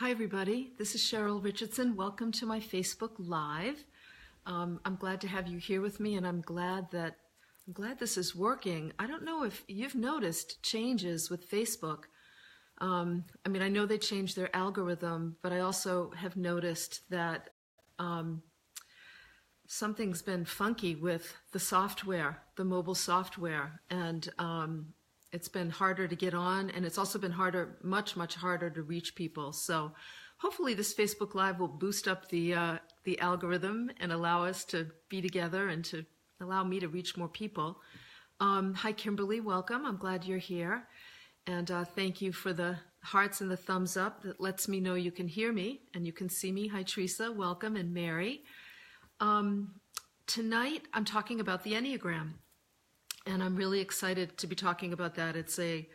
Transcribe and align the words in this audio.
Hi, 0.00 0.10
everybody. 0.10 0.72
This 0.78 0.94
is 0.94 1.02
Cheryl 1.02 1.44
Richardson. 1.44 1.94
Welcome 1.94 2.32
to 2.32 2.46
my 2.46 2.58
Facebook 2.58 3.10
Live. 3.18 3.84
Um, 4.46 4.80
I'm 4.86 4.96
glad 4.96 5.20
to 5.20 5.28
have 5.28 5.46
you 5.46 5.58
here 5.58 5.82
with 5.82 6.00
me, 6.00 6.16
and 6.16 6.26
I'm 6.26 6.40
glad 6.40 6.90
that 6.92 7.18
I'm 7.66 7.74
glad 7.74 7.98
this 7.98 8.16
is 8.16 8.34
working. 8.34 8.94
I 8.98 9.06
don't 9.06 9.26
know 9.26 9.44
if 9.44 9.62
you've 9.68 9.94
noticed 9.94 10.62
changes 10.62 11.28
with 11.28 11.50
Facebook. 11.50 12.04
Um, 12.78 13.26
I 13.44 13.50
mean, 13.50 13.60
I 13.60 13.68
know 13.68 13.84
they 13.84 13.98
changed 13.98 14.36
their 14.36 14.48
algorithm, 14.56 15.36
but 15.42 15.52
I 15.52 15.60
also 15.60 16.12
have 16.16 16.34
noticed 16.34 17.02
that 17.10 17.50
um, 17.98 18.42
something's 19.66 20.22
been 20.22 20.46
funky 20.46 20.94
with 20.94 21.36
the 21.52 21.60
software, 21.60 22.38
the 22.56 22.64
mobile 22.64 22.94
software, 22.94 23.82
and 23.90 24.26
um, 24.38 24.94
it's 25.32 25.48
been 25.48 25.70
harder 25.70 26.08
to 26.08 26.16
get 26.16 26.34
on 26.34 26.70
and 26.70 26.84
it's 26.84 26.98
also 26.98 27.18
been 27.18 27.30
harder 27.32 27.76
much 27.82 28.16
much 28.16 28.34
harder 28.34 28.70
to 28.70 28.82
reach 28.82 29.14
people. 29.14 29.52
So 29.52 29.92
hopefully 30.38 30.74
this 30.74 30.94
facebook 30.94 31.34
live 31.34 31.60
will 31.60 31.68
boost 31.68 32.08
up 32.08 32.28
the 32.28 32.54
uh, 32.54 32.78
the 33.04 33.18
algorithm 33.20 33.90
and 34.00 34.12
allow 34.12 34.44
us 34.44 34.64
to 34.66 34.88
be 35.08 35.20
together 35.20 35.68
and 35.68 35.84
to 35.86 36.04
allow 36.40 36.64
me 36.64 36.80
to 36.80 36.88
reach 36.88 37.16
more 37.16 37.28
people. 37.28 37.80
Um, 38.40 38.74
hi 38.74 38.92
kimberly. 38.92 39.40
Welcome. 39.40 39.84
I'm 39.84 39.98
glad 39.98 40.24
you're 40.24 40.38
here. 40.38 40.86
And 41.46 41.70
uh, 41.70 41.84
thank 41.84 42.20
you 42.20 42.32
for 42.32 42.52
the 42.52 42.76
hearts 43.02 43.40
and 43.40 43.50
the 43.50 43.56
thumbs 43.56 43.96
up 43.96 44.22
that 44.22 44.40
lets 44.40 44.68
me 44.68 44.78
know 44.78 44.94
you 44.94 45.10
can 45.10 45.26
hear 45.26 45.52
me 45.52 45.80
and 45.94 46.06
you 46.06 46.12
can 46.12 46.28
see 46.28 46.52
me. 46.52 46.68
Hi 46.68 46.82
teresa. 46.82 47.30
Welcome. 47.32 47.76
And 47.76 47.92
mary. 47.92 48.42
Um, 49.20 49.80
tonight 50.30 50.82
i'm 50.94 51.04
talking 51.04 51.40
about 51.40 51.64
the 51.64 51.72
enneagram 51.72 52.34
and 53.26 53.42
I'm 53.42 53.56
really 53.56 53.80
excited 53.80 54.38
to 54.38 54.46
be 54.46 54.56
talking 54.56 54.92
about 54.92 55.14
that. 55.16 55.36
It's 55.36 55.58
a 55.58 55.88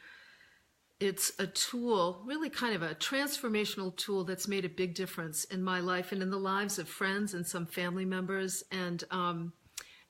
it's 1.00 1.34
a 1.40 1.48
tool, 1.48 2.22
really 2.26 2.50
kind 2.50 2.74
of 2.74 2.82
a 2.82 2.96
transformational 2.96 3.96
tool 3.98 4.24
that's 4.24 4.48
made 4.48 4.64
a 4.64 4.70
big 4.70 4.96
difference 4.96 5.44
in 5.44 5.62
my 5.62 5.82
life 5.82 6.14
and 6.14 6.22
in 6.22 6.30
the 6.30 6.38
lives 6.38 6.80
of 6.80 6.88
friends 6.88 7.34
and 7.34 7.46
some 7.46 7.66
family 7.66 8.06
members. 8.06 8.64
And 8.72 9.04
um, 9.12 9.54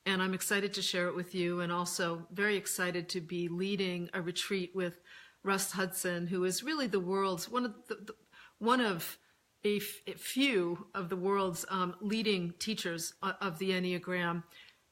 and 0.05 0.21
I'm 0.21 0.35
excited 0.35 0.73
to 0.75 0.83
share 0.83 1.07
it 1.07 1.15
with 1.15 1.33
you, 1.33 1.61
and 1.61 1.71
also 1.71 2.27
very 2.31 2.55
excited 2.55 3.09
to 3.09 3.21
be 3.21 3.47
leading 3.47 4.09
a 4.13 4.21
retreat 4.21 4.71
with 4.75 4.99
Russ 5.43 5.71
Hudson, 5.71 6.27
who 6.27 6.43
is 6.43 6.63
really 6.63 6.87
the 6.87 6.99
world's 6.99 7.49
one 7.49 7.65
of 7.65 7.73
the, 7.87 7.95
the 7.95 8.15
one 8.59 8.81
of 8.81 9.17
a, 9.63 9.77
f- 9.77 10.01
a 10.07 10.13
few 10.13 10.87
of 10.93 11.09
the 11.09 11.15
world's 11.15 11.65
um, 11.69 11.95
leading 11.99 12.53
teachers 12.59 13.13
of 13.21 13.57
the 13.57 13.71
Enneagram. 13.71 14.43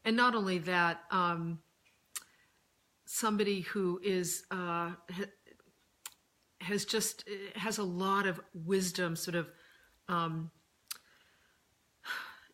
And 0.04 0.18
not 0.18 0.36
only 0.36 0.58
that, 0.60 1.02
um, 1.12 1.60
somebody 3.14 3.62
who 3.62 4.00
is 4.04 4.44
uh, 4.50 4.90
has 6.62 6.84
just 6.84 7.24
has 7.54 7.78
a 7.78 7.84
lot 7.84 8.26
of 8.26 8.42
wisdom 8.56 9.16
sort 9.16 9.36
of 9.36 9.52
um, 10.10 10.50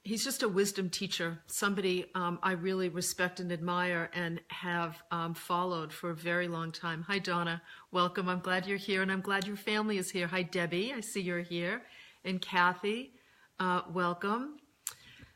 he's 0.03 0.21
just 0.21 0.43
a 0.43 0.49
wisdom 0.49 0.89
teacher 0.89 1.39
somebody 1.47 2.07
um, 2.13 2.37
i 2.43 2.51
really 2.51 2.89
respect 2.89 3.39
and 3.39 3.53
admire 3.53 4.09
and 4.13 4.41
have 4.49 5.01
um, 5.11 5.33
followed 5.33 5.93
for 5.93 6.09
a 6.09 6.15
very 6.15 6.49
long 6.49 6.73
time. 6.73 7.03
Hi 7.07 7.19
donna. 7.19 7.61
Welcome. 7.91 8.27
I'm 8.27 8.41
glad 8.41 8.67
you're 8.67 8.77
here 8.77 9.01
and 9.01 9.11
i'm 9.13 9.21
glad 9.21 9.47
your 9.47 9.55
family 9.55 9.97
is 9.97 10.11
here. 10.11 10.27
Hi 10.27 10.41
debbie. 10.41 10.93
I 10.93 10.99
see 10.99 11.21
you're 11.21 11.39
here. 11.39 11.83
And 12.25 12.41
kathy 12.41 13.13
uh, 13.61 13.83
welcome. 13.93 14.57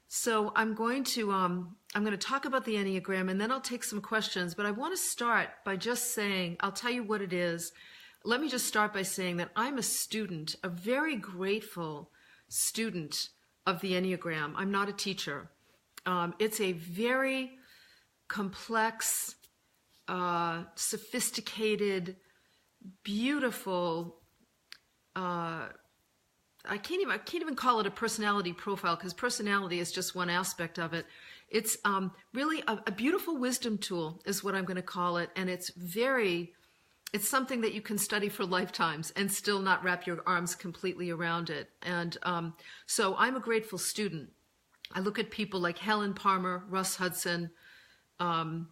So 0.10 0.52
I'm 0.56 0.76
going 0.76 1.06
to 1.16 1.32
um, 1.32 1.78
I'm 1.96 2.04
going 2.04 2.18
to 2.18 2.28
talk 2.28 2.46
about 2.46 2.66
the 2.66 2.76
Enneagram 2.76 3.30
and 3.30 3.40
then 3.40 3.52
I'll 3.52 3.62
take 3.62 3.84
some 3.84 4.02
questions. 4.02 4.56
But 4.56 4.66
I 4.66 4.72
want 4.72 4.96
to 4.96 5.02
start 5.02 5.50
by 5.64 5.76
just 5.76 6.14
saying 6.14 6.58
I'll 6.60 6.72
tell 6.72 6.92
you 6.92 7.04
what 7.04 7.22
it 7.22 7.34
is. 7.34 7.72
Let 8.26 8.42
me 8.42 8.50
just 8.50 8.68
start 8.68 8.94
by 8.94 9.04
saying 9.04 9.38
that 9.38 9.52
I'm 9.56 9.78
a 9.78 9.84
student, 9.84 10.56
a 10.64 10.70
very 10.70 11.16
grateful 11.16 12.10
student 12.48 13.30
of 13.68 13.82
the 13.82 13.94
Enneagram. 13.94 14.54
I'm 14.56 14.72
not 14.72 14.90
a 14.90 14.94
teacher. 14.94 15.50
Um, 16.06 16.34
it's 16.40 16.60
a 16.60 16.72
very 16.74 17.52
complex, 18.28 19.36
uh, 20.08 20.64
sophisticated, 20.76 22.16
beautiful. 23.04 24.16
Uh, 25.16 25.68
I 26.66 26.78
can't 26.78 27.02
even 27.02 27.14
I 27.14 27.18
can't 27.18 27.42
even 27.42 27.56
call 27.56 27.80
it 27.82 27.88
a 27.88 27.92
personality 27.92 28.54
profile 28.54 28.96
because 28.96 29.14
personality 29.14 29.80
is 29.80 29.92
just 29.92 30.16
one 30.16 30.30
aspect 30.30 30.80
of 30.80 30.94
it. 30.94 31.06
It's 31.54 31.78
um, 31.86 32.12
really 32.34 32.64
a, 32.68 32.80
a, 32.88 32.92
beautiful 32.92 33.38
wisdom 33.38 33.78
tool 33.78 34.22
is 34.26 34.44
what 34.44 34.56
I'm 34.56 34.66
going 34.66 34.76
to 34.76 34.82
call 34.82 35.18
it, 35.18 35.30
and 35.36 35.50
it's 35.50 35.70
very 35.78 36.52
it's 37.14 37.30
something 37.30 37.62
that 37.62 37.76
you 37.76 37.82
can 37.82 38.00
study 38.00 38.28
for 38.28 38.44
lifetimes 38.44 39.14
and 39.16 39.32
still 39.32 39.60
not 39.60 39.84
wrap 39.84 40.08
your 40.08 40.24
arms 40.26 40.56
completely 40.56 41.12
around 41.12 41.52
it. 41.52 41.70
And 41.84 42.18
um, 42.24 42.56
so 42.88 43.16
I'm 43.18 43.36
a 43.36 43.40
grateful 43.40 43.78
student. 43.78 44.32
I 44.92 45.00
look 45.00 45.20
at 45.20 45.30
people 45.30 45.60
like 45.60 45.78
Helen 45.78 46.16
Palmer, 46.16 46.66
Russ 46.70 46.96
Hudson, 46.96 47.52
um, 48.20 48.70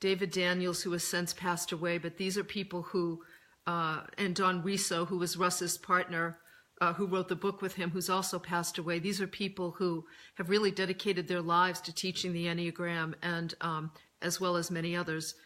David 0.00 0.30
Daniels, 0.30 0.82
who 0.82 0.92
has 0.92 1.04
since 1.04 1.34
passed 1.34 1.70
away, 1.70 1.98
but 1.98 2.16
these 2.16 2.38
are 2.38 2.44
people 2.44 2.80
who, 2.80 3.22
uh, 3.66 4.00
and 4.16 4.34
Don 4.34 4.62
Riso, 4.62 5.04
who 5.04 5.18
was 5.18 5.36
Russ's 5.36 5.76
partner 5.76 6.38
uh, 6.82 6.92
who 6.94 7.06
wrote 7.06 7.28
the 7.28 7.36
book 7.36 7.62
with 7.62 7.76
him, 7.76 7.90
who's 7.90 8.10
also 8.10 8.40
passed 8.40 8.76
away. 8.76 8.98
These 8.98 9.20
are 9.20 9.28
people 9.28 9.70
who 9.78 10.04
have 10.34 10.50
really 10.50 10.72
dedicated 10.72 11.28
their 11.28 11.40
lives 11.40 11.80
to 11.82 11.94
teaching 11.94 12.32
the 12.32 12.46
Enneagram, 12.46 13.14
and 13.22 13.54
um, 13.60 13.92
as 14.20 14.40
well 14.40 14.56
as 14.56 14.68
many 14.68 14.96
others. 14.96 15.36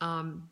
Um, 0.00 0.48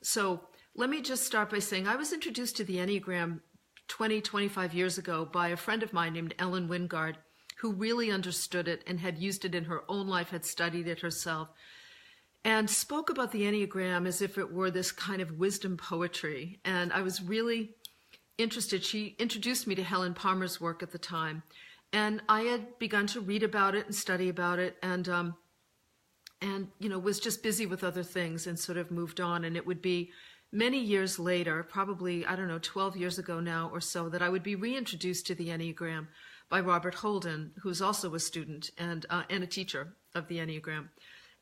so 0.00 0.42
let 0.76 0.88
me 0.88 1.00
just 1.00 1.26
start 1.26 1.50
by 1.50 1.58
saying 1.58 1.88
I 1.88 1.96
was 1.96 2.12
introduced 2.12 2.56
to 2.58 2.64
the 2.64 2.76
Enneagram 2.76 3.40
20, 3.88 4.20
25 4.20 4.74
years 4.74 4.96
ago 4.96 5.24
by 5.24 5.48
a 5.48 5.56
friend 5.56 5.82
of 5.82 5.92
mine 5.92 6.12
named 6.12 6.36
Ellen 6.38 6.68
Wingard, 6.68 7.16
who 7.58 7.72
really 7.72 8.12
understood 8.12 8.68
it 8.68 8.84
and 8.86 9.00
had 9.00 9.18
used 9.18 9.44
it 9.44 9.56
in 9.56 9.64
her 9.64 9.82
own 9.88 10.06
life, 10.06 10.30
had 10.30 10.44
studied 10.44 10.86
it 10.86 11.00
herself, 11.00 11.48
and 12.44 12.70
spoke 12.70 13.10
about 13.10 13.32
the 13.32 13.42
Enneagram 13.42 14.06
as 14.06 14.22
if 14.22 14.38
it 14.38 14.52
were 14.52 14.70
this 14.70 14.92
kind 14.92 15.20
of 15.20 15.36
wisdom 15.36 15.76
poetry. 15.76 16.60
And 16.64 16.92
I 16.92 17.02
was 17.02 17.20
really 17.20 17.74
interested, 18.38 18.84
she 18.84 19.16
introduced 19.18 19.66
me 19.66 19.74
to 19.74 19.82
Helen 19.82 20.14
Palmer's 20.14 20.60
work 20.60 20.82
at 20.82 20.92
the 20.92 20.98
time. 20.98 21.42
And 21.92 22.22
I 22.28 22.42
had 22.42 22.78
begun 22.78 23.06
to 23.08 23.20
read 23.20 23.42
about 23.42 23.74
it 23.74 23.86
and 23.86 23.94
study 23.94 24.28
about 24.28 24.58
it 24.58 24.76
and 24.82 25.08
um, 25.08 25.36
and 26.40 26.68
you 26.80 26.88
know 26.88 26.98
was 26.98 27.20
just 27.20 27.42
busy 27.42 27.66
with 27.66 27.84
other 27.84 28.02
things 28.02 28.46
and 28.46 28.58
sort 28.58 28.78
of 28.78 28.90
moved 28.90 29.20
on. 29.20 29.44
And 29.44 29.56
it 29.56 29.66
would 29.66 29.80
be 29.80 30.10
many 30.50 30.78
years 30.78 31.18
later 31.18 31.64
probably 31.64 32.24
i 32.26 32.36
don't 32.36 32.46
know 32.46 32.60
12 32.60 32.96
years 32.96 33.18
ago 33.18 33.40
now 33.40 33.68
or 33.72 33.80
so 33.80 34.08
that 34.08 34.22
i 34.22 34.28
would 34.28 34.44
be 34.44 34.54
reintroduced 34.54 35.26
to 35.26 35.34
the 35.34 35.48
enneagram 35.48 36.06
by 36.48 36.60
robert 36.60 36.94
holden 36.94 37.50
who's 37.60 37.82
also 37.82 38.14
a 38.14 38.20
student 38.20 38.70
and 38.78 39.04
uh, 39.10 39.24
and 39.28 39.42
a 39.42 39.48
teacher 39.48 39.96
of 40.14 40.28
the 40.28 40.38
enneagram. 40.38 40.88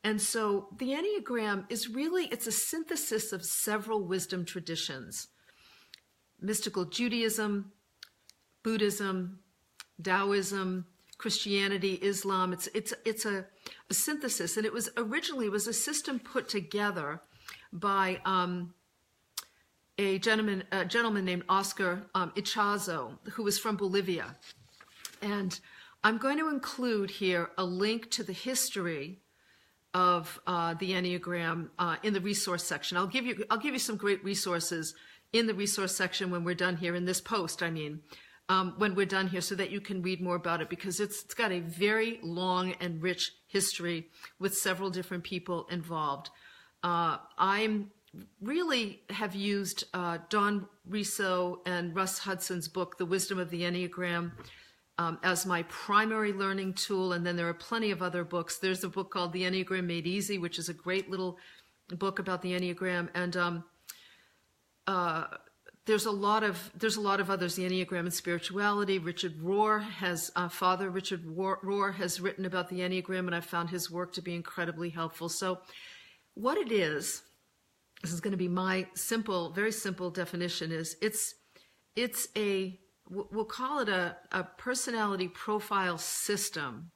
And 0.04 0.20
so 0.20 0.69
the 0.76 0.91
enneagram 0.91 1.64
is 1.70 1.88
really 1.88 2.26
it's 2.26 2.47
a 2.47 2.53
synthesis 2.53 3.32
of 3.32 3.44
several 3.44 4.03
wisdom 4.03 4.44
traditions 4.44 5.28
mystical 6.42 6.84
Judaism, 6.84 7.72
Buddhism, 8.62 9.38
Taoism, 10.03 10.86
Christianity, 11.19 11.94
Islam. 12.03 12.53
It's 12.53 12.69
it's 12.75 12.92
it's 13.04 13.25
a, 13.25 13.47
a 13.88 13.94
synthesis, 13.94 14.56
and 14.56 14.66
it 14.66 14.72
was 14.72 14.91
originally 14.97 15.48
was 15.48 15.66
a 15.66 15.72
system 15.72 16.19
put 16.19 16.48
together 16.48 17.20
by 17.72 18.20
um, 18.25 18.75
a 19.98 20.19
gentleman 20.19 20.64
a 20.72 20.84
gentleman 20.84 21.25
named 21.25 21.44
Oscar 21.48 22.03
um, 22.14 22.32
Ichazo, 22.36 23.19
who 23.32 23.44
was 23.44 23.59
from 23.59 23.76
Bolivia, 23.76 24.36
and 25.20 25.59
I'm 26.03 26.19
going 26.19 26.38
to 26.38 26.48
include 26.48 27.10
here 27.10 27.50
a 27.56 27.64
link 27.64 28.10
to 28.12 28.24
the 28.24 28.32
history 28.32 29.20
of 29.94 30.41
uh, 30.47 30.74
the 30.74 30.91
Enneagram 30.92 31.69
uh, 31.78 31.97
in 32.03 32.14
the 32.14 32.20
resource 32.20 32.64
section. 32.64 32.97
I'll 32.97 33.06
give 33.06 33.26
you 33.26 33.44
I'll 33.50 33.59
give 33.59 33.74
you 33.74 33.78
some 33.78 33.97
great 33.97 34.24
resources 34.24 34.94
in 35.32 35.47
the 35.47 35.54
resource 35.54 35.94
section 35.97 36.31
when 36.31 36.45
we're 36.45 36.54
done 36.54 36.77
here 36.77 36.95
in 36.95 37.04
this 37.04 37.21
post, 37.21 37.62
I 37.62 37.71
mean, 37.71 38.01
um, 38.48 38.74
when 38.77 38.95
we're 38.95 39.06
done 39.06 39.28
here 39.28 39.41
so 39.41 39.54
that 39.54 39.71
you 39.71 39.80
can 39.80 40.03
read 40.03 40.21
more 40.21 40.36
about 40.36 40.60
it 40.60 40.68
because 40.68 41.01
it's, 41.01 41.24
it's 41.24 41.34
got 41.34 41.53
a 41.53 41.60
very 41.60 42.18
long 42.22 42.74
and 42.80 43.03
rich 43.03 43.33
history 43.47 44.09
with 44.39 44.56
several 44.56 44.91
different 44.91 45.24
people 45.24 45.66
involved. 45.71 46.28
Uh, 46.83 47.18
I'm 47.39 47.91
really 48.41 49.01
have 49.10 49.34
used 49.34 49.84
uh, 49.95 50.18
Don 50.28 50.66
Riso 50.86 51.62
and 51.65 51.95
Russ 51.95 52.18
Hudson's 52.18 52.68
book, 52.68 52.98
The 52.98 53.06
Wisdom 53.06 53.39
of 53.39 53.51
the 53.51 53.62
Enneagram, 53.62 54.33
um, 54.98 55.18
as 55.22 55.47
my 55.47 55.62
primary 55.65 56.33
learning 56.33 56.74
tool. 56.74 57.15
And 57.15 57.24
then 57.24 57.36
there 57.36 57.48
are 57.48 57.54
plenty 57.54 57.91
of 57.91 58.03
other 58.03 58.24
books. 58.24 58.59
There's 58.59 58.84
a 58.84 58.89
book 58.89 59.10
called 59.10 59.33
The 59.33 59.45
Enneagram 59.45 59.84
Made 59.84 60.06
Easy, 60.06 60.36
which 60.36 60.59
is 60.59 60.68
a 60.68 60.74
great 60.74 61.10
little 61.10 61.39
book 61.89 62.18
about 62.18 62.42
the 62.42 62.53
Enneagram. 62.53 63.09
And 63.15 63.36
um, 63.36 63.65
uh, 64.86 65.24
there's 65.84 66.06
a 66.06 66.10
lot 66.10 66.44
of 66.44 66.70
there's 66.74 66.96
a 66.96 67.00
lot 67.00 67.20
of 67.20 67.30
others. 67.30 67.56
The 67.56 67.64
Enneagram 67.64 68.00
and 68.00 68.14
spirituality. 68.14 68.98
Richard 68.98 69.38
Rohr 69.40 69.82
has 69.82 70.30
uh, 70.36 70.48
Father 70.48 70.90
Richard 70.90 71.24
Rohr 71.24 71.94
has 71.94 72.20
written 72.20 72.44
about 72.44 72.68
the 72.68 72.80
Enneagram, 72.80 73.26
and 73.26 73.34
I 73.34 73.40
found 73.40 73.70
his 73.70 73.90
work 73.90 74.12
to 74.14 74.22
be 74.22 74.34
incredibly 74.34 74.90
helpful. 74.90 75.28
So, 75.28 75.58
what 76.34 76.56
it 76.56 76.70
is, 76.70 77.22
this 78.00 78.12
is 78.12 78.20
going 78.20 78.32
to 78.32 78.38
be 78.38 78.48
my 78.48 78.86
simple, 78.94 79.52
very 79.52 79.72
simple 79.72 80.10
definition. 80.10 80.70
Is 80.70 80.96
it's 81.02 81.34
it's 81.96 82.28
a 82.36 82.78
we'll 83.10 83.44
call 83.44 83.80
it 83.80 83.88
a, 83.88 84.16
a 84.30 84.44
personality 84.44 85.28
profile 85.28 85.98
system, 85.98 86.92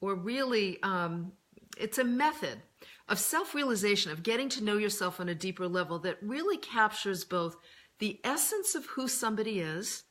or 0.00 0.14
really, 0.14 0.78
um, 0.82 1.32
it's 1.76 1.98
a 1.98 2.04
method 2.04 2.62
of 3.08 3.18
self 3.18 3.54
realization, 3.54 4.12
of 4.12 4.22
getting 4.22 4.48
to 4.50 4.64
know 4.64 4.76
yourself 4.76 5.20
on 5.20 5.28
a 5.28 5.34
deeper 5.34 5.68
level 5.68 5.98
that 6.00 6.18
really 6.22 6.56
captures 6.56 7.24
both 7.24 7.56
the 7.98 8.20
essence 8.24 8.74
of 8.74 8.86
who 8.86 9.08
somebody 9.08 9.60
is, 9.60 10.04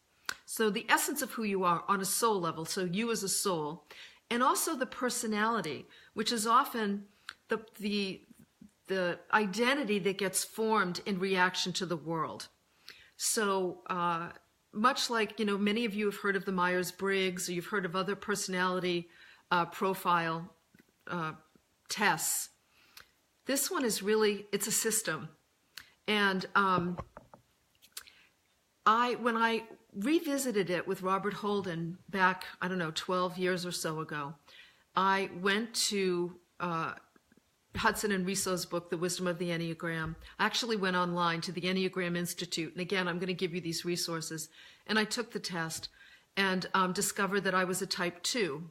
so 0.46 0.70
the 0.70 0.86
essence 0.90 1.22
of 1.22 1.32
who 1.32 1.44
you 1.44 1.64
are 1.64 1.84
on 1.88 2.02
a 2.02 2.06
soul 2.06 2.40
level, 2.40 2.66
so 2.66 2.84
you 2.86 3.12
as 3.12 3.24
a 3.24 3.30
soul, 3.30 3.86
and 4.30 4.42
also 4.42 4.76
the 4.76 4.86
personality, 4.86 5.86
which 6.14 6.32
is 6.32 6.48
often 6.48 7.06
the, 7.50 7.60
the, 7.80 8.22
the 8.88 9.20
identity 9.34 10.00
that 10.00 10.18
gets 10.18 10.44
formed 10.44 11.02
in 11.06 11.20
reaction 11.20 11.74
to 11.74 11.86
the 11.86 11.98
world. 11.98 12.48
So, 13.18 13.80
uh, 13.88 14.30
much 14.74 15.10
like, 15.10 15.38
you 15.38 15.46
know, 15.46 15.58
many 15.58 15.86
of 15.86 15.94
you 15.94 16.06
have 16.06 16.18
heard 16.18 16.36
of 16.36 16.46
the 16.46 16.52
Myers 16.52 16.92
Briggs 16.92 17.50
or 17.50 17.52
you've 17.52 17.66
heard 17.68 17.86
of 17.86 17.96
other 17.96 18.16
personality 18.16 19.10
uh, 19.52 19.66
profile 19.66 20.50
uh, 21.08 21.34
tests, 21.90 22.50
this 23.46 23.72
one 23.72 23.86
is 23.86 24.04
really, 24.04 24.46
it's 24.52 24.68
a 24.68 24.72
system. 24.72 25.30
And 26.08 26.46
um, 26.56 26.98
I, 28.86 29.16
when 29.16 29.38
I 29.38 29.64
revisited 29.94 30.70
it 30.70 30.88
with 30.88 31.02
Robert 31.02 31.34
Holden 31.34 31.98
back, 32.10 32.46
I 32.62 32.68
don't 32.68 32.78
know, 32.78 32.92
12 32.94 33.38
years 33.38 33.66
or 33.66 33.72
so 33.72 34.00
ago, 34.00 34.36
I 34.96 35.30
went 35.42 35.74
to 35.74 36.36
uh, 36.60 36.94
Hudson 37.76 38.12
and 38.12 38.26
Riso's 38.26 38.66
book, 38.66 38.90
The 38.90 38.98
Wisdom 38.98 39.28
of 39.28 39.38
the 39.38 39.50
Enneagram. 39.50 40.16
I 40.40 40.46
actually 40.46 40.76
went 40.76 40.96
online 40.96 41.42
to 41.42 41.52
the 41.52 41.62
Enneagram 41.62 42.18
Institute. 42.18 42.74
And 42.74 42.82
again, 42.82 43.08
I'm 43.08 43.18
going 43.18 43.28
to 43.28 43.34
give 43.34 43.54
you 43.54 43.62
these 43.62 43.86
resources. 43.86 44.50
And 44.88 45.00
I 45.00 45.06
took 45.06 45.32
the 45.32 45.40
test 45.40 45.90
and 46.36 46.68
um, 46.74 46.94
discovered 46.94 47.42
that 47.42 47.56
I 47.56 47.64
was 47.64 47.82
a 47.82 47.88
type 47.88 48.22
2, 48.24 48.64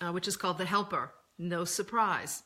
uh, 0.00 0.12
which 0.12 0.28
is 0.28 0.36
called 0.36 0.58
the 0.58 0.64
helper. 0.64 1.12
No 1.38 1.64
surprise. 1.64 2.42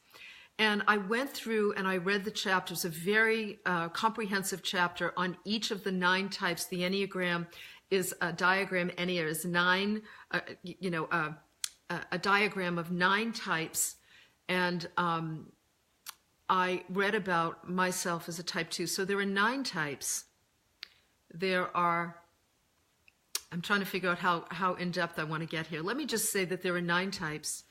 And 0.59 0.83
I 0.87 0.99
went 0.99 1.31
through 1.31 1.75
and 1.75 1.89
I 1.89 1.97
read 1.97 2.25
the 2.25 2.31
chapters, 2.31 2.85
a 2.85 2.89
very 2.89 3.59
uh, 3.67 3.89
comprehensive 3.89 4.63
chapter 4.63 5.13
on 5.17 5.37
each 5.45 5.71
of 5.71 5.83
the 5.83 5.93
nine 5.93 6.29
types. 6.29 6.67
The 6.67 6.83
Enneagram 6.83 7.47
is 7.91 8.15
a 8.21 8.33
diagram, 8.33 8.91
Ennea 8.91 9.27
is 9.27 9.45
nine, 9.45 10.03
uh, 10.31 10.41
you 10.63 10.91
know, 10.91 11.05
uh, 11.11 11.33
a 12.11 12.19
diagram 12.19 12.79
of 12.79 12.91
nine 12.91 13.33
types. 13.33 13.97
And 14.49 14.89
um, 14.97 15.53
I 16.49 16.85
read 16.89 17.15
about 17.15 17.69
myself 17.69 18.29
as 18.29 18.39
a 18.39 18.43
type 18.43 18.71
2. 18.71 18.87
So 18.87 19.05
there 19.05 19.19
are 19.19 19.25
nine 19.25 19.65
types. 19.65 20.25
There 21.33 21.75
are, 21.77 22.17
I'm 23.51 23.63
trying 23.63 23.81
to 23.81 23.87
figure 23.87 24.11
out 24.11 24.19
how, 24.19 24.45
how 24.51 24.75
in 24.75 24.91
depth 24.91 25.19
I 25.19 25.25
want 25.25 25.43
to 25.43 25.47
get 25.47 25.67
here. 25.67 25.83
Let 25.83 25.97
me 25.97 26.07
just 26.07 26.33
say 26.33 26.45
that 26.47 26.63
there 26.63 26.75
are 26.75 26.81
nine 26.81 27.11
types, 27.11 27.65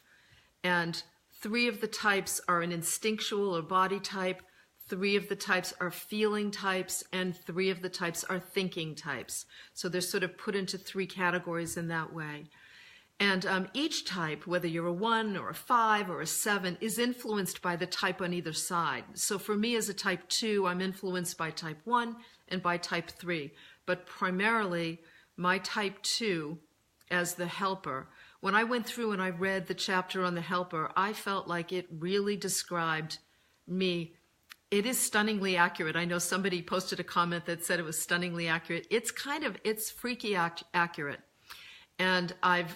and 0.63 1.01
three 1.41 1.67
of 1.67 1.81
the 1.81 1.87
types 1.87 2.39
are 2.47 2.61
an 2.61 2.71
instinctual 2.71 3.55
or 3.55 3.61
body 3.61 3.99
type, 3.99 4.41
three 4.87 5.15
of 5.15 5.29
the 5.29 5.35
types 5.35 5.73
are 5.79 5.91
feeling 5.91 6.51
types, 6.51 7.03
and 7.11 7.35
three 7.35 7.69
of 7.69 7.81
the 7.81 7.89
types 7.89 8.23
are 8.25 8.39
thinking 8.39 8.95
types. 8.95 9.45
So 9.73 9.89
they're 9.89 10.01
sort 10.01 10.23
of 10.23 10.37
put 10.37 10.55
into 10.55 10.77
three 10.77 11.07
categories 11.07 11.77
in 11.77 11.87
that 11.87 12.13
way. 12.13 12.45
And 13.19 13.45
um, 13.45 13.67
each 13.73 14.05
type, 14.05 14.47
whether 14.47 14.67
you're 14.67 14.87
a 14.87 14.93
one 14.93 15.37
or 15.37 15.49
a 15.49 15.53
five 15.53 16.09
or 16.09 16.21
a 16.21 16.27
seven, 16.27 16.77
is 16.81 16.97
influenced 16.97 17.61
by 17.61 17.75
the 17.75 17.85
type 17.85 18.19
on 18.19 18.33
either 18.33 18.53
side. 18.53 19.03
So 19.13 19.37
for 19.37 19.55
me 19.55 19.75
as 19.75 19.89
a 19.89 19.93
type 19.93 20.27
two, 20.27 20.65
I'm 20.65 20.81
influenced 20.81 21.37
by 21.37 21.51
type 21.51 21.79
one 21.85 22.15
and 22.47 22.63
by 22.63 22.77
type 22.77 23.11
three. 23.11 23.51
But 23.85 24.07
primarily, 24.07 25.01
my 25.37 25.59
type 25.59 26.01
two 26.01 26.57
as 27.11 27.35
the 27.35 27.45
helper. 27.45 28.07
When 28.41 28.55
I 28.55 28.63
went 28.63 28.85
through 28.85 29.11
and 29.11 29.21
I 29.21 29.29
read 29.29 29.67
the 29.67 29.73
chapter 29.73 30.23
on 30.23 30.35
the 30.35 30.41
helper, 30.41 30.91
I 30.95 31.13
felt 31.13 31.47
like 31.47 31.71
it 31.71 31.87
really 31.89 32.35
described 32.35 33.19
me. 33.67 34.15
It 34.71 34.85
is 34.85 34.99
stunningly 34.99 35.55
accurate. 35.55 35.95
I 35.95 36.05
know 36.05 36.17
somebody 36.17 36.61
posted 36.61 36.99
a 36.99 37.03
comment 37.03 37.45
that 37.45 37.63
said 37.63 37.79
it 37.79 37.85
was 37.85 38.01
stunningly 38.01 38.47
accurate. 38.47 38.87
It's 38.89 39.11
kind 39.11 39.43
of, 39.43 39.57
it's 39.63 39.91
freaky 39.91 40.35
ac- 40.35 40.65
accurate. 40.73 41.19
And 41.99 42.33
I've 42.41 42.75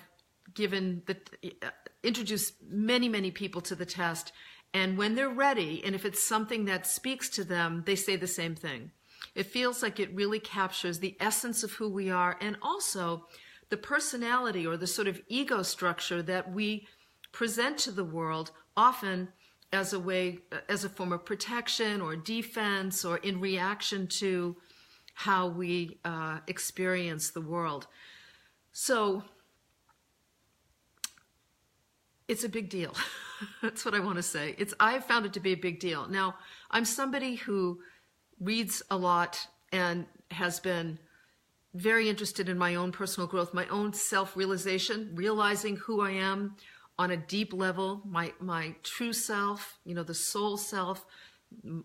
given 0.54 1.02
the 1.06 1.18
uh, 1.64 1.70
introduce 2.04 2.54
many 2.68 3.10
many 3.10 3.32
people 3.32 3.62
to 3.62 3.76
the 3.76 3.86
test 3.86 4.32
and 4.74 4.98
when 4.98 5.16
they're 5.16 5.30
ready 5.30 5.82
and 5.86 5.96
if 5.96 6.06
it's 6.06 6.24
something 6.24 6.66
that 6.66 6.86
speaks 6.86 7.30
to 7.30 7.44
them 7.44 7.84
they 7.86 7.96
say 7.96 8.16
the 8.16 8.28
same 8.28 8.56
thing 8.56 8.92
it 9.34 9.46
feels 9.46 9.82
like 9.82 10.00
it 10.00 10.14
really 10.14 10.40
captures 10.40 11.00
the 11.00 11.18
essence 11.20 11.64
of 11.64 11.72
who 11.74 11.90
we 11.90 12.10
are 12.10 12.38
and 12.42 12.58
also 12.62 13.26
the 13.70 13.78
personality 13.78 14.66
or 14.66 14.78
the 14.78 14.88
sort 14.88 15.08
of 15.08 15.22
ego 15.28 15.62
structure 15.62 16.22
that 16.22 16.52
we 16.52 16.88
present 17.32 17.78
to 17.80 17.92
the 17.92 18.04
world 18.04 18.52
often 18.78 19.30
as 19.74 19.94
a 19.94 20.00
way 20.00 20.40
as 20.70 20.84
a 20.84 20.90
form 20.90 21.12
of 21.12 21.26
protection 21.26 22.00
or 22.00 22.16
defense 22.16 23.04
or 23.04 23.18
in 23.18 23.40
reaction 23.42 24.08
to 24.08 24.56
how 25.16 25.48
we 25.48 25.98
uh, 26.06 26.40
experience 26.48 27.32
the 27.32 27.42
world 27.42 27.88
so 28.72 29.24
it's 32.28 32.44
a 32.44 32.50
big 32.50 32.70
deal. 32.70 32.94
That's 33.62 33.86
what 33.86 33.94
I 33.94 34.00
want 34.00 34.18
to 34.18 34.24
say. 34.24 34.56
It's 34.58 34.74
I've 34.80 35.06
found 35.06 35.26
it 35.26 35.34
to 35.34 35.40
be 35.40 35.54
a 35.54 35.58
big 35.58 35.80
deal. 35.80 36.08
Now, 36.08 36.36
I'm 36.72 36.86
somebody 36.86 37.36
who 37.36 37.80
reads 38.40 38.82
a 38.90 38.98
lot 38.98 39.48
and 39.72 40.06
has 40.32 40.60
been 40.60 41.00
very 41.76 42.10
interested 42.10 42.48
in 42.48 42.58
my 42.58 42.76
own 42.76 42.92
personal 42.92 43.28
growth, 43.28 43.54
my 43.54 43.68
own 43.68 43.94
self-realization, 43.94 45.12
realizing 45.14 45.76
who 45.76 46.02
I 46.02 46.12
am 46.12 46.56
on 46.98 47.12
a 47.12 47.18
deep 47.18 47.54
level, 47.54 48.02
my 48.06 48.34
my 48.40 48.76
true 48.82 49.12
self, 49.12 49.78
you 49.86 49.94
know, 49.94 50.04
the 50.04 50.14
soul 50.14 50.58
self, 50.58 51.06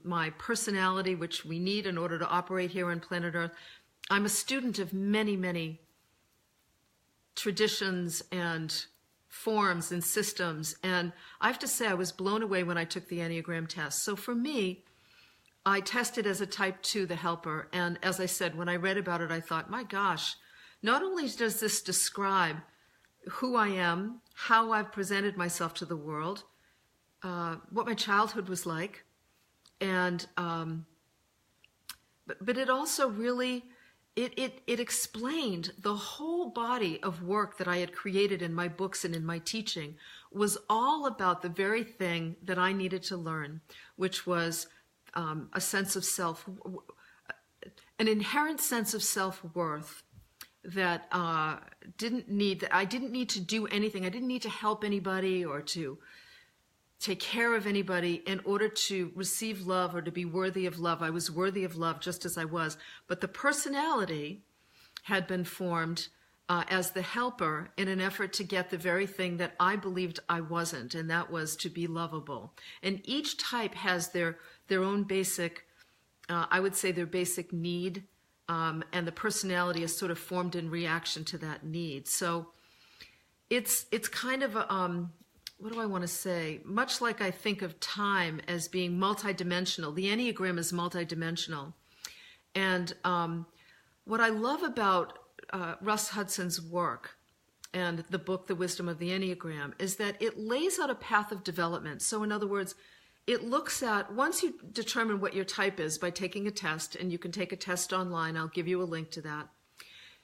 my 0.04 0.30
personality 0.30 1.14
which 1.14 1.44
we 1.44 1.58
need 1.58 1.86
in 1.86 1.98
order 1.98 2.18
to 2.18 2.28
operate 2.28 2.70
here 2.70 2.90
on 2.90 3.00
planet 3.00 3.34
Earth. 3.34 3.50
I'm 4.08 4.24
a 4.24 4.30
student 4.30 4.78
of 4.78 4.92
many, 4.92 5.36
many 5.36 5.80
traditions 7.34 8.22
and 8.30 8.84
forms 9.28 9.92
and 9.92 10.02
systems. 10.02 10.76
And 10.82 11.12
I 11.40 11.46
have 11.46 11.58
to 11.60 11.68
say, 11.68 11.86
I 11.86 11.94
was 11.94 12.12
blown 12.12 12.42
away 12.42 12.62
when 12.64 12.78
I 12.78 12.84
took 12.84 13.08
the 13.08 13.18
Enneagram 13.18 13.68
test. 13.68 14.02
So 14.04 14.16
for 14.16 14.34
me, 14.34 14.84
I 15.70 15.80
tested 15.80 16.26
as 16.26 16.40
a 16.40 16.46
type 16.46 16.82
2, 16.82 17.06
the 17.06 17.16
helper. 17.16 17.68
And 17.72 17.98
as 18.02 18.20
I 18.20 18.26
said, 18.26 18.56
when 18.56 18.68
I 18.68 18.76
read 18.76 18.98
about 18.98 19.20
it, 19.20 19.30
I 19.30 19.40
thought, 19.40 19.70
my 19.70 19.84
gosh, 19.84 20.36
not 20.82 21.02
only 21.02 21.28
does 21.28 21.60
this 21.60 21.82
describe 21.82 22.56
who 23.28 23.56
I 23.56 23.68
am, 23.68 24.20
how 24.34 24.72
I've 24.72 24.92
presented 24.92 25.36
myself 25.36 25.74
to 25.74 25.84
the 25.84 25.96
world, 25.96 26.44
uh, 27.22 27.56
what 27.70 27.86
my 27.86 27.94
childhood 27.94 28.48
was 28.48 28.64
like, 28.66 29.04
and 29.80 30.26
um, 30.36 30.86
but, 32.26 32.44
but 32.44 32.56
it 32.56 32.70
also 32.70 33.08
really 33.08 33.64
it, 34.16 34.32
it, 34.36 34.62
it 34.66 34.80
explained 34.80 35.72
the 35.78 35.94
whole 35.94 36.50
body 36.50 37.00
of 37.02 37.22
work 37.22 37.58
that 37.58 37.68
I 37.68 37.78
had 37.78 37.92
created 37.92 38.42
in 38.42 38.52
my 38.52 38.68
books 38.68 39.04
and 39.04 39.14
in 39.14 39.24
my 39.24 39.38
teaching 39.38 39.96
was 40.32 40.58
all 40.68 41.06
about 41.06 41.42
the 41.42 41.48
very 41.48 41.84
thing 41.84 42.36
that 42.42 42.58
I 42.58 42.72
needed 42.72 43.02
to 43.04 43.16
learn, 43.16 43.60
which 43.96 44.26
was 44.26 44.66
um, 45.14 45.48
a 45.52 45.60
sense 45.60 45.96
of 45.96 46.04
self, 46.04 46.48
an 47.98 48.08
inherent 48.08 48.60
sense 48.60 48.94
of 48.94 49.02
self 49.02 49.42
worth 49.54 50.02
that 50.62 51.06
uh, 51.12 51.56
didn't 51.96 52.28
need 52.28 52.60
that 52.60 52.74
I 52.74 52.84
didn't 52.84 53.12
need 53.12 53.30
to 53.30 53.40
do 53.40 53.66
anything. 53.66 54.04
I 54.04 54.10
didn't 54.10 54.28
need 54.28 54.42
to 54.42 54.50
help 54.50 54.84
anybody 54.84 55.44
or 55.44 55.62
to 55.62 55.98
take 56.98 57.18
care 57.18 57.54
of 57.54 57.66
anybody 57.66 58.22
in 58.26 58.40
order 58.44 58.68
to 58.68 59.10
receive 59.14 59.66
love 59.66 59.94
or 59.94 60.02
to 60.02 60.10
be 60.10 60.26
worthy 60.26 60.66
of 60.66 60.78
love. 60.78 61.02
I 61.02 61.08
was 61.10 61.30
worthy 61.30 61.64
of 61.64 61.76
love 61.76 61.98
just 62.00 62.26
as 62.26 62.36
I 62.36 62.44
was. 62.44 62.76
But 63.06 63.22
the 63.22 63.28
personality 63.28 64.42
had 65.04 65.26
been 65.26 65.44
formed 65.44 66.08
uh, 66.50 66.64
as 66.68 66.90
the 66.90 67.02
helper 67.02 67.70
in 67.76 67.86
an 67.86 68.00
effort 68.00 68.32
to 68.32 68.42
get 68.42 68.70
the 68.70 68.76
very 68.76 69.06
thing 69.06 69.36
that 69.36 69.54
I 69.60 69.76
believed 69.76 70.18
I 70.28 70.40
wasn't, 70.40 70.96
and 70.96 71.08
that 71.08 71.30
was 71.30 71.54
to 71.58 71.70
be 71.70 71.86
lovable. 71.86 72.54
And 72.82 73.00
each 73.04 73.38
type 73.38 73.74
has 73.76 74.08
their 74.08 74.38
their 74.66 74.82
own 74.82 75.04
basic, 75.04 75.64
uh, 76.28 76.46
I 76.50 76.58
would 76.58 76.74
say, 76.74 76.90
their 76.90 77.06
basic 77.06 77.52
need, 77.52 78.02
um, 78.48 78.82
and 78.92 79.06
the 79.06 79.12
personality 79.12 79.84
is 79.84 79.96
sort 79.96 80.10
of 80.10 80.18
formed 80.18 80.56
in 80.56 80.70
reaction 80.70 81.24
to 81.26 81.38
that 81.38 81.64
need. 81.64 82.08
So 82.08 82.48
it's 83.48 83.86
it's 83.92 84.08
kind 84.08 84.42
of 84.42 84.56
a, 84.56 84.72
um, 84.72 85.12
what 85.58 85.72
do 85.72 85.80
I 85.80 85.86
want 85.86 86.02
to 86.02 86.08
say? 86.08 86.62
Much 86.64 87.00
like 87.00 87.20
I 87.20 87.30
think 87.30 87.62
of 87.62 87.78
time 87.78 88.40
as 88.48 88.66
being 88.66 88.98
multidimensional, 88.98 89.94
the 89.94 90.06
Enneagram 90.06 90.58
is 90.58 90.72
multidimensional. 90.72 91.74
And 92.56 92.92
um, 93.04 93.46
what 94.04 94.20
I 94.20 94.30
love 94.30 94.64
about 94.64 95.19
uh, 95.52 95.74
Russ 95.80 96.10
Hudson's 96.10 96.60
work 96.60 97.16
and 97.72 98.00
the 98.10 98.18
book, 98.18 98.46
The 98.46 98.54
Wisdom 98.54 98.88
of 98.88 98.98
the 98.98 99.10
Enneagram, 99.10 99.80
is 99.80 99.96
that 99.96 100.20
it 100.20 100.38
lays 100.38 100.78
out 100.78 100.90
a 100.90 100.94
path 100.94 101.30
of 101.30 101.44
development. 101.44 102.02
So, 102.02 102.22
in 102.22 102.32
other 102.32 102.46
words, 102.46 102.74
it 103.26 103.44
looks 103.44 103.82
at 103.82 104.12
once 104.12 104.42
you 104.42 104.54
determine 104.72 105.20
what 105.20 105.34
your 105.34 105.44
type 105.44 105.78
is 105.78 105.98
by 105.98 106.10
taking 106.10 106.46
a 106.46 106.50
test, 106.50 106.96
and 106.96 107.12
you 107.12 107.18
can 107.18 107.30
take 107.30 107.52
a 107.52 107.56
test 107.56 107.92
online, 107.92 108.36
I'll 108.36 108.48
give 108.48 108.66
you 108.66 108.82
a 108.82 108.84
link 108.84 109.10
to 109.12 109.22
that. 109.22 109.48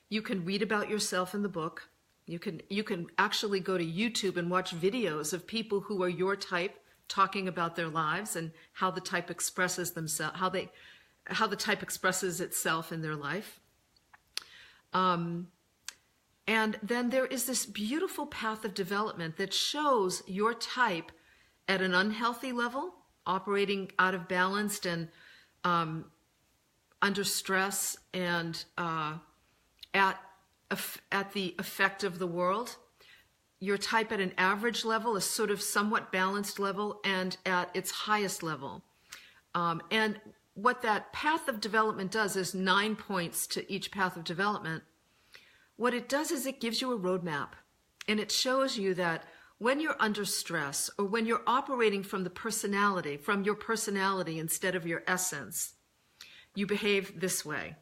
You 0.09 0.23
can 0.23 0.45
read 0.45 0.62
about 0.62 0.88
yourself 0.88 1.35
in 1.35 1.42
the 1.42 1.49
book. 1.49 1.88
You 2.26 2.40
can 2.40 2.61
you 2.68 2.83
can 2.83 3.06
actually 3.18 3.61
go 3.61 3.78
to 3.78 3.85
YouTube 3.85 4.37
and 4.37 4.50
watch 4.50 4.75
videos 4.75 5.33
of 5.33 5.47
people 5.47 5.80
who 5.83 6.02
are 6.02 6.09
your 6.09 6.35
type 6.35 6.80
talking 7.09 7.47
about 7.47 7.76
their 7.76 7.88
lives 7.88 8.35
and 8.35 8.50
how 8.73 8.90
the 8.90 9.00
type 9.00 9.30
expresses 9.30 9.92
themselves, 9.92 10.38
how 10.38 10.49
they 10.49 10.71
how 11.26 11.47
the 11.47 11.56
type 11.56 11.83
expresses 11.83 12.40
itself 12.40 12.90
in 12.90 13.02
their 13.02 13.14
life. 13.14 13.61
Um, 14.96 15.48
and 16.48 16.78
then 16.82 17.10
there 17.10 17.26
is 17.26 17.44
this 17.44 17.66
beautiful 17.66 18.26
path 18.26 18.64
of 18.64 18.72
development 18.72 19.36
that 19.36 19.52
shows 19.52 20.22
your 20.26 20.54
type 20.54 21.12
at 21.68 21.82
an 21.82 21.94
unhealthy 21.94 22.50
level, 22.50 22.94
operating 23.26 23.92
out 23.98 24.14
of 24.14 24.26
balance 24.26 24.86
and 24.86 25.08
um, 25.64 26.06
under 27.02 27.24
stress 27.24 27.98
and 28.14 28.64
uh, 28.78 29.18
at 29.92 30.18
at 31.12 31.32
the 31.32 31.54
effect 31.58 32.02
of 32.02 32.18
the 32.18 32.26
world. 32.26 32.76
Your 33.60 33.76
type 33.76 34.12
at 34.12 34.20
an 34.20 34.32
average 34.38 34.84
level, 34.84 35.14
a 35.16 35.20
sort 35.20 35.50
of 35.50 35.60
somewhat 35.60 36.10
balanced 36.10 36.58
level, 36.58 37.00
and 37.04 37.36
at 37.44 37.70
its 37.74 37.90
highest 37.90 38.42
level. 38.42 38.82
Um, 39.54 39.82
and 39.90 40.20
what 40.56 40.80
that 40.80 41.12
path 41.12 41.48
of 41.48 41.60
development 41.60 42.10
does 42.10 42.34
is 42.34 42.54
nine 42.54 42.96
points 42.96 43.46
to 43.46 43.70
each 43.70 43.90
path 43.90 44.16
of 44.16 44.25
development. 44.25 44.82
What 45.76 45.92
it 45.92 46.08
does 46.08 46.30
is 46.30 46.46
it 46.46 46.62
gives 46.62 46.80
you 46.80 46.92
a 46.92 46.98
roadmap 46.98 47.48
and 48.08 48.18
it 48.18 48.32
shows 48.32 48.78
you 48.78 48.94
that 48.94 49.25
when 49.58 49.80
you're 49.80 50.00
under 50.00 50.25
stress 50.25 50.88
or 50.98 51.04
when 51.04 51.26
you're 51.26 51.42
operating 51.46 52.02
from 52.02 52.25
the 52.25 52.30
personality, 52.30 53.18
from 53.18 53.44
your 53.44 53.54
personality 53.54 54.38
instead 54.38 54.75
of 54.75 54.86
your 54.86 55.02
essence, 55.06 55.75
you 56.54 56.66
behave 56.66 57.20
this 57.20 57.44
way. 57.44 57.76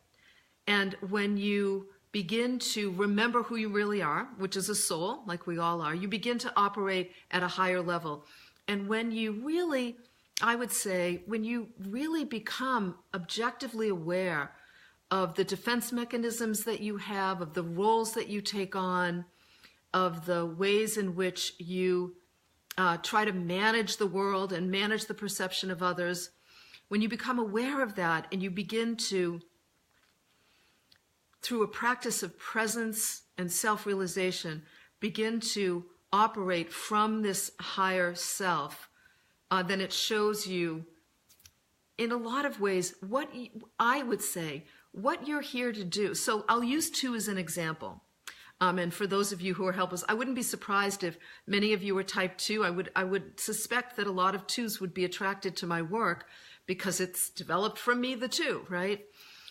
And 0.66 0.96
when 1.08 1.36
you 1.36 1.88
begin 2.10 2.58
to 2.58 2.90
remember 2.92 3.44
who 3.44 3.54
you 3.54 3.68
really 3.68 4.02
are, 4.02 4.28
which 4.36 4.56
is 4.56 4.68
a 4.68 4.74
soul, 4.74 5.22
like 5.26 5.46
we 5.46 5.58
all 5.58 5.80
are, 5.80 5.94
you 5.94 6.08
begin 6.08 6.38
to 6.38 6.52
operate 6.56 7.12
at 7.30 7.44
a 7.44 7.48
higher 7.48 7.80
level. 7.80 8.24
And 8.66 8.88
when 8.88 9.12
you 9.12 9.32
really, 9.44 9.96
I 10.42 10.56
would 10.56 10.72
say, 10.72 11.22
when 11.26 11.44
you 11.44 11.68
really 11.78 12.24
become 12.24 12.96
objectively 13.14 13.88
aware 13.88 14.52
of 15.10 15.34
the 15.34 15.44
defense 15.44 15.92
mechanisms 15.92 16.64
that 16.64 16.80
you 16.80 16.96
have, 16.96 17.40
of 17.40 17.54
the 17.54 17.62
roles 17.62 18.14
that 18.14 18.28
you 18.28 18.40
take 18.40 18.74
on, 18.74 19.24
of 19.92 20.26
the 20.26 20.44
ways 20.44 20.96
in 20.96 21.14
which 21.14 21.54
you 21.58 22.16
uh, 22.76 22.96
try 22.96 23.24
to 23.24 23.32
manage 23.32 23.96
the 23.96 24.06
world 24.06 24.52
and 24.52 24.70
manage 24.70 25.06
the 25.06 25.14
perception 25.14 25.70
of 25.70 25.82
others, 25.82 26.30
when 26.88 27.00
you 27.00 27.08
become 27.08 27.38
aware 27.38 27.82
of 27.82 27.94
that 27.94 28.26
and 28.32 28.42
you 28.42 28.50
begin 28.50 28.96
to 28.96 29.40
through 31.42 31.62
a 31.62 31.68
practice 31.68 32.22
of 32.22 32.38
presence 32.38 33.22
and 33.36 33.52
self 33.52 33.84
realization, 33.86 34.62
begin 34.98 35.40
to 35.40 35.84
operate 36.12 36.72
from 36.72 37.22
this 37.22 37.50
higher 37.60 38.14
self, 38.14 38.88
uh, 39.54 39.62
then 39.62 39.80
it 39.80 39.92
shows 39.92 40.48
you, 40.48 40.84
in 41.96 42.10
a 42.10 42.16
lot 42.16 42.44
of 42.44 42.60
ways, 42.60 42.92
what 43.06 43.30
I 43.78 44.02
would 44.02 44.20
say, 44.20 44.64
what 44.90 45.28
you're 45.28 45.42
here 45.42 45.70
to 45.72 45.84
do. 45.84 46.12
So 46.12 46.44
I'll 46.48 46.64
use 46.64 46.90
two 46.90 47.14
as 47.14 47.28
an 47.28 47.38
example. 47.38 48.02
Um, 48.60 48.80
and 48.80 48.92
for 48.92 49.06
those 49.06 49.30
of 49.30 49.40
you 49.40 49.54
who 49.54 49.64
are 49.68 49.72
helpless, 49.72 50.02
I 50.08 50.14
wouldn't 50.14 50.34
be 50.34 50.42
surprised 50.42 51.04
if 51.04 51.18
many 51.46 51.72
of 51.72 51.84
you 51.84 51.96
are 51.98 52.02
type 52.02 52.36
two. 52.36 52.64
I 52.64 52.70
would, 52.70 52.90
I 52.96 53.04
would 53.04 53.38
suspect 53.38 53.96
that 53.96 54.08
a 54.08 54.12
lot 54.12 54.34
of 54.34 54.48
twos 54.48 54.80
would 54.80 54.92
be 54.92 55.04
attracted 55.04 55.56
to 55.58 55.68
my 55.68 55.82
work 55.82 56.26
because 56.66 56.98
it's 56.98 57.30
developed 57.30 57.78
from 57.78 58.00
me, 58.00 58.16
the 58.16 58.26
two, 58.26 58.66
right? 58.68 59.04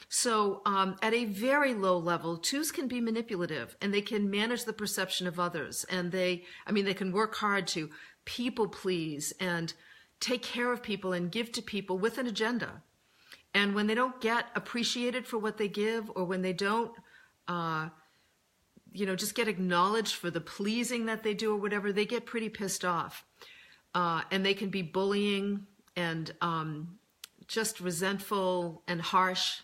So, 0.10 0.62
um, 0.66 0.98
at 1.02 1.14
a 1.14 1.26
very 1.26 1.74
low 1.74 1.98
level, 1.98 2.38
twos 2.38 2.74
can 2.74 2.90
be 2.90 3.00
manipulative 3.00 3.78
and 3.82 3.94
they 3.94 4.02
can 4.02 4.30
manage 4.30 4.66
the 4.66 4.74
perception 4.74 5.28
of 5.28 5.40
others. 5.40 5.86
And 5.90 6.12
they, 6.12 6.44
I 6.68 6.74
mean, 6.74 6.84
they 6.84 6.94
can 6.94 7.14
work 7.14 7.36
hard 7.36 7.68
to 7.68 7.90
people 8.26 8.68
please 8.68 9.34
and 9.40 9.74
take 10.24 10.42
care 10.42 10.72
of 10.72 10.82
people 10.82 11.14
and 11.14 11.32
give 11.32 11.52
to 11.52 11.62
people 11.62 11.98
with 11.98 12.18
an 12.18 12.28
agenda. 12.28 12.82
And 13.54 13.76
when 13.76 13.88
they 13.88 13.96
don't 13.96 14.20
get 14.22 14.46
appreciated 14.56 15.28
for 15.28 15.38
what 15.38 15.58
they 15.58 15.68
give, 15.68 16.10
or 16.16 16.24
when 16.24 16.42
they 16.42 16.54
don't, 16.54 16.92
uh, 17.48 17.90
you 18.92 19.06
know, 19.06 19.16
just 19.16 19.36
get 19.36 19.48
acknowledged 19.48 20.16
for 20.16 20.32
the 20.32 20.42
pleasing 20.42 21.06
that 21.06 21.24
they 21.24 21.34
do 21.34 21.54
or 21.54 21.58
whatever, 21.58 21.92
they 21.92 22.06
get 22.06 22.26
pretty 22.26 22.50
pissed 22.50 22.86
off. 22.86 23.26
Uh, 23.94 24.22
and 24.32 24.44
they 24.46 24.54
can 24.54 24.70
be 24.70 24.82
bullying 24.82 25.68
and 25.96 26.34
um, 26.42 26.98
just 27.48 27.80
resentful 27.80 28.82
and 28.88 29.02
harsh 29.02 29.62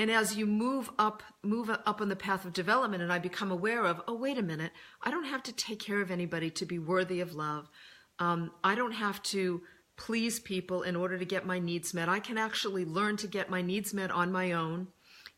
and 0.00 0.10
as 0.10 0.34
you 0.34 0.46
move 0.46 0.90
up, 0.98 1.22
move 1.42 1.68
up 1.68 2.00
on 2.00 2.08
the 2.08 2.16
path 2.16 2.46
of 2.46 2.54
development, 2.54 3.02
and 3.02 3.12
I 3.12 3.18
become 3.18 3.50
aware 3.50 3.84
of, 3.84 4.00
oh, 4.08 4.14
wait 4.14 4.38
a 4.38 4.42
minute, 4.42 4.72
I 5.02 5.10
don't 5.10 5.26
have 5.26 5.42
to 5.42 5.52
take 5.52 5.78
care 5.78 6.00
of 6.00 6.10
anybody 6.10 6.48
to 6.52 6.64
be 6.64 6.78
worthy 6.78 7.20
of 7.20 7.34
love. 7.34 7.68
Um, 8.20 8.52
I 8.62 8.74
don't 8.74 8.92
have 8.92 9.22
to 9.24 9.62
please 9.96 10.38
people 10.38 10.82
in 10.82 10.94
order 10.96 11.18
to 11.18 11.24
get 11.24 11.44
my 11.44 11.58
needs 11.58 11.92
met. 11.92 12.08
I 12.08 12.20
can 12.20 12.38
actually 12.38 12.84
learn 12.84 13.16
to 13.18 13.26
get 13.26 13.50
my 13.50 13.60
needs 13.60 13.92
met 13.92 14.10
on 14.10 14.30
my 14.30 14.52
own 14.52 14.88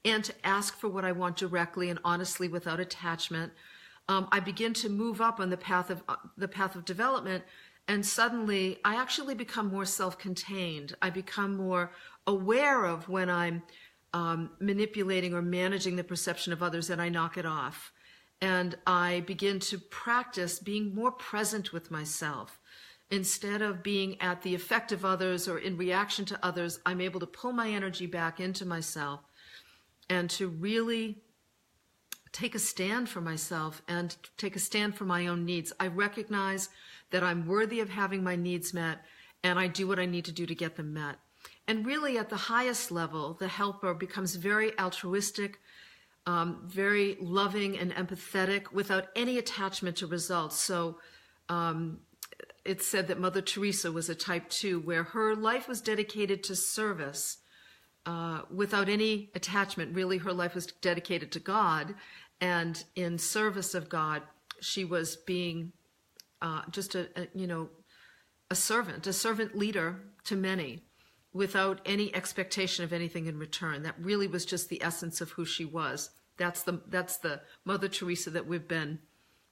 and 0.04 0.22
to 0.24 0.34
ask 0.44 0.76
for 0.76 0.88
what 0.88 1.04
I 1.04 1.12
want 1.12 1.36
directly 1.36 1.88
and 1.88 1.98
honestly 2.04 2.48
without 2.48 2.80
attachment. 2.80 3.52
Um, 4.08 4.28
I 4.32 4.40
begin 4.40 4.74
to 4.74 4.88
move 4.88 5.20
up 5.20 5.40
on 5.40 5.50
the 5.50 5.56
path 5.56 5.90
of 5.90 6.02
uh, 6.08 6.16
the 6.36 6.48
path 6.48 6.74
of 6.74 6.84
development, 6.84 7.44
and 7.88 8.04
suddenly 8.04 8.78
I 8.84 8.96
actually 8.96 9.34
become 9.34 9.68
more 9.68 9.84
self-contained. 9.84 10.94
I 11.00 11.10
become 11.10 11.56
more 11.56 11.92
aware 12.26 12.84
of 12.84 13.08
when 13.08 13.30
I'm 13.30 13.62
um, 14.12 14.50
manipulating 14.60 15.34
or 15.34 15.42
managing 15.42 15.96
the 15.96 16.04
perception 16.04 16.52
of 16.52 16.62
others 16.62 16.90
and 16.90 17.00
I 17.00 17.08
knock 17.08 17.36
it 17.36 17.46
off. 17.46 17.92
And 18.40 18.76
I 18.86 19.20
begin 19.26 19.60
to 19.60 19.78
practice 19.78 20.58
being 20.58 20.94
more 20.94 21.12
present 21.12 21.72
with 21.72 21.90
myself. 21.90 22.60
Instead 23.12 23.60
of 23.60 23.82
being 23.82 24.18
at 24.22 24.40
the 24.40 24.54
effect 24.54 24.90
of 24.90 25.04
others 25.04 25.46
or 25.46 25.58
in 25.58 25.76
reaction 25.76 26.24
to 26.24 26.38
others, 26.42 26.80
I'm 26.86 26.98
able 26.98 27.20
to 27.20 27.26
pull 27.26 27.52
my 27.52 27.68
energy 27.68 28.06
back 28.06 28.40
into 28.40 28.64
myself 28.64 29.20
and 30.08 30.30
to 30.30 30.48
really 30.48 31.18
take 32.32 32.54
a 32.54 32.58
stand 32.58 33.10
for 33.10 33.20
myself 33.20 33.82
and 33.86 34.16
take 34.38 34.56
a 34.56 34.58
stand 34.58 34.96
for 34.96 35.04
my 35.04 35.26
own 35.26 35.44
needs. 35.44 35.74
I 35.78 35.88
recognize 35.88 36.70
that 37.10 37.22
I'm 37.22 37.46
worthy 37.46 37.80
of 37.80 37.90
having 37.90 38.24
my 38.24 38.34
needs 38.34 38.72
met 38.72 39.04
and 39.44 39.58
I 39.58 39.66
do 39.66 39.86
what 39.86 39.98
I 39.98 40.06
need 40.06 40.24
to 40.24 40.32
do 40.32 40.46
to 40.46 40.54
get 40.54 40.76
them 40.76 40.94
met. 40.94 41.16
And 41.68 41.84
really, 41.84 42.16
at 42.16 42.30
the 42.30 42.36
highest 42.36 42.90
level, 42.90 43.34
the 43.34 43.48
helper 43.48 43.92
becomes 43.92 44.36
very 44.36 44.78
altruistic, 44.78 45.60
um, 46.24 46.62
very 46.64 47.18
loving 47.20 47.78
and 47.78 47.92
empathetic 47.92 48.72
without 48.72 49.08
any 49.14 49.36
attachment 49.36 49.96
to 49.96 50.06
results. 50.06 50.58
So 50.58 50.96
um, 51.50 51.98
it's 52.64 52.86
said 52.86 53.08
that 53.08 53.20
Mother 53.20 53.40
Teresa 53.42 53.90
was 53.90 54.08
a 54.08 54.14
type 54.14 54.48
two, 54.48 54.80
where 54.80 55.04
her 55.04 55.34
life 55.34 55.68
was 55.68 55.80
dedicated 55.80 56.44
to 56.44 56.56
service 56.56 57.38
uh, 58.06 58.42
without 58.54 58.88
any 58.88 59.30
attachment. 59.34 59.94
Really, 59.94 60.18
her 60.18 60.32
life 60.32 60.54
was 60.54 60.66
dedicated 60.66 61.32
to 61.32 61.40
God. 61.40 61.94
And 62.40 62.82
in 62.96 63.18
service 63.18 63.74
of 63.74 63.88
God, 63.88 64.22
she 64.60 64.84
was 64.84 65.16
being 65.16 65.72
uh, 66.40 66.62
just 66.70 66.94
a, 66.94 67.08
a, 67.16 67.28
you 67.34 67.46
know, 67.46 67.70
a 68.50 68.54
servant, 68.54 69.06
a 69.06 69.12
servant 69.12 69.56
leader 69.56 70.00
to 70.24 70.36
many 70.36 70.82
without 71.32 71.80
any 71.86 72.14
expectation 72.14 72.84
of 72.84 72.92
anything 72.92 73.26
in 73.26 73.38
return. 73.38 73.82
That 73.82 73.94
really 73.98 74.26
was 74.26 74.44
just 74.44 74.68
the 74.68 74.82
essence 74.82 75.20
of 75.20 75.30
who 75.30 75.44
she 75.44 75.64
was. 75.64 76.10
That's 76.36 76.62
the 76.62 76.82
that's 76.88 77.18
the 77.18 77.40
Mother 77.64 77.88
Teresa 77.88 78.30
that 78.30 78.46
we've 78.46 78.68
been 78.68 78.98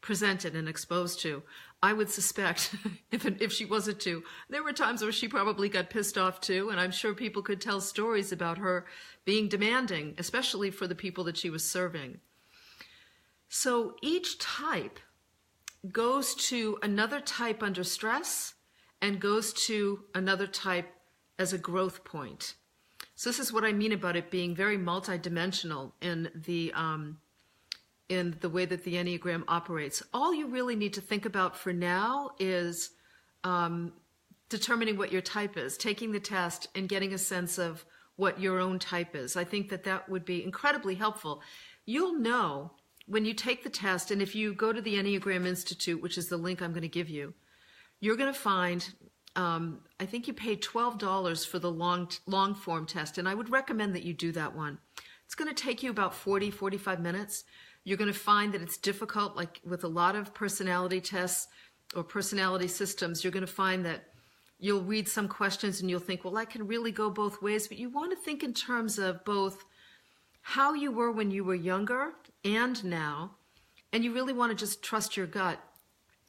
presented 0.00 0.56
and 0.56 0.68
exposed 0.68 1.20
to. 1.20 1.42
I 1.82 1.92
would 1.92 2.10
suspect 2.10 2.74
if 3.10 3.26
if 3.26 3.52
she 3.52 3.64
wasn't 3.64 4.00
to, 4.00 4.22
there 4.48 4.62
were 4.62 4.72
times 4.72 5.02
where 5.02 5.12
she 5.12 5.28
probably 5.28 5.68
got 5.68 5.90
pissed 5.90 6.18
off 6.18 6.40
too, 6.40 6.70
and 6.70 6.78
I'm 6.78 6.90
sure 6.90 7.14
people 7.14 7.42
could 7.42 7.60
tell 7.60 7.80
stories 7.80 8.32
about 8.32 8.58
her 8.58 8.86
being 9.24 9.48
demanding, 9.48 10.14
especially 10.18 10.70
for 10.70 10.86
the 10.86 10.94
people 10.94 11.24
that 11.24 11.36
she 11.36 11.50
was 11.50 11.64
serving. 11.64 12.20
So 13.48 13.96
each 14.02 14.38
type 14.38 15.00
goes 15.90 16.34
to 16.34 16.78
another 16.82 17.20
type 17.20 17.62
under 17.62 17.82
stress 17.82 18.54
and 19.00 19.20
goes 19.20 19.52
to 19.66 20.04
another 20.14 20.46
type 20.46 20.88
as 21.38 21.52
a 21.52 21.58
growth 21.58 22.04
point. 22.04 22.54
So 23.14 23.30
this 23.30 23.38
is 23.38 23.52
what 23.52 23.64
I 23.64 23.72
mean 23.72 23.92
about 23.92 24.16
it 24.16 24.30
being 24.30 24.54
very 24.54 24.78
multidimensional 24.78 25.92
in 26.00 26.30
the 26.34 26.72
um, 26.74 27.18
in 28.10 28.36
the 28.40 28.48
way 28.48 28.64
that 28.66 28.82
the 28.84 28.94
Enneagram 28.94 29.44
operates. 29.46 30.02
All 30.12 30.34
you 30.34 30.48
really 30.48 30.74
need 30.74 30.92
to 30.94 31.00
think 31.00 31.24
about 31.24 31.56
for 31.56 31.72
now 31.72 32.30
is 32.40 32.90
um, 33.44 33.92
determining 34.48 34.98
what 34.98 35.12
your 35.12 35.22
type 35.22 35.56
is, 35.56 35.76
taking 35.76 36.10
the 36.10 36.20
test, 36.20 36.66
and 36.74 36.88
getting 36.88 37.14
a 37.14 37.18
sense 37.18 37.56
of 37.56 37.84
what 38.16 38.40
your 38.40 38.58
own 38.58 38.80
type 38.80 39.14
is. 39.14 39.36
I 39.36 39.44
think 39.44 39.70
that 39.70 39.84
that 39.84 40.08
would 40.08 40.24
be 40.24 40.42
incredibly 40.42 40.96
helpful. 40.96 41.40
You'll 41.86 42.18
know 42.18 42.72
when 43.06 43.24
you 43.24 43.32
take 43.32 43.62
the 43.62 43.70
test, 43.70 44.10
and 44.10 44.20
if 44.20 44.34
you 44.34 44.54
go 44.54 44.72
to 44.72 44.82
the 44.82 44.96
Enneagram 44.96 45.46
Institute, 45.46 46.02
which 46.02 46.18
is 46.18 46.28
the 46.28 46.36
link 46.36 46.60
I'm 46.60 46.72
going 46.72 46.82
to 46.82 46.88
give 46.88 47.08
you, 47.08 47.32
you're 48.00 48.16
going 48.16 48.32
to 48.32 48.38
find 48.38 48.86
um, 49.36 49.82
I 50.00 50.06
think 50.06 50.26
you 50.26 50.34
pay 50.34 50.56
twelve 50.56 50.98
dollars 50.98 51.44
for 51.44 51.60
the 51.60 51.70
long 51.70 52.10
long 52.26 52.56
form 52.56 52.86
test, 52.86 53.16
and 53.16 53.28
I 53.28 53.34
would 53.34 53.50
recommend 53.50 53.94
that 53.94 54.02
you 54.02 54.12
do 54.12 54.32
that 54.32 54.56
one. 54.56 54.78
It's 55.30 55.36
going 55.36 55.54
to 55.54 55.62
take 55.62 55.84
you 55.84 55.90
about 55.90 56.12
40, 56.12 56.50
45 56.50 57.00
minutes. 57.00 57.44
You're 57.84 57.96
going 57.96 58.12
to 58.12 58.18
find 58.18 58.52
that 58.52 58.62
it's 58.62 58.76
difficult, 58.76 59.36
like 59.36 59.60
with 59.64 59.84
a 59.84 59.88
lot 59.88 60.14
of 60.16 60.34
personality 60.34 61.00
tests 61.00 61.48
or 61.94 62.04
personality 62.04 62.68
systems, 62.68 63.24
you're 63.24 63.32
going 63.32 63.46
to 63.46 63.52
find 63.52 63.84
that 63.84 64.04
you'll 64.58 64.82
read 64.82 65.08
some 65.08 65.26
questions 65.26 65.80
and 65.80 65.88
you'll 65.88 66.00
think, 66.00 66.24
well, 66.24 66.36
I 66.36 66.44
can 66.44 66.66
really 66.66 66.92
go 66.92 67.10
both 67.10 67.42
ways. 67.42 67.66
But 67.66 67.78
you 67.78 67.88
want 67.88 68.10
to 68.12 68.16
think 68.16 68.42
in 68.42 68.52
terms 68.52 68.98
of 68.98 69.24
both 69.24 69.64
how 70.42 70.74
you 70.74 70.92
were 70.92 71.10
when 71.10 71.30
you 71.30 71.44
were 71.44 71.54
younger 71.54 72.12
and 72.44 72.82
now. 72.84 73.36
And 73.92 74.04
you 74.04 74.12
really 74.12 74.32
want 74.32 74.50
to 74.50 74.56
just 74.56 74.82
trust 74.82 75.16
your 75.16 75.26
gut 75.26 75.58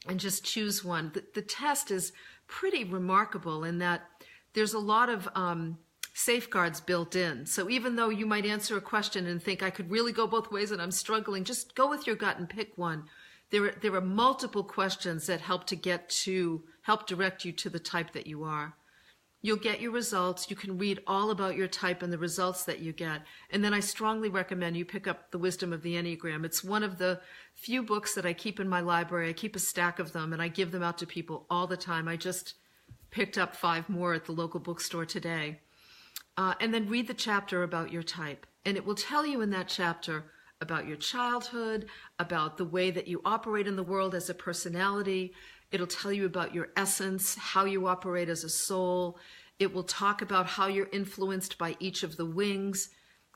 and 0.08 0.20
just 0.20 0.44
choose 0.44 0.84
one. 0.84 1.12
The, 1.14 1.24
the 1.36 1.42
test 1.42 1.92
is 1.92 2.12
pretty 2.48 2.84
remarkable 2.84 3.64
in 3.64 3.78
that 3.80 4.02
there's 4.54 4.74
a 4.74 4.80
lot 4.80 5.10
of 5.10 5.30
um, 5.36 5.78
safeguards 6.22 6.80
built 6.80 7.16
in. 7.16 7.46
So 7.46 7.70
even 7.70 7.96
though 7.96 8.10
you 8.10 8.26
might 8.26 8.46
answer 8.46 8.78
a 8.78 8.82
question 8.82 9.26
and 9.26 9.42
think, 9.42 9.64
I 9.64 9.70
could 9.70 9.90
really 9.90 10.12
go 10.12 10.28
both 10.28 10.52
ways 10.52 10.72
and 10.72 10.82
I'm 10.82 10.92
struggling, 10.92 11.44
just 11.44 11.76
go 11.76 11.90
with 11.90 12.06
your 12.06 12.16
gut 12.16 12.38
and 12.38 12.50
pick 12.50 12.78
one. 12.78 13.06
There 13.50 13.66
are, 13.66 13.76
there 13.82 13.96
are 13.96 14.02
multiple 14.02 14.64
questions 14.64 15.28
that 15.28 15.42
help 15.42 15.66
to 15.68 15.76
get 15.76 16.10
to, 16.24 16.64
help 16.84 17.08
direct 17.08 17.44
you 17.44 17.52
to 17.54 17.70
the 17.70 17.80
type 17.80 18.14
that 18.14 18.28
you 18.28 18.44
are. 18.44 18.76
You'll 19.44 19.58
get 19.58 19.82
your 19.82 19.92
results. 19.92 20.50
You 20.52 20.56
can 20.56 20.78
read 20.78 21.00
all 21.08 21.32
about 21.32 21.58
your 21.58 21.68
type 21.68 22.04
and 22.04 22.14
the 22.14 22.18
results 22.20 22.64
that 22.66 22.80
you 22.80 22.94
get. 22.94 23.24
And 23.50 23.64
then 23.64 23.74
I 23.74 23.80
strongly 23.80 24.30
recommend 24.30 24.78
you 24.78 24.86
pick 24.86 25.08
up 25.08 25.32
The 25.32 25.40
Wisdom 25.40 25.74
of 25.74 25.82
the 25.82 25.96
Enneagram. 25.96 26.46
It's 26.46 26.64
one 26.64 26.84
of 26.84 27.00
the 27.00 27.20
few 27.56 27.82
books 27.82 28.14
that 28.14 28.26
I 28.26 28.34
keep 28.34 28.60
in 28.60 28.70
my 28.70 28.82
library. 28.82 29.30
I 29.30 29.34
keep 29.34 29.56
a 29.56 29.60
stack 29.60 29.98
of 29.98 30.14
them 30.14 30.32
and 30.32 30.42
I 30.42 30.48
give 30.48 30.72
them 30.72 30.84
out 30.84 31.00
to 31.00 31.08
people 31.08 31.48
all 31.50 31.66
the 31.66 31.76
time. 31.76 32.08
I 32.08 32.18
just 32.18 32.54
picked 33.10 33.38
up 33.38 33.56
five 33.56 33.90
more 33.90 34.14
at 34.14 34.26
the 34.26 34.32
local 34.32 34.60
bookstore 34.60 35.06
today. 35.06 35.60
Uh, 36.42 36.56
and 36.60 36.74
then 36.74 36.90
read 36.90 37.08
the 37.08 37.14
chapter 37.14 37.62
about 37.62 37.92
your 37.92 38.02
type. 38.04 38.48
And 38.66 38.76
it 38.78 38.86
will 38.86 38.96
tell 38.96 39.26
you 39.26 39.42
in 39.42 39.52
that 39.52 39.68
chapter 39.68 40.32
about 40.60 40.88
your 40.88 40.98
childhood, 40.98 41.88
about 42.18 42.58
the 42.58 42.66
way 42.66 42.90
that 42.92 43.08
you 43.08 43.22
operate 43.26 43.68
in 43.68 43.76
the 43.76 43.84
world 43.84 44.16
as 44.16 44.30
a 44.30 44.34
personality, 44.34 45.34
It'll 45.72 45.88
tell 45.88 46.12
you 46.12 46.26
about 46.26 46.54
your 46.54 46.70
essence, 46.76 47.36
how 47.36 47.66
you 47.66 47.88
operate 47.88 48.28
as 48.28 48.44
a 48.44 48.50
soul. 48.50 49.18
It 49.58 49.74
will 49.74 49.84
talk 49.84 50.22
about 50.22 50.46
how 50.46 50.68
you're 50.68 50.90
influenced 50.92 51.58
by 51.58 51.78
each 51.80 52.04
of 52.04 52.18
the 52.18 52.26
wings. 52.26 52.90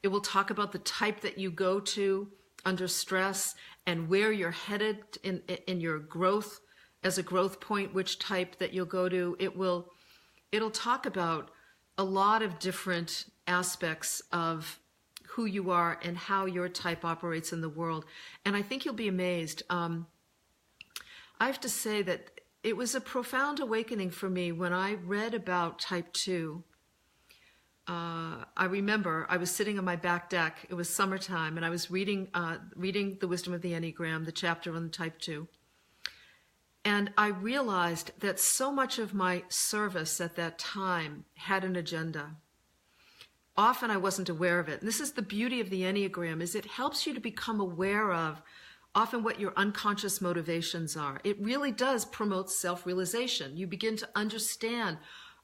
It 0.04 0.10
will 0.10 0.22
talk 0.22 0.50
about 0.50 0.72
the 0.72 0.80
type 0.80 1.22
that 1.22 1.38
you 1.38 1.50
go 1.50 1.80
to 1.80 2.28
under 2.66 2.88
stress 2.88 3.56
and 3.88 4.10
where 4.10 4.32
you're 4.32 4.52
headed 4.52 4.98
in, 5.24 5.42
in 5.68 5.80
your 5.80 6.00
growth 6.00 6.60
as 7.04 7.18
a 7.18 7.24
growth 7.24 7.62
point, 7.62 7.94
which 7.94 8.20
type 8.20 8.58
that 8.58 8.74
you'll 8.74 8.86
go 8.86 9.08
to. 9.08 9.38
It 9.40 9.56
will, 9.56 9.88
it'll 10.52 10.72
talk 10.72 11.06
about 11.06 11.52
a 11.98 12.04
lot 12.04 12.42
of 12.42 12.60
different 12.60 13.26
aspects 13.48 14.22
of 14.32 14.80
who 15.30 15.46
you 15.46 15.72
are 15.72 16.00
and 16.04 16.18
how 16.18 16.46
your 16.46 16.70
type 16.70 17.04
operates 17.04 17.52
in 17.52 17.62
the 17.62 17.70
world. 17.70 18.06
And 18.46 18.56
I 18.56 18.62
think 18.62 18.86
you'll 18.86 18.94
be 18.94 19.08
amazed. 19.08 19.64
Um, 19.70 20.08
I 21.40 21.48
have 21.48 21.60
to 21.62 21.70
say 21.70 22.02
that 22.04 22.40
it 22.64 22.78
was 22.78 22.96
a 22.96 23.02
profound 23.02 23.60
awakening 23.60 24.12
for 24.12 24.30
me 24.30 24.52
when 24.52 24.74
I 24.74 24.94
read 24.96 25.34
about 25.34 25.80
type 25.80 26.12
2. 26.14 26.64
Uh, 27.88 28.44
I 28.58 28.66
remember 28.66 29.28
I 29.30 29.38
was 29.38 29.52
sitting 29.52 29.78
on 29.78 29.86
my 29.86 29.96
back 29.96 30.30
deck. 30.30 30.66
It 30.70 30.74
was 30.74 30.90
summertime, 30.90 31.58
and 31.58 31.66
I 31.66 31.70
was 31.70 31.92
reading 31.92 32.30
uh, 32.34 32.58
reading 32.76 33.18
the 33.22 33.28
Wisdom 33.28 33.54
of 33.54 33.62
the 33.62 33.74
Enneagram, 33.74 34.26
the 34.26 34.32
chapter 34.32 34.76
on 34.76 34.90
Type 34.90 35.20
Two. 35.20 35.48
And 36.86 37.12
I 37.18 37.28
realized 37.30 38.12
that 38.20 38.40
so 38.40 38.72
much 38.72 39.00
of 39.00 39.14
my 39.14 39.44
service 39.50 40.22
at 40.22 40.36
that 40.36 40.60
time 40.60 41.26
had 41.34 41.64
an 41.64 41.76
agenda. 41.76 42.36
Often 43.58 43.90
I 43.90 43.98
wasn't 43.98 44.30
aware 44.30 44.60
of 44.60 44.70
it. 44.70 44.82
And 44.82 44.88
this 44.88 45.00
is 45.00 45.14
the 45.14 45.22
beauty 45.22 45.60
of 45.60 45.72
the 45.72 45.82
Enneagram: 45.82 46.42
is 46.42 46.54
it 46.54 46.66
helps 46.66 47.08
you 47.08 47.14
to 47.16 47.20
become 47.20 47.60
aware 47.60 48.14
of 48.14 48.42
often 48.96 49.24
what 49.24 49.40
your 49.40 49.54
unconscious 49.58 50.22
motivations 50.22 50.96
are. 50.96 51.20
It 51.24 51.42
really 51.42 51.72
does 51.72 52.06
promote 52.06 52.50
self 52.50 52.86
realization. 52.86 53.58
You 53.58 53.68
begin 53.68 53.98
to 53.98 54.10
understand, 54.16 54.98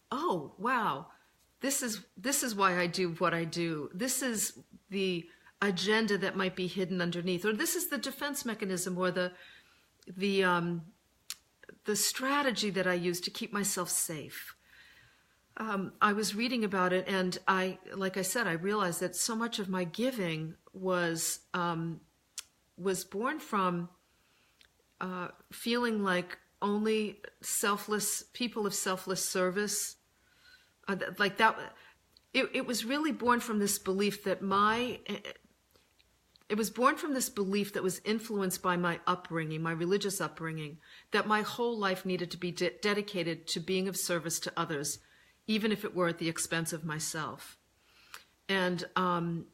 oh, 0.09 0.53
wow, 0.57 1.07
this 1.59 1.83
is, 1.83 2.05
this 2.17 2.43
is 2.43 2.55
why 2.55 2.79
I 2.79 2.87
do 2.87 3.09
what 3.15 3.33
I 3.33 3.43
do. 3.43 3.89
This 3.93 4.21
is 4.21 4.57
the 4.89 5.25
agenda 5.61 6.17
that 6.17 6.37
might 6.37 6.55
be 6.55 6.67
hidden 6.67 7.01
underneath, 7.01 7.45
or 7.45 7.53
this 7.53 7.75
is 7.75 7.89
the 7.89 7.97
defense 7.97 8.45
mechanism 8.45 8.97
or 8.97 9.11
the, 9.11 9.31
the, 10.07 10.43
um, 10.43 10.81
the 11.85 11.95
strategy 11.95 12.69
that 12.69 12.87
I 12.87 12.93
use 12.93 13.19
to 13.21 13.31
keep 13.31 13.51
myself 13.51 13.89
safe. 13.89 14.55
Um, 15.57 15.93
I 16.01 16.13
was 16.13 16.35
reading 16.35 16.63
about 16.63 16.93
it, 16.93 17.05
and 17.07 17.37
I, 17.47 17.77
like 17.93 18.17
I 18.17 18.21
said, 18.21 18.47
I 18.47 18.53
realized 18.53 19.01
that 19.01 19.15
so 19.15 19.35
much 19.35 19.59
of 19.59 19.69
my 19.69 19.83
giving 19.83 20.55
was 20.73 21.39
um, 21.53 22.01
was 22.77 23.03
born 23.03 23.39
from 23.39 23.89
uh, 25.01 25.27
feeling 25.51 26.03
like 26.03 26.37
only 26.61 27.21
selfless 27.41 28.23
people 28.33 28.65
of 28.65 28.73
selfless 28.73 29.23
service, 29.23 29.97
uh, 30.87 30.95
like 31.17 31.37
that. 31.37 31.57
It, 32.33 32.49
it 32.53 32.65
was 32.65 32.85
really 32.85 33.11
born 33.11 33.41
from 33.41 33.59
this 33.59 33.77
belief 33.77 34.23
that 34.23 34.41
my 34.41 34.99
it 36.51 36.57
was 36.57 36.69
born 36.69 36.97
from 36.97 37.13
this 37.13 37.29
belief 37.29 37.71
that 37.71 37.81
was 37.81 38.01
influenced 38.03 38.61
by 38.61 38.75
my 38.75 38.99
upbringing, 39.07 39.61
my 39.61 39.71
religious 39.71 40.19
upbringing, 40.19 40.79
that 41.11 41.25
my 41.25 41.43
whole 41.43 41.77
life 41.79 42.05
needed 42.05 42.29
to 42.31 42.37
be 42.37 42.51
de- 42.51 42.71
dedicated 42.81 43.47
to 43.47 43.61
being 43.61 43.87
of 43.87 43.95
service 43.95 44.37
to 44.41 44.51
others, 44.57 44.99
even 45.47 45.71
if 45.71 45.85
it 45.85 45.95
were 45.95 46.09
at 46.09 46.17
the 46.17 46.27
expense 46.27 46.73
of 46.73 46.83
myself. 46.83 47.57
And 48.49 48.83
um, 48.97 49.45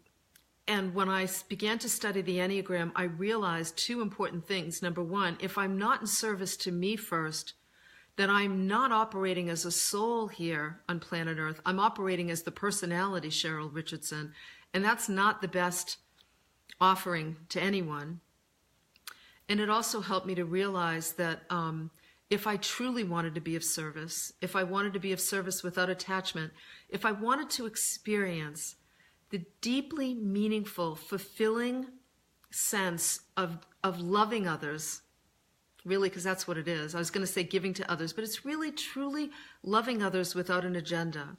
and 0.67 0.95
when 0.95 1.07
I 1.07 1.27
began 1.47 1.77
to 1.79 1.88
study 1.88 2.21
the 2.21 2.39
Enneagram, 2.39 2.91
I 2.95 3.03
realized 3.03 3.77
two 3.77 4.01
important 4.01 4.47
things. 4.47 4.81
Number 4.81 5.03
one, 5.03 5.38
if 5.39 5.55
I'm 5.55 5.77
not 5.77 6.01
in 6.01 6.07
service 6.07 6.57
to 6.57 6.71
me 6.71 6.95
first, 6.95 7.53
then 8.15 8.31
I'm 8.31 8.65
not 8.65 8.91
operating 8.91 9.49
as 9.49 9.65
a 9.65 9.71
soul 9.71 10.29
here 10.29 10.81
on 10.89 10.99
planet 10.99 11.38
Earth. 11.38 11.62
I'm 11.63 11.79
operating 11.79 12.31
as 12.31 12.41
the 12.41 12.51
personality, 12.51 13.29
Cheryl 13.29 13.69
Richardson. 13.71 14.33
And 14.73 14.83
that's 14.83 15.07
not 15.07 15.43
the 15.43 15.47
best 15.47 15.97
offering 16.79 17.37
to 17.49 17.61
anyone. 17.61 18.19
And 19.49 19.59
it 19.59 19.69
also 19.69 20.01
helped 20.01 20.27
me 20.27 20.35
to 20.35 20.45
realize 20.45 21.13
that 21.13 21.41
um, 21.49 21.91
if 22.29 22.45
I 22.45 22.57
truly 22.57 23.03
wanted 23.03 23.35
to 23.35 23.41
be 23.41 23.55
of 23.55 23.63
service, 23.63 24.33
if 24.41 24.55
I 24.55 24.63
wanted 24.63 24.93
to 24.93 24.99
be 24.99 25.13
of 25.13 25.21
service 25.21 25.63
without 25.63 25.89
attachment, 25.89 26.51
if 26.89 27.05
I 27.05 27.11
wanted 27.11 27.49
to 27.51 27.65
experience 27.65 28.75
the 29.29 29.45
deeply 29.61 30.13
meaningful, 30.13 30.95
fulfilling 30.95 31.87
sense 32.51 33.21
of, 33.35 33.59
of 33.83 33.99
loving 33.99 34.47
others, 34.47 35.01
really, 35.85 36.09
because 36.09 36.23
that's 36.23 36.47
what 36.47 36.57
it 36.57 36.67
is. 36.67 36.95
I 36.95 36.99
was 36.99 37.11
going 37.11 37.25
to 37.25 37.31
say 37.31 37.43
giving 37.43 37.73
to 37.75 37.91
others, 37.91 38.11
but 38.11 38.23
it's 38.23 38.45
really, 38.45 38.71
truly 38.71 39.31
loving 39.63 40.03
others 40.03 40.35
without 40.35 40.65
an 40.65 40.75
agenda. 40.75 41.37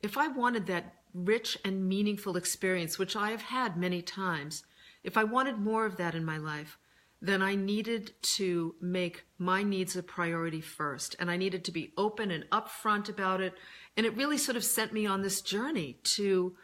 If 0.00 0.16
I 0.16 0.28
wanted 0.28 0.66
that 0.66 0.94
rich 1.14 1.56
and 1.64 1.88
meaningful 1.88 2.36
experience, 2.36 2.98
which 2.98 3.14
I 3.14 3.30
have 3.30 3.42
had 3.42 3.76
many 3.76 4.02
times, 4.02 4.64
if 5.04 5.16
I 5.16 5.24
wanted 5.24 5.58
more 5.58 5.86
of 5.86 5.96
that 5.96 6.14
in 6.14 6.24
my 6.24 6.38
life, 6.38 6.76
then 7.22 7.40
I 7.40 7.54
needed 7.54 8.12
to 8.22 8.74
make 8.80 9.24
my 9.38 9.62
needs 9.62 9.96
a 9.96 10.02
priority 10.02 10.60
first. 10.60 11.16
And 11.18 11.30
I 11.30 11.36
needed 11.36 11.64
to 11.64 11.72
be 11.72 11.92
open 11.96 12.30
and 12.30 12.44
upfront 12.50 13.08
about 13.08 13.40
it. 13.40 13.54
And 13.96 14.04
it 14.04 14.16
really 14.16 14.36
sort 14.36 14.56
of 14.56 14.64
sent 14.64 14.92
me 14.92 15.06
on 15.06 15.22
this 15.22 15.40
journey 15.40 15.98
to 16.16 16.56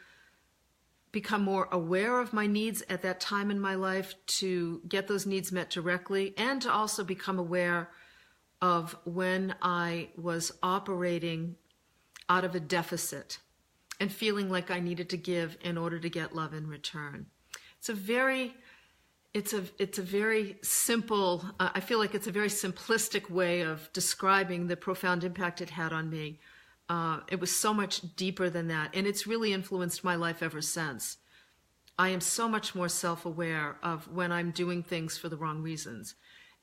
become 1.12 1.42
more 1.42 1.68
aware 1.72 2.20
of 2.20 2.32
my 2.32 2.46
needs 2.46 2.82
at 2.88 3.02
that 3.02 3.20
time 3.20 3.50
in 3.50 3.58
my 3.58 3.74
life 3.74 4.14
to 4.26 4.80
get 4.88 5.08
those 5.08 5.26
needs 5.26 5.50
met 5.50 5.70
directly 5.70 6.34
and 6.36 6.62
to 6.62 6.70
also 6.70 7.02
become 7.04 7.38
aware 7.38 7.90
of 8.60 8.96
when 9.04 9.54
I 9.62 10.10
was 10.16 10.52
operating 10.62 11.56
out 12.28 12.44
of 12.44 12.54
a 12.54 12.60
deficit 12.60 13.38
and 14.00 14.10
feeling 14.10 14.50
like 14.50 14.70
I 14.70 14.80
needed 14.80 15.10
to 15.10 15.16
give 15.16 15.56
in 15.62 15.78
order 15.78 16.00
to 16.00 16.08
get 16.08 16.34
love 16.34 16.54
in 16.54 16.66
return. 16.66 17.26
It's 17.78 17.88
a 17.88 17.94
very 17.94 18.54
it's 19.32 19.52
a 19.52 19.62
it's 19.78 19.98
a 19.98 20.02
very 20.02 20.56
simple 20.62 21.44
uh, 21.60 21.70
I 21.74 21.80
feel 21.80 22.00
like 22.00 22.16
it's 22.16 22.26
a 22.26 22.32
very 22.32 22.48
simplistic 22.48 23.30
way 23.30 23.60
of 23.60 23.88
describing 23.92 24.66
the 24.66 24.76
profound 24.76 25.22
impact 25.22 25.60
it 25.60 25.70
had 25.70 25.92
on 25.92 26.10
me 26.10 26.40
uh, 26.90 27.20
it 27.28 27.38
was 27.38 27.54
so 27.54 27.72
much 27.72 28.16
deeper 28.16 28.50
than 28.50 28.66
that, 28.66 28.90
and 28.94 29.06
it's 29.06 29.24
really 29.24 29.52
influenced 29.52 30.02
my 30.02 30.16
life 30.16 30.42
ever 30.42 30.60
since. 30.60 31.18
I 31.96 32.08
am 32.08 32.20
so 32.20 32.48
much 32.48 32.74
more 32.74 32.88
self-aware 32.88 33.76
of 33.80 34.10
when 34.12 34.32
I'm 34.32 34.50
doing 34.50 34.82
things 34.82 35.16
for 35.16 35.28
the 35.28 35.36
wrong 35.36 35.62
reasons, 35.62 36.16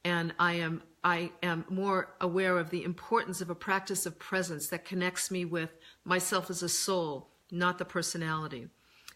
and 0.04 0.34
I 0.38 0.56
am 0.56 0.84
I 1.02 1.32
am 1.42 1.64
more 1.70 2.14
aware 2.20 2.58
of 2.58 2.72
the 2.72 2.84
importance 2.84 3.40
of 3.40 3.50
a 3.50 3.56
practice 3.56 4.06
of 4.06 4.20
presence 4.20 4.68
that 4.68 4.84
connects 4.84 5.32
me 5.32 5.46
with 5.46 5.70
myself 6.08 6.50
as 6.50 6.64
a 6.64 6.70
soul, 6.70 7.30
not 7.52 7.78
the 7.78 7.86
personality, 7.86 8.68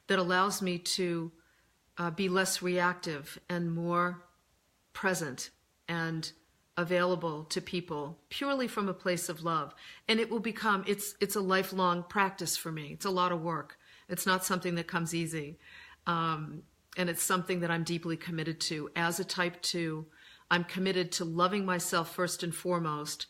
that 0.08 0.19
allows 0.19 0.62
me 0.62 0.77
to 0.77 1.32
uh, 1.97 2.12
be 2.12 2.27
less 2.27 2.62
reactive 2.62 3.39
and 3.49 3.73
more 3.73 4.23
present 4.93 5.49
and 5.88 6.32
available 6.77 7.43
to 7.45 7.62
people 7.62 8.17
purely 8.30 8.67
from 8.67 8.89
a 8.89 8.93
place 8.93 9.30
of 9.30 9.43
love. 9.43 9.73
And 10.08 10.19
it 10.19 10.30
will 10.30 10.39
become 10.39 10.84
it's 10.88 11.15
it's 11.21 11.36
a 11.36 11.41
lifelong 11.41 12.04
practice 12.04 12.58
for 12.58 12.71
me. 12.71 12.91
It's 12.93 13.06
a 13.06 13.10
lot 13.12 13.32
of 13.32 13.41
work. 13.41 13.77
It's 14.10 14.25
not 14.25 14.45
something 14.45 14.75
that 14.75 14.88
comes 14.88 15.13
easy. 15.13 15.60
Um, 16.08 16.63
and 16.97 17.10
it's 17.10 17.23
something 17.23 17.62
that 17.62 17.71
I'm 17.71 17.84
deeply 17.84 18.17
committed 18.17 18.60
to. 18.62 18.89
As 18.95 19.19
a 19.19 19.23
type 19.23 19.62
two, 19.62 20.08
I'm 20.49 20.65
committed 20.65 21.12
to 21.13 21.25
loving 21.25 21.65
myself 21.65 22.13
first 22.13 22.43
and 22.43 22.54
foremost, 22.54 23.27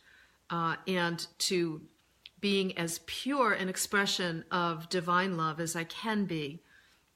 uh, 0.49 0.77
and 0.87 1.25
to 1.39 1.81
being 2.41 2.77
as 2.77 2.99
pure 3.05 3.53
an 3.53 3.69
expression 3.69 4.43
of 4.51 4.89
divine 4.89 5.37
love 5.37 5.59
as 5.59 5.75
I 5.75 5.83
can 5.83 6.25
be 6.25 6.61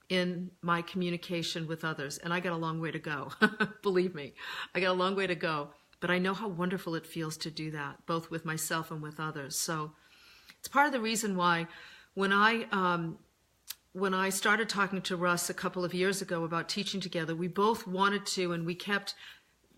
in 0.07 0.51
my 0.61 0.83
communication 0.83 1.67
with 1.67 1.83
others. 1.83 2.19
And 2.19 2.31
I 2.31 2.39
got 2.39 2.53
a 2.53 2.57
long 2.57 2.79
way 2.79 2.91
to 2.91 2.99
go. 2.99 3.31
Believe 3.81 4.13
me, 4.13 4.33
I 4.73 4.79
got 4.79 4.91
a 4.91 4.93
long 4.93 5.15
way 5.15 5.27
to 5.27 5.35
go. 5.35 5.69
But 5.99 6.11
I 6.11 6.19
know 6.19 6.33
how 6.33 6.47
wonderful 6.47 6.93
it 6.95 7.07
feels 7.07 7.37
to 7.37 7.49
do 7.49 7.71
that, 7.71 8.05
both 8.05 8.29
with 8.29 8.45
myself 8.45 8.91
and 8.91 9.01
with 9.01 9.19
others. 9.19 9.55
So 9.55 9.93
it's 10.59 10.67
part 10.67 10.85
of 10.85 10.93
the 10.93 11.01
reason 11.01 11.35
why 11.35 11.67
when 12.13 12.31
I 12.31 12.67
um, 12.71 13.17
when 13.93 14.13
I 14.13 14.29
started 14.29 14.67
talking 14.67 15.01
to 15.03 15.15
Russ 15.15 15.49
a 15.49 15.53
couple 15.53 15.85
of 15.85 15.93
years 15.93 16.21
ago 16.21 16.43
about 16.43 16.67
teaching 16.67 16.99
together, 16.99 17.33
we 17.33 17.47
both 17.47 17.87
wanted 17.87 18.25
to, 18.27 18.51
and 18.51 18.65
we 18.65 18.75
kept 18.75 19.15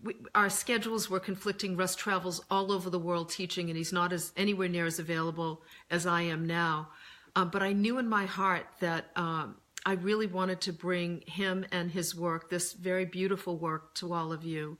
we, 0.02 0.14
our 0.34 0.50
schedules 0.50 1.10
were 1.10 1.20
conflicting. 1.20 1.76
Russ 1.76 1.96
travels 1.96 2.42
all 2.50 2.72
over 2.72 2.90
the 2.90 2.98
world 2.98 3.30
teaching, 3.30 3.68
and 3.68 3.76
he's 3.76 3.92
not 3.92 4.12
as 4.12 4.32
anywhere 4.36 4.68
near 4.68 4.86
as 4.86 4.98
available 4.98 5.62
as 5.90 6.06
I 6.06 6.22
am 6.22 6.46
now. 6.46 6.88
Um, 7.36 7.50
but 7.50 7.62
I 7.62 7.72
knew 7.72 7.98
in 7.98 8.08
my 8.08 8.26
heart 8.26 8.66
that 8.80 9.06
um, 9.16 9.56
I 9.86 9.92
really 9.94 10.26
wanted 10.26 10.60
to 10.62 10.72
bring 10.72 11.22
him 11.26 11.64
and 11.72 11.90
his 11.90 12.14
work, 12.14 12.50
this 12.50 12.72
very 12.72 13.04
beautiful 13.04 13.56
work, 13.56 13.94
to 13.94 14.12
all 14.12 14.32
of 14.32 14.44
you. 14.44 14.78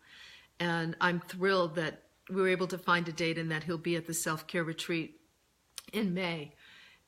And 0.60 0.96
I'm 1.00 1.20
thrilled 1.20 1.76
that 1.76 2.02
we 2.28 2.42
were 2.42 2.48
able 2.48 2.66
to 2.68 2.78
find 2.78 3.08
a 3.08 3.12
date 3.12 3.38
and 3.38 3.50
that 3.50 3.64
he'll 3.64 3.78
be 3.78 3.96
at 3.96 4.06
the 4.06 4.14
self 4.14 4.46
care 4.46 4.64
retreat 4.64 5.20
in 5.92 6.14
May. 6.14 6.52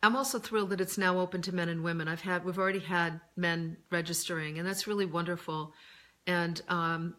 I'm 0.02 0.16
also 0.16 0.38
thrilled 0.38 0.70
that 0.70 0.80
it's 0.80 0.96
now 0.96 1.18
open 1.20 1.42
to 1.42 1.54
men 1.54 1.68
and 1.68 1.84
women. 1.84 2.08
I've 2.08 2.22
had 2.22 2.44
we've 2.44 2.58
already 2.58 2.78
had 2.78 3.20
men 3.36 3.76
registering, 3.90 4.58
and 4.58 4.66
that's 4.66 4.86
really 4.86 5.04
wonderful. 5.04 5.74
And 6.26 6.60
um, 6.68 7.16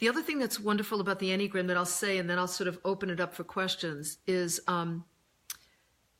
the 0.00 0.08
other 0.08 0.22
thing 0.22 0.38
that's 0.38 0.58
wonderful 0.58 1.00
about 1.00 1.18
the 1.18 1.30
Enneagram 1.30 1.68
that 1.68 1.76
I'll 1.76 1.86
say, 1.86 2.18
and 2.18 2.28
then 2.28 2.38
I'll 2.38 2.48
sort 2.48 2.68
of 2.68 2.78
open 2.84 3.10
it 3.10 3.20
up 3.20 3.34
for 3.34 3.44
questions, 3.44 4.18
is 4.26 4.60
um, 4.66 5.04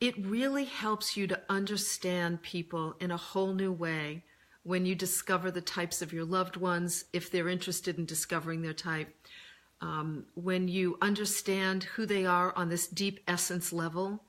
it 0.00 0.14
really 0.24 0.64
helps 0.64 1.16
you 1.16 1.26
to 1.26 1.40
understand 1.48 2.42
people 2.42 2.94
in 3.00 3.10
a 3.10 3.16
whole 3.16 3.52
new 3.52 3.72
way 3.72 4.24
when 4.62 4.86
you 4.86 4.94
discover 4.94 5.50
the 5.50 5.60
types 5.60 6.02
of 6.02 6.12
your 6.12 6.24
loved 6.24 6.56
ones, 6.56 7.06
if 7.12 7.30
they're 7.30 7.48
interested 7.48 7.98
in 7.98 8.04
discovering 8.04 8.62
their 8.62 8.74
type. 8.74 9.14
Um, 9.80 10.26
when 10.34 10.68
you 10.68 10.98
understand 11.00 11.84
who 11.84 12.06
they 12.06 12.26
are 12.26 12.54
on 12.54 12.68
this 12.68 12.86
deep 12.86 13.20
essence 13.26 13.72
level, 13.72 14.22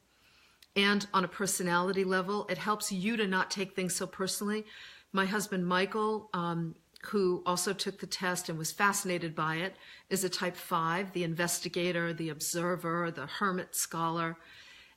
and 0.76 1.06
on 1.14 1.26
a 1.26 1.28
personality 1.28 2.04
level. 2.04 2.48
It 2.50 2.58
helps 2.58 2.92
you 2.92 3.18
to 3.18 3.28
not 3.28 3.52
take 3.52 3.76
things 3.76 3.96
so 3.96 4.08
personally. 4.08 4.66
My 5.12 5.26
husband, 5.26 5.68
Michael, 5.68 6.30
um, 6.34 6.76
who 7.06 7.42
also 7.46 7.74
took 7.74 8.00
the 8.00 8.08
test 8.08 8.50
and 8.50 8.58
was 8.58 8.72
fascinated 8.72 9.36
by 9.36 9.56
it, 9.56 9.76
is 10.10 10.24
a 10.24 10.30
type 10.30 10.56
five, 10.56 11.14
the 11.14 11.24
investigator, 11.24 12.14
the 12.14 12.30
observer, 12.30 13.12
the 13.12 13.26
hermit 13.26 13.76
scholar. 13.76 14.38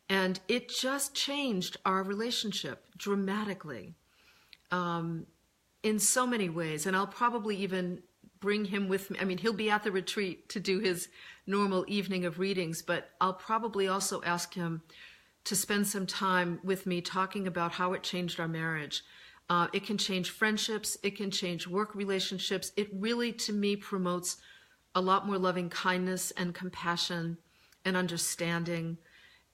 And 0.09 0.39
it 0.49 0.69
just 0.69 1.15
changed 1.15 1.79
our 1.87 2.03
relationship 2.03 2.85
dramatically 2.97 3.95
um, 4.71 5.27
in 5.83 5.99
so 5.99 6.27
many 6.27 6.49
ways. 6.49 6.87
And 6.87 6.97
I'll 6.97 7.07
probably 7.07 7.57
even 7.57 8.03
bring 8.41 8.67
him 8.67 8.89
with 8.89 9.11
me. 9.11 9.19
I 9.21 9.25
mean, 9.25 9.39
he'll 9.39 9.55
be 9.55 9.71
at 9.71 9.85
the 9.85 9.91
retreat 9.91 10.51
to 10.51 10.61
do 10.61 10.79
his 10.79 11.09
normal 11.47 11.85
evening 11.89 12.27
of 12.27 12.39
readings, 12.39 12.83
but 12.83 13.11
I'll 13.21 13.33
probably 13.33 13.89
also 13.89 14.23
ask 14.23 14.53
him 14.53 14.83
to 15.45 15.57
spend 15.57 15.87
some 15.87 16.07
time 16.07 16.59
with 16.63 16.87
me 16.87 17.01
talking 17.01 17.47
about 17.47 17.73
how 17.73 17.93
it 17.93 18.03
changed 18.03 18.41
our 18.41 18.49
marriage. 18.49 19.03
Uh, 19.51 19.69
it 19.73 19.85
can 19.85 19.99
change 19.99 20.31
friendships, 20.31 20.97
it 21.03 21.17
can 21.17 21.31
change 21.31 21.67
work 21.67 21.95
relationships. 21.95 22.73
It 22.77 22.89
really, 22.93 23.33
to 23.33 23.53
me, 23.53 23.77
promotes 23.77 24.39
a 24.95 25.01
lot 25.01 25.27
more 25.27 25.39
loving 25.39 25.69
kindness 25.69 26.31
and 26.33 26.55
compassion 26.55 27.37
and 27.85 27.97
understanding. 27.97 28.97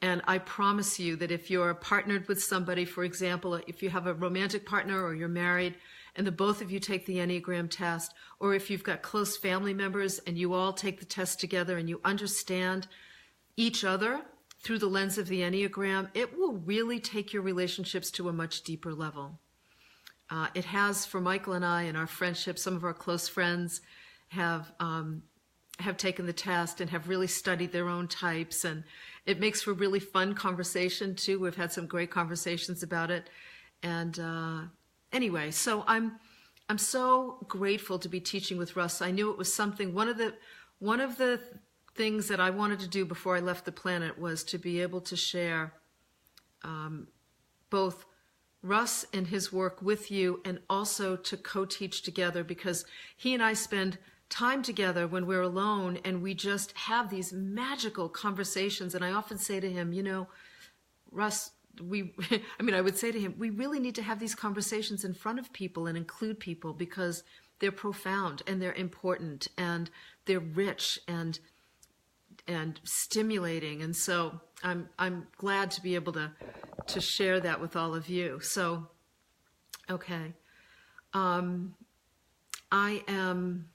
And 0.02 0.22
I 0.26 0.38
promise 0.38 0.98
you 0.98 1.16
that 1.16 1.30
if 1.30 1.50
you're 1.50 1.74
partnered 1.74 2.28
with 2.28 2.42
somebody, 2.42 2.84
for 2.84 3.04
example, 3.04 3.54
if 3.66 3.82
you 3.82 3.90
have 3.90 4.06
a 4.06 4.14
romantic 4.14 4.64
partner 4.64 5.02
or 5.02 5.14
you're 5.14 5.28
married, 5.28 5.74
and 6.16 6.26
the 6.26 6.32
both 6.32 6.60
of 6.60 6.70
you 6.70 6.80
take 6.80 7.06
the 7.06 7.16
Enneagram 7.16 7.68
test, 7.70 8.14
or 8.40 8.54
if 8.54 8.70
you've 8.70 8.82
got 8.82 9.02
close 9.02 9.36
family 9.36 9.74
members 9.74 10.18
and 10.20 10.38
you 10.38 10.54
all 10.54 10.72
take 10.72 10.98
the 10.98 11.06
test 11.06 11.38
together 11.40 11.78
and 11.78 11.88
you 11.88 12.00
understand 12.04 12.86
each 13.56 13.84
other 13.84 14.22
through 14.62 14.78
the 14.78 14.86
lens 14.86 15.18
of 15.18 15.28
the 15.28 15.40
Enneagram, 15.40 16.08
it 16.14 16.36
will 16.36 16.54
really 16.54 17.00
take 17.00 17.32
your 17.32 17.42
relationships 17.42 18.10
to 18.10 18.28
a 18.28 18.32
much 18.32 18.62
deeper 18.62 18.92
level. 18.92 19.38
Uh, 20.30 20.46
it 20.54 20.64
has 20.64 21.04
for 21.04 21.20
Michael 21.20 21.54
and 21.54 21.64
I 21.64 21.82
and 21.82 21.96
our 21.96 22.06
friendship. 22.06 22.58
Some 22.58 22.76
of 22.76 22.84
our 22.84 22.94
close 22.94 23.28
friends 23.28 23.80
have 24.28 24.72
um, 24.78 25.22
have 25.80 25.96
taken 25.96 26.26
the 26.26 26.32
test 26.32 26.80
and 26.80 26.90
have 26.90 27.08
really 27.08 27.26
studied 27.26 27.72
their 27.72 27.88
own 27.88 28.06
types, 28.06 28.64
and 28.64 28.84
it 29.26 29.40
makes 29.40 29.62
for 29.62 29.72
really 29.72 29.98
fun 29.98 30.34
conversation 30.34 31.14
too. 31.14 31.40
We've 31.40 31.56
had 31.56 31.72
some 31.72 31.86
great 31.86 32.10
conversations 32.10 32.82
about 32.82 33.10
it, 33.10 33.28
and 33.82 34.18
uh, 34.20 34.60
anyway, 35.12 35.50
so 35.50 35.84
I'm 35.86 36.18
I'm 36.68 36.78
so 36.78 37.44
grateful 37.48 37.98
to 37.98 38.08
be 38.08 38.20
teaching 38.20 38.56
with 38.56 38.76
Russ. 38.76 39.02
I 39.02 39.10
knew 39.10 39.30
it 39.32 39.38
was 39.38 39.52
something. 39.52 39.92
One 39.94 40.08
of 40.08 40.16
the 40.16 40.34
one 40.78 41.00
of 41.00 41.18
the 41.18 41.40
things 41.96 42.28
that 42.28 42.38
I 42.38 42.50
wanted 42.50 42.78
to 42.80 42.88
do 42.88 43.04
before 43.04 43.36
I 43.36 43.40
left 43.40 43.64
the 43.64 43.72
planet 43.72 44.16
was 44.18 44.44
to 44.44 44.58
be 44.58 44.80
able 44.80 45.00
to 45.02 45.16
share 45.16 45.74
um, 46.62 47.08
both 47.68 48.04
Russ 48.62 49.06
and 49.12 49.26
his 49.28 49.52
work 49.52 49.80
with 49.80 50.10
you 50.10 50.40
and 50.44 50.60
also 50.68 51.16
to 51.16 51.36
co 51.36 51.64
teach 51.64 52.02
together 52.02 52.44
because 52.44 52.84
he 53.16 53.32
and 53.34 53.42
I 53.42 53.54
spend 53.54 53.98
time 54.28 54.62
together 54.62 55.06
when 55.06 55.26
we're 55.26 55.42
alone 55.42 55.98
and 56.04 56.22
we 56.22 56.34
just 56.34 56.72
have 56.72 57.10
these 57.10 57.32
magical 57.32 58.08
conversations. 58.08 58.94
And 58.94 59.04
I 59.04 59.12
often 59.12 59.38
say 59.38 59.60
to 59.60 59.70
him, 59.70 59.92
you 59.92 60.02
know, 60.02 60.28
Russ, 61.10 61.50
we, 61.82 62.14
I 62.60 62.62
mean, 62.62 62.74
I 62.74 62.80
would 62.80 62.96
say 62.96 63.10
to 63.10 63.18
him, 63.18 63.34
we 63.38 63.50
really 63.50 63.80
need 63.80 63.94
to 63.96 64.02
have 64.02 64.20
these 64.20 64.34
conversations 64.34 65.04
in 65.04 65.14
front 65.14 65.38
of 65.38 65.52
people 65.52 65.86
and 65.86 65.96
include 65.96 66.38
people 66.38 66.72
because 66.72 67.24
they're 67.58 67.72
profound 67.72 68.42
and 68.46 68.60
they're 68.60 68.72
important 68.72 69.48
and 69.58 69.90
they're 70.26 70.40
rich 70.40 70.98
and 71.06 71.38
and 72.48 72.80
stimulating. 72.84 73.82
And 73.82 73.94
so 73.94 74.40
I'm 74.62 74.88
I'm 74.98 75.26
glad 75.36 75.70
to 75.72 75.82
be 75.82 75.94
able 75.94 76.12
to 76.14 76.32
to 76.88 77.00
share 77.00 77.40
that 77.40 77.60
with 77.60 77.76
all 77.76 77.94
of 77.94 78.08
you. 78.08 78.40
So 78.40 78.88
okay. 79.90 80.34
Um, 81.12 81.74
I 82.70 83.02
am 83.08 83.68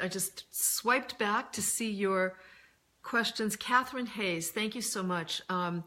I 0.00 0.08
just 0.08 0.44
swiped 0.50 1.18
back 1.18 1.52
to 1.52 1.62
see 1.62 1.90
your 1.90 2.36
questions. 3.02 3.56
Catherine 3.56 4.06
Hayes, 4.06 4.50
thank 4.50 4.74
you 4.74 4.80
so 4.82 5.02
much. 5.02 5.42
Um, 5.48 5.84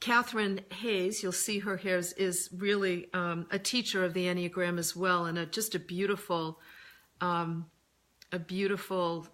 Catherine 0.00 0.60
Hayes, 0.70 1.22
you'll 1.22 1.32
see 1.32 1.58
her 1.60 1.76
here, 1.76 1.98
is, 1.98 2.12
is 2.14 2.48
really 2.56 3.08
um, 3.12 3.46
a 3.50 3.58
teacher 3.58 4.04
of 4.04 4.14
the 4.14 4.26
Enneagram 4.26 4.78
as 4.78 4.96
well, 4.96 5.26
and 5.26 5.38
a, 5.38 5.46
just 5.46 5.74
a 5.74 5.78
beautiful, 5.78 6.58
um, 7.20 7.66
a 8.32 8.38
beautiful 8.38 9.26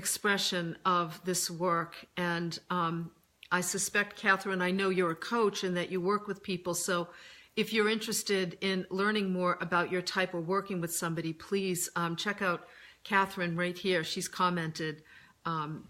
expression 0.00 0.78
of 0.86 1.20
this 1.26 1.50
work. 1.50 1.92
And 2.16 2.58
um, 2.70 3.10
I 3.52 3.60
suspect, 3.60 4.16
Catherine, 4.16 4.62
I 4.62 4.70
know 4.70 4.88
you're 4.88 5.10
a 5.10 5.26
coach 5.34 5.62
and 5.62 5.76
that 5.76 5.90
you 5.92 6.00
work 6.00 6.26
with 6.26 6.42
people. 6.42 6.72
So 6.74 7.08
if 7.54 7.74
you're 7.74 7.90
interested 7.90 8.56
in 8.62 8.86
learning 8.90 9.30
more 9.30 9.58
about 9.60 9.92
your 9.92 10.00
type 10.00 10.32
or 10.32 10.40
working 10.40 10.80
with 10.80 10.92
somebody, 10.94 11.34
please 11.34 11.90
um, 11.96 12.16
check 12.16 12.40
out 12.40 12.60
Catherine 13.04 13.56
right 13.56 13.76
here. 13.76 14.02
She's 14.02 14.26
commented. 14.26 15.02
Um, 15.44 15.88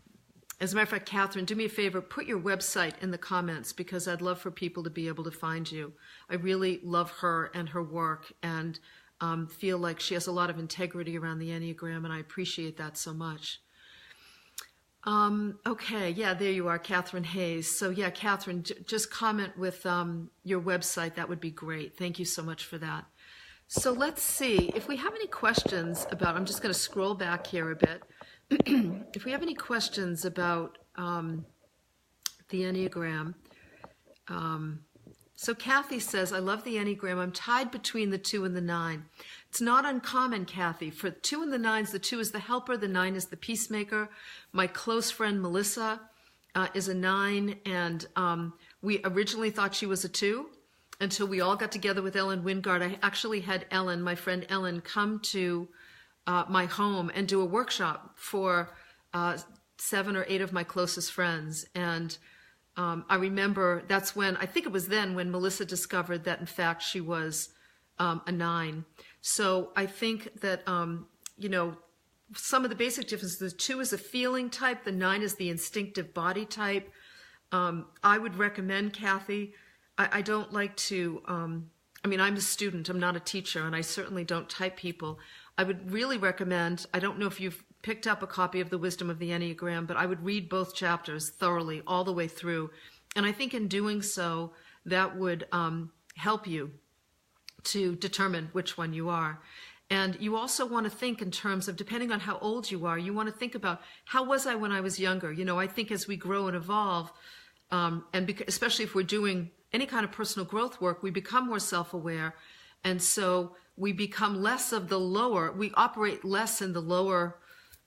as 0.60 0.72
a 0.72 0.74
matter 0.74 0.82
of 0.82 0.90
fact, 0.90 1.06
Catherine, 1.06 1.44
do 1.44 1.54
me 1.54 1.66
a 1.66 1.68
favor, 1.68 2.00
put 2.00 2.26
your 2.26 2.40
website 2.40 3.00
in 3.00 3.12
the 3.12 3.18
comments 3.32 3.72
because 3.72 4.08
I'd 4.08 4.20
love 4.20 4.40
for 4.40 4.50
people 4.50 4.82
to 4.82 4.90
be 4.90 5.06
able 5.06 5.24
to 5.24 5.30
find 5.30 5.70
you. 5.70 5.92
I 6.28 6.34
really 6.34 6.80
love 6.82 7.10
her 7.20 7.50
and 7.54 7.68
her 7.68 7.82
work 7.82 8.32
and 8.42 8.78
um, 9.20 9.46
feel 9.46 9.78
like 9.78 10.00
she 10.00 10.14
has 10.14 10.26
a 10.26 10.32
lot 10.32 10.50
of 10.50 10.58
integrity 10.58 11.16
around 11.16 11.38
the 11.38 11.50
Enneagram, 11.50 12.04
and 12.04 12.12
I 12.12 12.18
appreciate 12.18 12.76
that 12.78 12.96
so 12.96 13.12
much. 13.12 13.60
Um, 15.04 15.58
okay, 15.66 16.10
yeah, 16.10 16.34
there 16.34 16.52
you 16.52 16.68
are, 16.68 16.78
Catherine 16.78 17.24
Hayes. 17.24 17.74
So, 17.74 17.90
yeah, 17.90 18.10
Catherine, 18.10 18.62
j- 18.62 18.74
just 18.86 19.10
comment 19.10 19.56
with 19.56 19.86
um, 19.86 20.30
your 20.44 20.60
website. 20.60 21.14
That 21.14 21.28
would 21.28 21.40
be 21.40 21.50
great. 21.50 21.96
Thank 21.96 22.18
you 22.18 22.26
so 22.26 22.42
much 22.42 22.66
for 22.66 22.76
that. 22.78 23.06
So, 23.66 23.92
let's 23.92 24.22
see 24.22 24.70
if 24.74 24.88
we 24.88 24.96
have 24.96 25.14
any 25.14 25.26
questions 25.26 26.06
about. 26.10 26.36
I'm 26.36 26.44
just 26.44 26.60
going 26.60 26.72
to 26.72 26.78
scroll 26.78 27.14
back 27.14 27.46
here 27.46 27.70
a 27.70 27.76
bit. 27.76 28.02
if 29.14 29.24
we 29.24 29.32
have 29.32 29.42
any 29.42 29.54
questions 29.54 30.24
about 30.26 30.76
um, 30.96 31.46
the 32.50 32.62
Enneagram. 32.62 33.34
Um, 34.28 34.80
so, 35.42 35.54
Kathy 35.54 36.00
says, 36.00 36.34
I 36.34 36.38
love 36.38 36.64
the 36.64 36.76
Enneagram. 36.76 37.16
I'm 37.16 37.32
tied 37.32 37.70
between 37.70 38.10
the 38.10 38.18
two 38.18 38.44
and 38.44 38.54
the 38.54 38.60
nine. 38.60 39.06
It's 39.48 39.62
not 39.62 39.86
uncommon, 39.86 40.44
Kathy. 40.44 40.90
For 40.90 41.08
two 41.08 41.40
and 41.42 41.50
the 41.50 41.58
nines, 41.58 41.92
the 41.92 41.98
two 41.98 42.20
is 42.20 42.30
the 42.30 42.40
helper, 42.40 42.76
the 42.76 42.86
nine 42.86 43.14
is 43.16 43.28
the 43.28 43.38
peacemaker. 43.38 44.10
My 44.52 44.66
close 44.66 45.10
friend 45.10 45.40
Melissa 45.40 46.02
uh, 46.54 46.68
is 46.74 46.88
a 46.88 46.94
nine, 46.94 47.56
and 47.64 48.06
um, 48.16 48.52
we 48.82 49.00
originally 49.02 49.48
thought 49.50 49.74
she 49.74 49.86
was 49.86 50.04
a 50.04 50.10
two. 50.10 50.50
until 51.00 51.26
we 51.26 51.40
all 51.40 51.56
got 51.56 51.72
together 51.72 52.02
with 52.02 52.14
Ellen 52.14 52.42
Wingard. 52.42 52.82
I 52.82 52.98
actually 53.02 53.40
had 53.40 53.64
Ellen, 53.70 54.02
my 54.02 54.14
friend 54.14 54.44
Ellen, 54.48 54.82
come 54.82 55.18
to 55.20 55.68
uh, 56.26 56.44
my 56.48 56.66
home 56.66 57.10
and 57.14 57.26
do 57.26 57.40
a 57.40 57.46
workshop 57.46 58.12
for 58.16 58.74
uh, 59.14 59.38
seven 59.78 60.14
or 60.14 60.26
eight 60.28 60.42
of 60.42 60.52
my 60.52 60.62
closest 60.62 61.10
friends. 61.10 61.64
And 61.74 62.16
um, 62.76 63.04
I 63.08 63.16
remember 63.16 63.82
that's 63.88 64.14
when, 64.14 64.36
I 64.36 64.46
think 64.46 64.66
it 64.66 64.72
was 64.72 64.88
then 64.88 65.14
when 65.14 65.30
Melissa 65.30 65.64
discovered 65.64 66.24
that 66.24 66.40
in 66.40 66.46
fact 66.46 66.82
she 66.82 67.00
was 67.00 67.50
um, 67.98 68.22
a 68.26 68.32
nine. 68.32 68.84
So 69.20 69.70
I 69.76 69.86
think 69.86 70.40
that, 70.40 70.66
um, 70.66 71.06
you 71.36 71.48
know, 71.48 71.76
some 72.36 72.64
of 72.64 72.70
the 72.70 72.76
basic 72.76 73.08
differences 73.08 73.38
the 73.38 73.50
two 73.50 73.80
is 73.80 73.92
a 73.92 73.98
feeling 73.98 74.50
type, 74.50 74.84
the 74.84 74.92
nine 74.92 75.22
is 75.22 75.34
the 75.34 75.50
instinctive 75.50 76.14
body 76.14 76.46
type. 76.46 76.90
Um, 77.52 77.86
I 78.02 78.18
would 78.18 78.36
recommend, 78.36 78.92
Kathy, 78.92 79.54
I, 79.98 80.08
I 80.12 80.22
don't 80.22 80.52
like 80.52 80.76
to, 80.76 81.22
um, 81.26 81.70
I 82.04 82.08
mean, 82.08 82.20
I'm 82.20 82.36
a 82.36 82.40
student, 82.40 82.88
I'm 82.88 83.00
not 83.00 83.16
a 83.16 83.20
teacher, 83.20 83.66
and 83.66 83.74
I 83.74 83.80
certainly 83.80 84.24
don't 84.24 84.48
type 84.48 84.76
people. 84.76 85.18
I 85.58 85.64
would 85.64 85.90
really 85.90 86.16
recommend, 86.16 86.86
I 86.94 87.00
don't 87.00 87.18
know 87.18 87.26
if 87.26 87.40
you've 87.40 87.62
picked 87.82 88.06
up 88.06 88.22
a 88.22 88.26
copy 88.26 88.60
of 88.60 88.70
The 88.70 88.78
Wisdom 88.78 89.10
of 89.10 89.18
the 89.18 89.30
Enneagram, 89.30 89.86
but 89.86 89.96
I 89.96 90.06
would 90.06 90.24
read 90.24 90.48
both 90.48 90.74
chapters 90.74 91.30
thoroughly, 91.30 91.82
all 91.86 92.04
the 92.04 92.12
way 92.12 92.28
through. 92.28 92.70
And 93.16 93.26
I 93.26 93.32
think 93.32 93.54
in 93.54 93.68
doing 93.68 94.02
so, 94.02 94.52
that 94.86 95.16
would 95.16 95.46
um, 95.52 95.90
help 96.16 96.46
you 96.46 96.72
to 97.64 97.96
determine 97.96 98.48
which 98.52 98.76
one 98.78 98.92
you 98.92 99.08
are. 99.08 99.40
And 99.90 100.16
you 100.20 100.36
also 100.36 100.64
want 100.66 100.84
to 100.84 100.90
think 100.90 101.20
in 101.20 101.30
terms 101.30 101.66
of, 101.66 101.76
depending 101.76 102.12
on 102.12 102.20
how 102.20 102.38
old 102.38 102.70
you 102.70 102.86
are, 102.86 102.96
you 102.96 103.12
want 103.12 103.28
to 103.28 103.34
think 103.34 103.56
about 103.56 103.80
how 104.04 104.22
was 104.22 104.46
I 104.46 104.54
when 104.54 104.70
I 104.70 104.80
was 104.80 105.00
younger? 105.00 105.32
You 105.32 105.44
know, 105.44 105.58
I 105.58 105.66
think 105.66 105.90
as 105.90 106.06
we 106.06 106.16
grow 106.16 106.46
and 106.46 106.56
evolve, 106.56 107.12
um, 107.72 108.04
and 108.12 108.42
especially 108.46 108.84
if 108.84 108.94
we're 108.94 109.02
doing 109.02 109.50
any 109.72 109.86
kind 109.86 110.04
of 110.04 110.12
personal 110.12 110.46
growth 110.46 110.80
work, 110.80 111.02
we 111.02 111.10
become 111.10 111.48
more 111.48 111.58
self 111.58 111.92
aware. 111.92 112.36
And 112.84 113.02
so 113.02 113.56
we 113.76 113.92
become 113.92 114.40
less 114.40 114.72
of 114.72 114.88
the 114.88 114.98
lower, 114.98 115.52
we 115.52 115.72
operate 115.74 116.24
less 116.24 116.62
in 116.62 116.72
the 116.72 116.80
lower, 116.80 117.36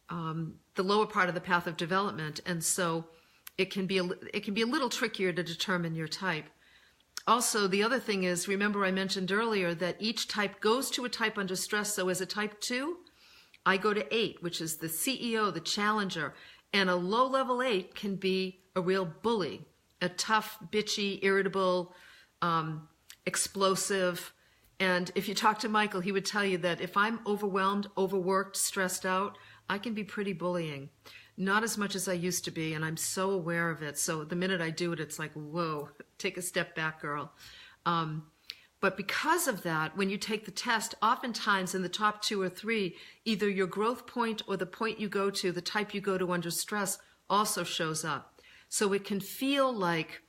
um, 0.09 0.55
the 0.75 0.83
lower 0.83 1.05
part 1.05 1.29
of 1.29 1.35
the 1.35 1.41
path 1.41 1.67
of 1.67 1.77
development. 1.77 2.39
And 2.45 2.63
so 2.63 3.05
it 3.57 3.71
can 3.71 3.85
be 3.85 3.99
a, 3.99 4.03
it 4.33 4.43
can 4.43 4.53
be 4.53 4.61
a 4.61 4.67
little 4.67 4.89
trickier 4.89 5.31
to 5.33 5.43
determine 5.43 5.95
your 5.95 6.07
type. 6.07 6.45
Also, 7.25 7.67
the 7.67 7.83
other 7.83 7.99
thing 7.99 8.23
is, 8.23 8.47
remember 8.47 8.83
I 8.83 8.91
mentioned 8.91 9.31
earlier 9.31 9.73
that 9.75 9.95
each 9.99 10.27
type 10.27 10.59
goes 10.59 10.89
to 10.91 11.05
a 11.05 11.09
type 11.09 11.37
under 11.37 11.55
stress. 11.55 11.95
So 11.95 12.09
as 12.09 12.19
a 12.19 12.25
type 12.25 12.59
two, 12.59 12.97
I 13.65 13.77
go 13.77 13.93
to 13.93 14.13
eight, 14.13 14.43
which 14.43 14.59
is 14.59 14.77
the 14.77 14.87
CEO, 14.87 15.53
the 15.53 15.61
challenger. 15.61 16.33
And 16.73 16.89
a 16.89 16.95
low 16.95 17.27
level 17.27 17.61
eight 17.61 17.95
can 17.95 18.15
be 18.15 18.59
a 18.75 18.81
real 18.81 19.05
bully, 19.05 19.65
a 20.01 20.09
tough, 20.09 20.57
bitchy, 20.71 21.19
irritable, 21.21 21.93
um, 22.41 22.89
explosive. 23.25 24.33
And 24.79 25.11
if 25.15 25.29
you 25.29 25.35
talk 25.35 25.59
to 25.59 25.69
Michael, 25.69 26.01
he 26.01 26.11
would 26.11 26.25
tell 26.25 26.43
you 26.43 26.57
that 26.57 26.81
if 26.81 26.97
I'm 26.97 27.21
overwhelmed, 27.25 27.87
overworked, 27.97 28.57
stressed 28.57 29.05
out, 29.05 29.37
I 29.69 29.77
can 29.77 29.93
be 29.93 30.03
pretty 30.03 30.33
bullying 30.33 30.89
not 31.37 31.63
as 31.63 31.77
much 31.77 31.95
as 31.95 32.07
I 32.07 32.13
used 32.13 32.45
to 32.45 32.51
be, 32.51 32.73
and 32.73 32.85
I'm 32.85 32.97
so 32.97 33.31
aware 33.31 33.69
of 33.69 33.81
it. 33.81 33.97
So 33.97 34.23
the 34.23 34.35
minute 34.35 34.61
I 34.61 34.69
do 34.69 34.93
it, 34.93 34.99
it's 34.99 35.17
like, 35.17 35.33
whoa, 35.33 35.89
take 36.17 36.37
a 36.37 36.41
step 36.41 36.75
back, 36.75 37.01
girl. 37.01 37.31
Um, 37.85 38.27
but 38.79 38.97
because 38.97 39.47
of 39.47 39.63
that, 39.63 39.95
when 39.97 40.09
you 40.09 40.17
take 40.17 40.45
the 40.45 40.51
test, 40.51 40.93
oftentimes 41.01 41.73
in 41.73 41.81
the 41.81 41.89
top 41.89 42.21
two 42.21 42.41
or 42.41 42.49
three, 42.49 42.95
either 43.25 43.49
your 43.49 43.67
growth 43.67 44.05
point 44.05 44.41
or 44.47 44.57
the 44.57 44.65
point 44.65 44.99
you 44.99 45.07
go 45.07 45.29
to, 45.29 45.51
the 45.51 45.61
type 45.61 45.93
you 45.93 46.01
go 46.01 46.17
to 46.17 46.33
under 46.33 46.51
stress, 46.51 46.99
also 47.29 47.63
shows 47.63 48.03
up. 48.03 48.41
So 48.67 48.91
it 48.93 49.05
can 49.05 49.19
feel 49.19 49.73
like 49.73 50.21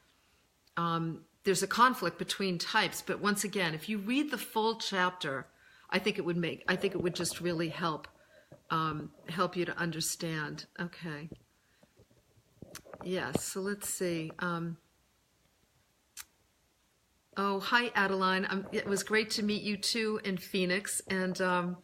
um, 0.77 1.23
there's 1.43 1.63
a 1.63 1.67
conflict 1.67 2.17
between 2.17 2.59
types. 2.59 3.03
But 3.03 3.21
once 3.21 3.43
again, 3.43 3.75
if 3.75 3.89
you 3.89 3.99
read 3.99 4.31
the 4.31 4.39
full 4.39 4.77
chapter, 4.77 5.49
I 5.91 5.99
think 5.99 6.19
it 6.19 6.25
would 6.25 6.37
make, 6.37 6.63
I 6.69 6.77
think 6.77 6.95
it 6.95 7.03
would 7.03 7.15
just 7.15 7.41
really 7.41 7.69
help 7.69 8.07
um, 8.75 9.11
help 9.29 9.57
you 9.57 9.65
to 9.65 9.79
understand. 9.79 10.67
Okay. 10.81 11.31
Yes, 13.05 13.45
so 13.45 13.61
let's 13.61 13.89
see. 13.89 14.33
Um, 14.41 14.79
oh, 17.37 17.61
hi, 17.61 17.93
Adeline. 17.95 18.47
Um, 18.51 18.67
it 18.73 18.85
was 18.87 19.05
great 19.05 19.31
to 19.31 19.45
meet 19.45 19.63
you 19.63 19.77
too 19.77 20.21
in 20.25 20.39
Phoenix, 20.39 21.01
and 21.09 21.41
um, 21.41 21.77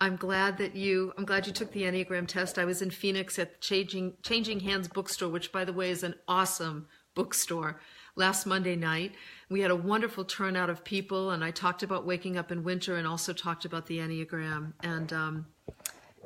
I'm 0.00 0.16
glad 0.16 0.56
that 0.58 0.74
you. 0.74 1.12
I'm 1.18 1.26
glad 1.26 1.46
you 1.46 1.52
took 1.52 1.72
the 1.72 1.82
Enneagram 1.82 2.26
test. 2.26 2.58
I 2.58 2.64
was 2.64 2.80
in 2.80 2.90
Phoenix 2.90 3.38
at 3.38 3.60
Changing 3.60 4.14
Changing 4.22 4.60
Hands 4.60 4.88
Bookstore, 4.88 5.28
which, 5.28 5.52
by 5.52 5.66
the 5.66 5.74
way, 5.74 5.90
is 5.90 6.02
an 6.02 6.14
awesome 6.26 6.88
bookstore. 7.14 7.80
Last 8.16 8.46
Monday 8.46 8.76
night, 8.76 9.12
we 9.50 9.60
had 9.60 9.72
a 9.72 9.76
wonderful 9.76 10.24
turnout 10.24 10.70
of 10.70 10.84
people, 10.84 11.32
and 11.32 11.44
I 11.44 11.50
talked 11.50 11.82
about 11.82 12.06
waking 12.06 12.38
up 12.38 12.50
in 12.50 12.62
winter, 12.62 12.96
and 12.96 13.06
also 13.06 13.32
talked 13.32 13.66
about 13.66 13.86
the 13.86 13.98
Enneagram. 13.98 14.72
And 14.82 15.12
um, 15.12 15.46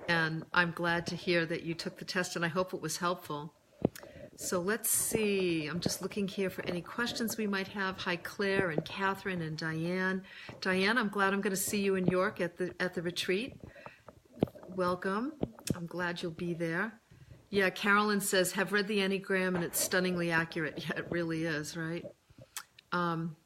and 0.09 0.44
I'm 0.53 0.73
glad 0.73 1.07
to 1.09 1.16
hear 1.16 1.47
that 1.47 1.62
you 1.62 1.75
took 1.75 1.99
the 1.99 2.05
test, 2.05 2.35
and 2.35 2.44
I 2.44 2.49
hope 2.49 2.75
it 2.75 2.81
was 2.81 2.97
helpful. 2.97 3.55
So 4.37 4.61
let's 4.61 4.88
see. 4.88 5.66
I'm 5.66 5.81
just 5.81 6.01
looking 6.01 6.29
here 6.29 6.49
for 6.49 6.64
any 6.66 6.81
questions 6.81 7.37
we 7.37 7.47
might 7.47 7.68
have. 7.68 7.99
Hi, 7.99 8.16
Claire 8.16 8.71
and 8.71 8.85
Catherine 8.85 9.42
and 9.42 9.57
Diane. 9.57 10.23
Diane, 10.61 10.97
I'm 10.97 11.09
glad 11.09 11.33
I'm 11.33 11.40
going 11.40 11.55
to 11.55 11.57
see 11.57 11.81
you 11.81 11.97
in 11.97 12.07
York 12.07 12.40
at 12.40 12.57
the 12.57 12.73
at 12.79 12.94
the 12.94 13.03
retreat. 13.03 13.61
Welcome. 14.77 15.33
I'm 15.75 15.87
glad 15.87 16.23
you'll 16.23 16.31
be 16.31 16.55
there. 16.55 17.01
Yeah, 17.51 17.71
Carolyn 17.71 18.21
says, 18.21 18.53
have 18.53 18.73
read 18.73 18.87
the 18.88 18.99
Enneagram 18.99 19.55
and 19.55 19.64
it's 19.64 19.81
stunningly 19.81 20.31
accurate. 20.31 20.85
Yeah, 20.88 20.99
it 20.99 21.07
really 21.11 21.44
is, 21.44 21.77
right? 21.77 22.05
Um, 22.92 23.37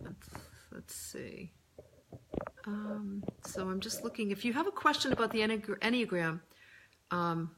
let's, 0.00 0.28
let's 0.72 0.94
see. 0.94 1.52
Um, 2.66 3.24
so 3.44 3.68
I'm 3.68 3.80
just 3.80 4.04
looking. 4.04 4.30
If 4.30 4.44
you 4.44 4.52
have 4.52 4.66
a 4.66 4.72
question 4.72 5.12
about 5.12 5.32
the 5.32 5.40
Enneagram, 5.40 6.40
um, 7.10 7.50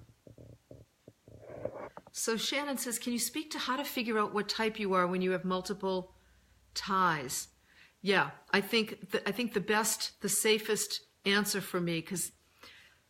so 2.12 2.36
Shannon 2.36 2.78
says, 2.78 2.98
can 2.98 3.12
you 3.12 3.18
speak 3.18 3.50
to 3.50 3.58
how 3.58 3.76
to 3.76 3.84
figure 3.84 4.18
out 4.18 4.32
what 4.32 4.48
type 4.48 4.78
you 4.78 4.94
are 4.94 5.06
when 5.06 5.20
you 5.20 5.32
have 5.32 5.44
multiple 5.44 6.12
ties? 6.72 7.48
Yeah, 8.02 8.30
I 8.52 8.60
think 8.60 9.10
the, 9.10 9.28
I 9.28 9.32
think 9.32 9.52
the 9.52 9.60
best, 9.60 10.20
the 10.20 10.28
safest 10.28 11.00
answer 11.24 11.60
for 11.60 11.80
me, 11.80 12.00
because 12.00 12.30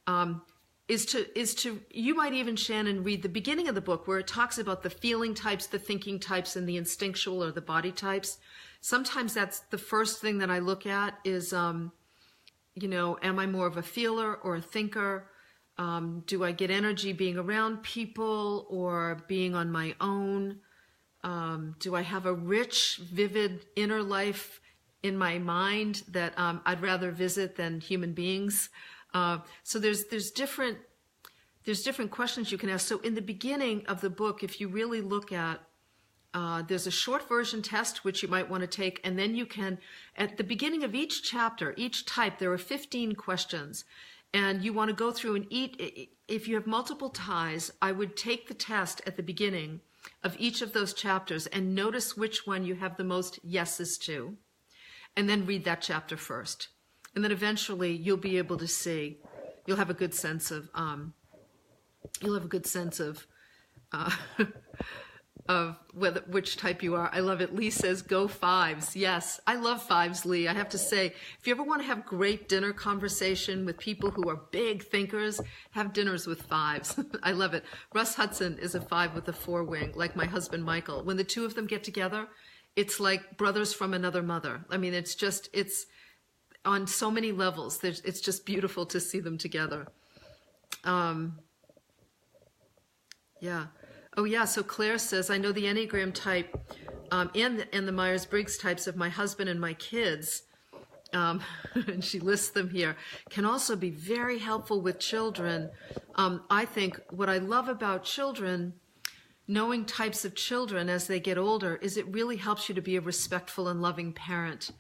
um, 0.07 0.43
is 0.87 1.07
to 1.07 1.27
is 1.39 1.55
to 1.55 1.81
you 1.91 2.15
might 2.15 2.35
even 2.35 2.57
Shannon 2.57 3.03
read 3.03 3.23
the 3.23 3.29
beginning 3.29 3.69
of 3.69 3.75
the 3.75 3.81
book 3.81 4.07
where 4.07 4.19
it 4.19 4.27
talks 4.27 4.59
about 4.59 4.83
the 4.83 4.91
feeling 4.91 5.35
types, 5.35 5.67
the 5.67 5.79
thinking 5.79 6.21
types, 6.21 6.57
and 6.57 6.69
the 6.69 6.77
instinctual 6.77 7.43
or 7.43 7.53
the 7.53 7.61
body 7.61 7.93
types 7.93 8.39
sometimes 8.85 9.33
that's 9.33 9.61
the 9.71 9.79
first 9.79 10.21
thing 10.21 10.37
that 10.39 10.51
I 10.51 10.59
look 10.59 10.85
at 10.85 11.19
is, 11.25 11.55
um, 11.55 11.91
you 12.75 12.87
know, 12.87 13.17
am 13.23 13.39
I 13.39 13.47
more 13.47 13.67
of 13.67 13.79
a 13.79 13.83
feeler 13.83 14.35
or 14.35 14.57
a 14.57 14.61
thinker? 14.61 15.31
Um, 15.79 16.23
do 16.27 16.45
I 16.45 16.53
get 16.53 16.71
energy 16.71 17.15
being 17.15 17.39
around 17.39 17.83
people 17.83 18.67
or 18.69 19.23
being 19.27 19.55
on 19.55 19.73
my 19.73 19.95
own? 20.03 20.59
Um, 21.23 21.77
do 21.79 21.95
I 21.95 22.03
have 22.03 22.27
a 22.27 22.35
rich, 22.35 23.01
vivid 23.03 23.65
inner 23.75 24.03
life 24.03 24.61
in 25.03 25.17
my 25.17 25.39
mind 25.39 26.03
that 26.09 26.39
um, 26.39 26.61
I'd 26.67 26.83
rather 26.83 27.11
visit 27.11 27.57
than 27.57 27.81
human 27.81 28.13
beings? 28.13 28.69
Uh, 29.15 29.39
so 29.63 29.79
there's 29.79 30.07
there's 30.07 30.31
different 30.31 30.79
there's 31.65 31.83
different 31.83 32.11
questions 32.11 32.53
you 32.53 32.59
can 32.59 32.69
ask. 32.69 32.87
So 32.87 32.99
in 32.99 33.15
the 33.15 33.23
beginning 33.23 33.87
of 33.87 34.01
the 34.03 34.11
book, 34.11 34.43
if 34.43 34.61
you 34.61 34.69
really 34.69 35.01
look 35.01 35.33
at 35.33 35.61
uh, 36.35 36.63
there's 36.63 36.89
a 36.89 36.91
short 36.91 37.29
version 37.29 37.63
test 37.63 38.05
which 38.05 38.23
you 38.23 38.29
might 38.29 38.51
want 38.51 38.61
to 38.61 38.67
take, 38.67 39.01
and 39.05 39.17
then 39.17 39.37
you 39.37 39.47
can, 39.47 39.79
at 40.17 40.37
the 40.37 40.43
beginning 40.43 40.83
of 40.83 40.93
each 40.93 41.23
chapter, 41.23 41.73
each 41.77 42.05
type, 42.07 42.39
there 42.39 42.53
are 42.53 42.59
15 42.59 43.15
questions. 43.15 43.85
And 44.35 44.65
you 44.65 44.73
want 44.73 44.91
to 44.91 44.97
go 44.97 45.13
through 45.13 45.37
and 45.37 45.47
eat. 45.49 46.11
If 46.27 46.49
you 46.49 46.57
have 46.57 46.67
multiple 46.67 47.11
ties, 47.11 47.71
I 47.81 47.93
would 47.93 48.17
take 48.17 48.49
the 48.49 48.55
test 48.55 49.01
at 49.07 49.17
the 49.17 49.23
beginning 49.23 49.81
of 50.25 50.35
each 50.41 50.61
of 50.61 50.73
those 50.73 50.93
chapters 50.93 51.47
and 51.47 51.73
notice 51.73 52.17
which 52.17 52.45
one 52.45 52.65
you 52.65 52.75
have 52.75 52.97
the 52.97 53.05
most 53.05 53.39
yeses 53.45 53.97
to, 53.99 54.37
and 55.17 55.29
then 55.29 55.47
read 55.47 55.65
that 55.65 55.83
chapter 55.83 56.17
first. 56.17 56.69
And 57.15 57.23
then 57.23 57.33
eventually 57.33 57.93
you'll 57.93 58.17
be 58.17 58.39
able 58.39 58.57
to 58.59 58.67
see, 58.67 59.19
you'll 59.67 59.77
have 59.77 59.91
a 59.91 59.95
good 59.95 60.15
sense 60.15 60.51
of, 60.51 60.69
um, 60.75 61.15
you'll 62.21 62.35
have 62.35 62.45
a 62.45 62.49
good 62.49 62.67
sense 62.67 63.01
of, 63.01 63.27
uh, 63.93 64.11
of 65.49 65.77
whether 65.93 66.21
which 66.27 66.57
type 66.57 66.83
you 66.83 66.95
are. 66.95 67.11
I 67.13 67.21
love 67.21 67.41
it. 67.41 67.55
Lee 67.55 67.71
says 67.71 68.01
go 68.01 68.27
fives. 68.27 68.97
Yes, 68.97 69.41
I 69.47 69.57
love 69.57 69.83
fives, 69.83 70.25
Lee. 70.25 70.49
I 70.49 70.55
have 70.55 70.71
to 70.71 70.79
say, 70.79 71.13
if 71.39 71.47
you 71.47 71.53
ever 71.53 71.63
want 71.63 71.83
to 71.83 71.87
have 71.87 72.07
great 72.07 72.49
dinner 72.49 72.73
conversation 72.73 73.67
with 73.67 73.77
people 73.79 74.11
who 74.11 74.29
are 74.29 74.41
big 74.51 74.83
thinkers, 74.83 75.41
have 75.73 75.93
dinners 75.93 76.27
with 76.27 76.43
fives. 76.43 76.99
I 77.23 77.33
love 77.33 77.53
it. 77.53 77.65
Russ 77.95 78.15
Hudson 78.15 78.59
is 78.59 78.75
a 78.75 78.81
five 78.81 79.15
with 79.15 79.29
a 79.29 79.33
four 79.33 79.65
wing, 79.65 79.93
like 79.95 80.17
my 80.17 80.27
husband 80.27 80.65
Michael. 80.65 81.05
When 81.05 81.19
the 81.19 81.25
two 81.25 81.45
of 81.45 81.55
them 81.55 81.67
get 81.67 81.85
together, 81.85 82.27
it's 82.75 82.99
like 82.99 83.37
brothers 83.37 83.75
from 83.75 83.93
another 83.93 84.23
mother. 84.23 84.65
I 84.71 84.79
mean, 84.79 84.95
it's 84.95 85.15
just 85.15 85.51
it's 85.53 85.87
on 86.65 86.87
so 86.87 87.11
many 87.11 87.33
levels. 87.33 87.79
There's, 87.79 88.01
it's 88.01 88.21
just 88.21 88.47
beautiful 88.47 88.87
to 88.87 89.01
see 89.01 89.21
them 89.21 89.39
together. 89.39 89.87
Um, 90.85 91.39
yeah. 93.41 93.67
Oh, 94.17 94.25
yeah. 94.25 94.45
So 94.45 94.63
Claire 94.63 94.99
says, 94.99 95.31
I 95.31 95.39
know 95.39 95.53
the 95.53 95.65
Enneagram 95.65 96.15
type 96.15 96.57
um, 97.11 97.31
and 97.35 97.59
the, 97.59 97.75
and 97.75 97.87
the 97.87 97.93
Myers 97.93 98.27
Briggs 98.27 98.57
types 98.57 98.87
of 98.87 98.97
my 98.97 99.09
husband 99.09 99.51
and 99.51 99.61
my 99.61 99.75
kids. 99.75 100.43
Um, 101.13 101.43
and 101.75 102.03
she 102.03 102.19
lists 102.19 102.51
them 102.51 102.71
here, 102.71 102.97
can 103.31 103.45
also 103.45 103.77
be 103.77 103.91
very 103.91 104.39
helpful 104.39 104.81
with 104.81 104.99
children. 104.99 105.71
Um, 106.17 106.43
I 106.51 106.65
think 106.65 107.01
what 107.11 107.29
I 107.29 107.39
love 107.39 107.69
about 107.69 108.03
children, 108.03 108.75
knowing 109.47 109.85
types 109.85 110.25
of 110.25 110.35
children 110.35 110.89
as 110.89 111.07
they 111.07 111.21
get 111.21 111.39
older, 111.39 111.77
is 111.77 111.97
it 111.97 112.13
really 112.13 112.37
helps 112.37 112.69
you 112.69 112.75
to 112.75 112.81
be 112.81 112.97
a 112.97 113.01
respectful 113.01 113.69
and 113.69 113.81
loving 113.81 114.13
parent. 114.13 114.71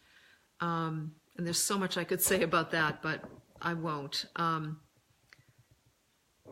Um, 0.60 1.12
and 1.36 1.46
there's 1.46 1.60
so 1.60 1.78
much 1.78 1.96
I 1.96 2.04
could 2.04 2.22
say 2.22 2.42
about 2.42 2.70
that, 2.72 3.02
but 3.02 3.22
I 3.60 3.74
won't. 3.74 4.26
Um, 4.36 4.80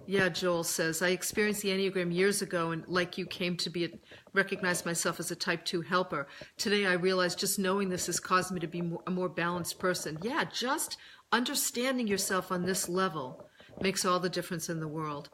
yeah, 0.06 0.28
Joel 0.28 0.64
says, 0.64 1.00
I 1.02 1.10
experienced 1.10 1.62
the 1.62 1.68
Enneagram 1.68 2.12
years 2.12 2.42
ago 2.42 2.72
and 2.72 2.86
like 2.88 3.16
you 3.16 3.26
came 3.26 3.56
to 3.58 3.70
be, 3.70 3.84
a, 3.84 3.88
recognize 4.32 4.84
myself 4.84 5.20
as 5.20 5.30
a 5.30 5.36
type 5.36 5.64
two 5.64 5.82
helper. 5.82 6.26
Today 6.56 6.86
I 6.86 6.94
realize 6.94 7.34
just 7.34 7.58
knowing 7.58 7.88
this 7.88 8.06
has 8.06 8.18
caused 8.18 8.50
me 8.50 8.60
to 8.60 8.66
be 8.66 8.82
more, 8.82 9.02
a 9.06 9.10
more 9.10 9.28
balanced 9.28 9.78
person. 9.78 10.18
Yeah, 10.22 10.44
just 10.44 10.96
understanding 11.30 12.08
yourself 12.08 12.50
on 12.50 12.64
this 12.64 12.88
level 12.88 13.48
makes 13.80 14.04
all 14.04 14.18
the 14.18 14.28
difference 14.28 14.68
in 14.68 14.80
the 14.80 14.88
world. 14.88 15.30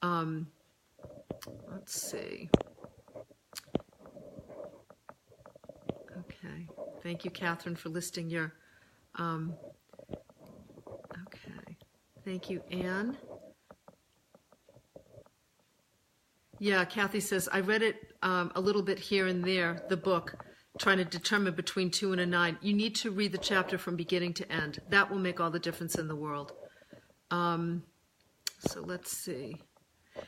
Um, 0.00 0.48
let's 1.70 2.00
see. 2.00 2.48
Okay. 6.18 6.68
Thank 7.02 7.24
you, 7.24 7.30
Catherine, 7.30 7.76
for 7.76 7.88
listing 7.88 8.30
your. 8.30 8.54
Um, 9.18 9.54
okay. 10.12 11.76
Thank 12.24 12.48
you, 12.50 12.62
Anne. 12.70 13.16
Yeah, 16.60 16.84
Kathy 16.84 17.20
says, 17.20 17.48
I 17.52 17.60
read 17.60 17.82
it 17.82 17.96
um, 18.22 18.50
a 18.54 18.60
little 18.60 18.82
bit 18.82 18.98
here 18.98 19.26
and 19.26 19.44
there, 19.44 19.84
the 19.88 19.96
book, 19.96 20.34
trying 20.78 20.98
to 20.98 21.04
determine 21.04 21.54
between 21.54 21.90
two 21.90 22.12
and 22.12 22.20
a 22.20 22.26
nine. 22.26 22.58
You 22.60 22.72
need 22.72 22.94
to 22.96 23.10
read 23.10 23.32
the 23.32 23.38
chapter 23.38 23.78
from 23.78 23.96
beginning 23.96 24.34
to 24.34 24.52
end. 24.52 24.80
That 24.88 25.10
will 25.10 25.18
make 25.18 25.40
all 25.40 25.50
the 25.50 25.58
difference 25.58 25.96
in 25.96 26.08
the 26.08 26.16
world. 26.16 26.52
Um, 27.30 27.84
so 28.60 28.80
let's 28.80 29.16
see. 29.16 29.56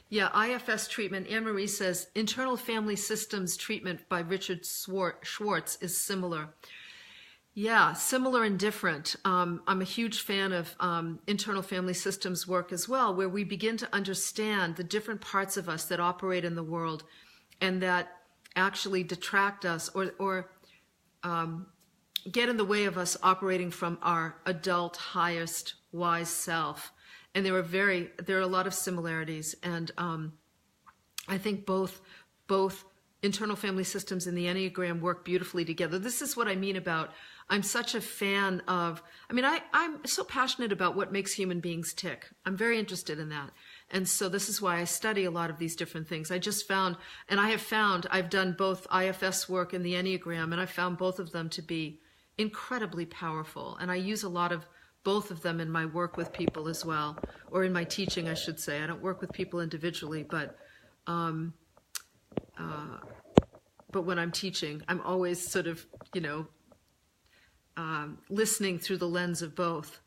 Yeah, 0.08 0.28
IFS 0.40 0.86
treatment. 0.86 1.28
Anne 1.28 1.44
Marie 1.44 1.66
says 1.66 2.08
internal 2.14 2.56
family 2.56 2.96
systems 2.96 3.56
treatment 3.56 4.08
by 4.08 4.20
Richard 4.20 4.64
Schwartz 4.64 5.78
is 5.80 6.00
similar. 6.00 6.54
Yeah, 7.54 7.94
similar 7.94 8.44
and 8.44 8.58
different. 8.58 9.16
Um, 9.24 9.62
I'm 9.66 9.80
a 9.80 9.84
huge 9.84 10.20
fan 10.20 10.52
of 10.52 10.74
um, 10.78 11.18
internal 11.26 11.62
family 11.62 11.94
systems 11.94 12.46
work 12.46 12.72
as 12.72 12.88
well, 12.88 13.14
where 13.14 13.28
we 13.28 13.42
begin 13.42 13.76
to 13.78 13.88
understand 13.92 14.76
the 14.76 14.84
different 14.84 15.20
parts 15.20 15.56
of 15.56 15.68
us 15.68 15.84
that 15.86 15.98
operate 15.98 16.44
in 16.44 16.54
the 16.54 16.62
world 16.62 17.02
and 17.60 17.82
that 17.82 18.08
actually 18.54 19.02
detract 19.02 19.64
us 19.64 19.88
or, 19.90 20.12
or 20.18 20.50
um, 21.24 21.66
get 22.30 22.48
in 22.48 22.56
the 22.56 22.64
way 22.64 22.84
of 22.84 22.96
us 22.96 23.16
operating 23.22 23.70
from 23.70 23.98
our 24.00 24.36
adult, 24.46 24.96
highest, 24.96 25.74
wise 25.92 26.28
self. 26.28 26.92
And 27.34 27.44
there 27.44 27.54
are 27.56 27.62
very 27.62 28.10
there 28.24 28.38
are 28.38 28.42
a 28.42 28.46
lot 28.46 28.66
of 28.66 28.74
similarities, 28.74 29.54
and 29.62 29.90
um, 29.98 30.32
I 31.28 31.38
think 31.38 31.64
both 31.64 32.00
both 32.48 32.84
internal 33.22 33.56
family 33.56 33.84
systems 33.84 34.26
and 34.26 34.36
the 34.36 34.46
Enneagram 34.46 35.00
work 35.00 35.24
beautifully 35.24 35.64
together. 35.64 35.98
This 35.98 36.22
is 36.22 36.36
what 36.36 36.48
I 36.48 36.56
mean 36.56 36.76
about 36.76 37.10
I'm 37.50 37.64
such 37.64 37.96
a 37.96 38.00
fan 38.00 38.62
of, 38.68 39.02
I 39.28 39.32
mean, 39.32 39.44
I, 39.44 39.60
I'm 39.72 40.06
so 40.06 40.22
passionate 40.22 40.70
about 40.70 40.94
what 40.94 41.12
makes 41.12 41.32
human 41.32 41.58
beings 41.58 41.92
tick. 41.92 42.30
I'm 42.46 42.56
very 42.56 42.78
interested 42.78 43.18
in 43.18 43.28
that. 43.30 43.50
And 43.90 44.08
so 44.08 44.28
this 44.28 44.48
is 44.48 44.62
why 44.62 44.78
I 44.78 44.84
study 44.84 45.24
a 45.24 45.32
lot 45.32 45.50
of 45.50 45.58
these 45.58 45.74
different 45.74 46.06
things. 46.06 46.30
I 46.30 46.38
just 46.38 46.68
found, 46.68 46.96
and 47.28 47.40
I 47.40 47.50
have 47.50 47.60
found, 47.60 48.06
I've 48.08 48.30
done 48.30 48.54
both 48.56 48.86
IFS 48.94 49.48
work 49.48 49.72
and 49.72 49.84
the 49.84 49.94
Enneagram, 49.94 50.52
and 50.52 50.60
I 50.60 50.66
found 50.66 50.96
both 50.96 51.18
of 51.18 51.32
them 51.32 51.50
to 51.50 51.60
be 51.60 51.98
incredibly 52.38 53.04
powerful. 53.04 53.76
And 53.80 53.90
I 53.90 53.96
use 53.96 54.22
a 54.22 54.28
lot 54.28 54.52
of 54.52 54.64
both 55.02 55.32
of 55.32 55.42
them 55.42 55.58
in 55.58 55.70
my 55.70 55.86
work 55.86 56.16
with 56.16 56.32
people 56.32 56.68
as 56.68 56.84
well, 56.84 57.18
or 57.50 57.64
in 57.64 57.72
my 57.72 57.82
teaching, 57.82 58.28
I 58.28 58.34
should 58.34 58.60
say. 58.60 58.80
I 58.80 58.86
don't 58.86 59.02
work 59.02 59.20
with 59.20 59.32
people 59.32 59.60
individually, 59.60 60.22
but 60.22 60.56
um, 61.08 61.52
uh, 62.56 62.98
but 63.92 64.02
when 64.02 64.18
I'm 64.18 64.32
teaching, 64.32 64.82
I'm 64.88 65.00
always 65.00 65.46
sort 65.46 65.66
of, 65.66 65.84
you 66.14 66.20
know, 66.20 66.46
um, 67.76 68.18
listening 68.28 68.78
through 68.78 68.98
the 68.98 69.08
lens 69.08 69.42
of 69.42 69.54
both. 69.54 70.00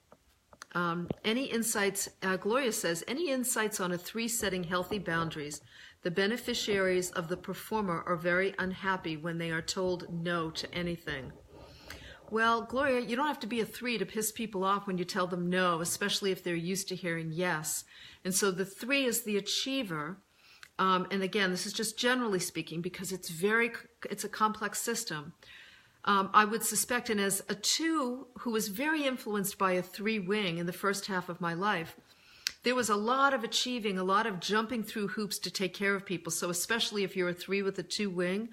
Um, 0.75 1.07
any 1.23 1.45
insights, 1.45 2.09
uh, 2.23 2.37
Gloria 2.37 2.71
says, 2.71 3.03
any 3.07 3.29
insights 3.29 3.79
on 3.79 3.91
a 3.91 3.97
three 3.97 4.27
setting 4.27 4.63
healthy 4.63 4.99
boundaries? 4.99 5.61
The 6.01 6.11
beneficiaries 6.11 7.11
of 7.11 7.29
the 7.29 7.37
performer 7.37 8.03
are 8.05 8.17
very 8.17 8.53
unhappy 8.59 9.15
when 9.15 9.37
they 9.37 9.51
are 9.51 9.61
told 9.61 10.07
no 10.11 10.49
to 10.51 10.73
anything. 10.73 11.31
Well, 12.29 12.63
Gloria, 12.63 13.01
you 13.01 13.15
don't 13.15 13.27
have 13.27 13.39
to 13.41 13.47
be 13.47 13.61
a 13.61 13.65
three 13.65 13.97
to 13.99 14.05
piss 14.05 14.31
people 14.31 14.63
off 14.63 14.87
when 14.87 14.97
you 14.97 15.05
tell 15.05 15.27
them 15.27 15.49
no, 15.49 15.81
especially 15.81 16.31
if 16.31 16.43
they're 16.43 16.55
used 16.55 16.87
to 16.87 16.95
hearing 16.95 17.31
yes. 17.31 17.83
And 18.25 18.33
so 18.33 18.49
the 18.49 18.65
three 18.65 19.05
is 19.05 19.21
the 19.21 19.37
achiever. 19.37 20.17
Um, 20.79 21.07
and 21.11 21.21
again, 21.21 21.51
this 21.51 21.65
is 21.65 21.73
just 21.73 21.97
generally 21.97 22.39
speaking 22.39 22.81
because 22.81 23.11
it's 23.11 23.29
very, 23.29 23.71
it's 24.09 24.23
a 24.23 24.29
complex 24.29 24.79
system 24.79 25.33
um, 26.05 26.29
I 26.33 26.43
would 26.43 26.63
suspect, 26.63 27.09
and 27.09 27.19
as 27.19 27.43
a 27.47 27.55
two 27.55 28.27
who 28.39 28.51
was 28.51 28.67
very 28.67 29.05
influenced 29.05 29.57
by 29.57 29.73
a 29.73 29.81
three 29.81 30.19
wing 30.19 30.57
in 30.57 30.65
the 30.65 30.73
first 30.73 31.05
half 31.05 31.29
of 31.29 31.39
my 31.39 31.53
life, 31.53 31.95
there 32.63 32.75
was 32.75 32.89
a 32.89 32.95
lot 32.95 33.33
of 33.33 33.43
achieving, 33.43 33.97
a 33.97 34.03
lot 34.03 34.25
of 34.25 34.39
jumping 34.39 34.83
through 34.83 35.09
hoops 35.09 35.37
to 35.39 35.51
take 35.51 35.73
care 35.73 35.95
of 35.95 36.05
people. 36.05 36.31
So, 36.31 36.49
especially 36.49 37.03
if 37.03 37.15
you're 37.15 37.29
a 37.29 37.33
three 37.33 37.61
with 37.61 37.79
a 37.79 37.83
two 37.83 38.09
wing, 38.09 38.49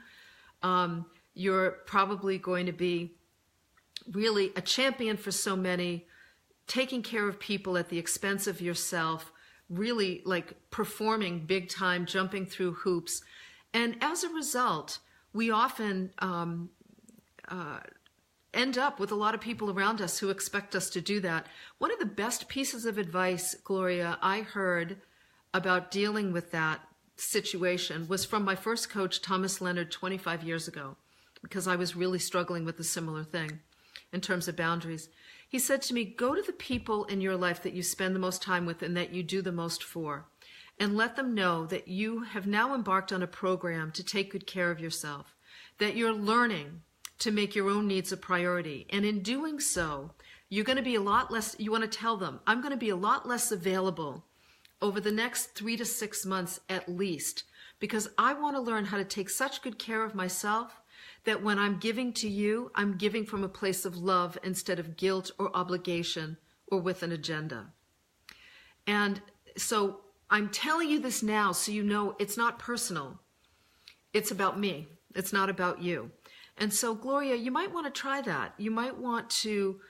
um, 0.63 1.07
you're 1.35 1.73
probably 1.87 2.39
going 2.39 2.67
to 2.67 2.73
be 2.73 3.15
really 4.13 4.53
a 4.55 4.61
champion 4.61 5.17
for 5.17 5.33
so 5.33 5.57
many, 5.57 6.07
taking 6.69 7.03
care 7.03 7.29
of 7.29 7.41
people 7.41 7.77
at 7.77 7.89
the 7.89 7.99
expense 7.99 8.47
of 8.47 8.61
yourself, 8.61 9.33
really 9.71 10.21
like 10.25 10.55
performing 10.71 11.47
big 11.47 11.69
time, 11.69 12.05
jumping 12.05 12.45
through 12.45 12.73
hoops. 12.73 13.23
And 13.73 13.97
as 14.01 14.25
a 14.25 14.29
result, 14.29 14.99
we 15.33 15.51
often 15.51 16.11
um, 16.19 16.71
uh, 17.49 17.79
end 18.53 18.77
up 18.77 18.99
with 18.99 19.13
a 19.13 19.17
lot 19.17 19.35
of 19.35 19.41
people 19.41 19.71
around 19.71 20.01
us 20.01 20.19
who 20.19 20.31
expect 20.31 20.75
us 20.75 20.91
to 20.91 21.01
do 21.01 21.21
that. 21.21 21.47
One 21.79 21.93
of 21.93 21.99
the 21.99 22.07
best 22.07 22.49
pieces 22.49 22.85
of 22.85 22.99
advice, 22.99 23.55
Gloria, 23.63 24.19
I 24.21 24.41
heard 24.41 24.99
about 25.55 25.91
dealing 25.91 26.33
with 26.33 26.51
that 26.51 26.81
situation 27.17 28.09
was 28.09 28.25
from 28.25 28.45
my 28.45 28.55
first 28.55 28.91
coach, 28.91 29.21
Thomas 29.21 29.61
Leonard, 29.61 29.91
25 29.91 30.43
years 30.43 30.67
ago, 30.67 30.97
because 31.43 31.69
I 31.69 31.77
was 31.77 31.95
really 31.95 32.19
struggling 32.19 32.65
with 32.65 32.79
a 32.81 32.85
similar 32.85 33.23
thing 33.23 33.61
in 34.13 34.21
terms 34.21 34.49
of 34.49 34.57
boundaries. 34.57 35.09
He 35.51 35.59
said 35.59 35.83
to 35.83 35.95
me, 35.95 36.05
Go 36.05 36.37
to 36.37 36.43
the 36.43 36.53
people 36.53 37.07
in 37.07 37.21
your 37.21 37.37
life 37.37 37.61
that 37.65 37.73
you 37.73 37.83
spend 37.83 38.15
the 38.15 38.21
most 38.21 38.41
time 38.41 38.67
with 38.67 38.83
and 38.83 38.97
that 38.97 39.13
you 39.13 39.25
do 39.25 39.43
the 39.43 39.51
most 39.51 39.83
for, 39.83 40.27
and 40.79 40.97
let 40.97 41.17
them 41.17 41.35
know 41.35 41.67
that 41.67 41.89
you 41.89 42.23
have 42.23 42.47
now 42.47 42.73
embarked 42.73 43.13
on 43.13 43.21
a 43.21 43.27
program 43.27 43.91
to 43.93 44.05
take 44.05 44.31
good 44.31 44.47
care 44.47 44.71
of 44.71 44.79
yourself, 44.79 45.35
that 45.79 45.97
you're 45.97 46.13
learning 46.13 46.83
to 47.19 47.33
make 47.33 47.57
your 47.57 47.69
own 47.69 47.89
needs 47.89 48.13
a 48.13 48.17
priority. 48.17 48.87
And 48.91 49.05
in 49.05 49.25
doing 49.25 49.59
so, 49.59 50.13
you're 50.49 50.65
going 50.65 50.79
to 50.79 50.85
be 50.85 50.95
a 50.95 51.01
lot 51.01 51.33
less, 51.33 51.57
you 51.59 51.73
want 51.73 51.83
to 51.83 51.99
tell 51.99 52.17
them, 52.17 52.39
I'm 52.47 52.61
going 52.61 52.71
to 52.71 52.77
be 52.77 52.91
a 52.91 52.97
lot 52.97 53.27
less 53.27 53.51
available 53.51 54.25
over 54.81 55.01
the 55.01 55.11
next 55.11 55.57
three 55.57 55.77
to 55.77 55.85
six 55.85 56.25
months 56.25 56.61
at 56.69 56.89
least, 56.89 57.43
because 57.81 58.09
I 58.17 58.35
want 58.35 58.55
to 58.55 58.63
learn 58.63 58.85
how 58.85 58.99
to 58.99 59.05
take 59.05 59.29
such 59.29 59.63
good 59.63 59.81
care 59.81 60.05
of 60.05 60.15
myself 60.15 60.80
that 61.25 61.43
when 61.43 61.59
I'm 61.59 61.79
giving 61.79 62.13
to 62.15 62.29
you, 62.29 62.71
I'm 62.75 62.97
giving 62.97 63.25
from 63.27 63.45
a 63.45 63.49
place 63.49 63.85
of 63.85 63.97
love 63.97 64.39
instead 64.43 64.79
of 64.79 64.97
guilt 64.97 65.31
or 65.39 65.55
obligation 65.55 66.37
or 66.67 66.81
with 66.81 67.03
an 67.03 67.13
agenda. 67.13 67.73
And 68.87 69.21
so 69.57 70.01
I'm 70.31 70.49
telling 70.49 70.89
you 70.89 71.01
this 71.01 71.23
now 71.23 71.53
so 71.53 71.73
you 71.73 71.83
know 71.83 72.17
it's 72.19 72.37
not 72.37 72.59
personal. 72.59 73.21
It's 74.13 74.31
about 74.31 74.59
me. 74.59 74.89
It's 75.15 75.33
not 75.33 75.51
about 75.51 75.83
you. 75.83 76.11
And 76.57 76.73
so, 76.73 76.95
Gloria, 76.95 77.37
you 77.37 77.51
might 77.51 77.73
want 77.73 77.87
to 77.87 78.01
try 78.01 78.21
that. 78.23 78.55
You 78.59 78.71
might 78.71 78.97
want 78.97 79.31
to, 79.31 79.81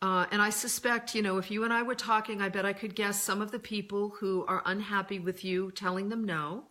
uh, 0.00 0.26
and 0.30 0.40
I 0.40 0.50
suspect, 0.50 1.14
you 1.14 1.22
know, 1.22 1.38
if 1.38 1.50
you 1.50 1.64
and 1.64 1.72
I 1.72 1.82
were 1.82 1.94
talking, 1.94 2.40
I 2.40 2.48
bet 2.48 2.64
I 2.64 2.72
could 2.72 2.94
guess 2.94 3.20
some 3.20 3.42
of 3.42 3.50
the 3.50 3.58
people 3.58 4.10
who 4.20 4.44
are 4.46 4.62
unhappy 4.64 5.18
with 5.18 5.44
you 5.44 5.70
telling 5.72 6.08
them 6.08 6.24
no. 6.24 6.64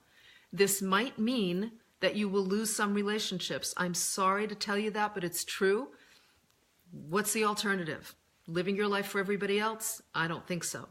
This 0.53 0.81
might 0.81 1.19
mean 1.19 1.73
that 2.01 2.15
you 2.15 2.29
will 2.29 2.45
lose 2.45 2.75
some 2.75 2.93
relationships. 2.93 3.73
I'm 3.77 3.93
sorry 3.93 4.47
to 4.47 4.55
tell 4.55 4.77
you 4.77 4.91
that, 4.91 5.13
but 5.13 5.23
it's 5.23 5.43
true. 5.43 5.89
What's 6.91 7.33
the 7.33 7.43
alternative? 7.43 8.15
Living 8.47 8.75
your 8.75 8.87
life 8.87 9.07
for 9.07 9.19
everybody 9.19 9.59
else? 9.59 10.01
I 10.15 10.27
don't 10.27 10.47
think 10.47 10.63
so. 10.63 10.87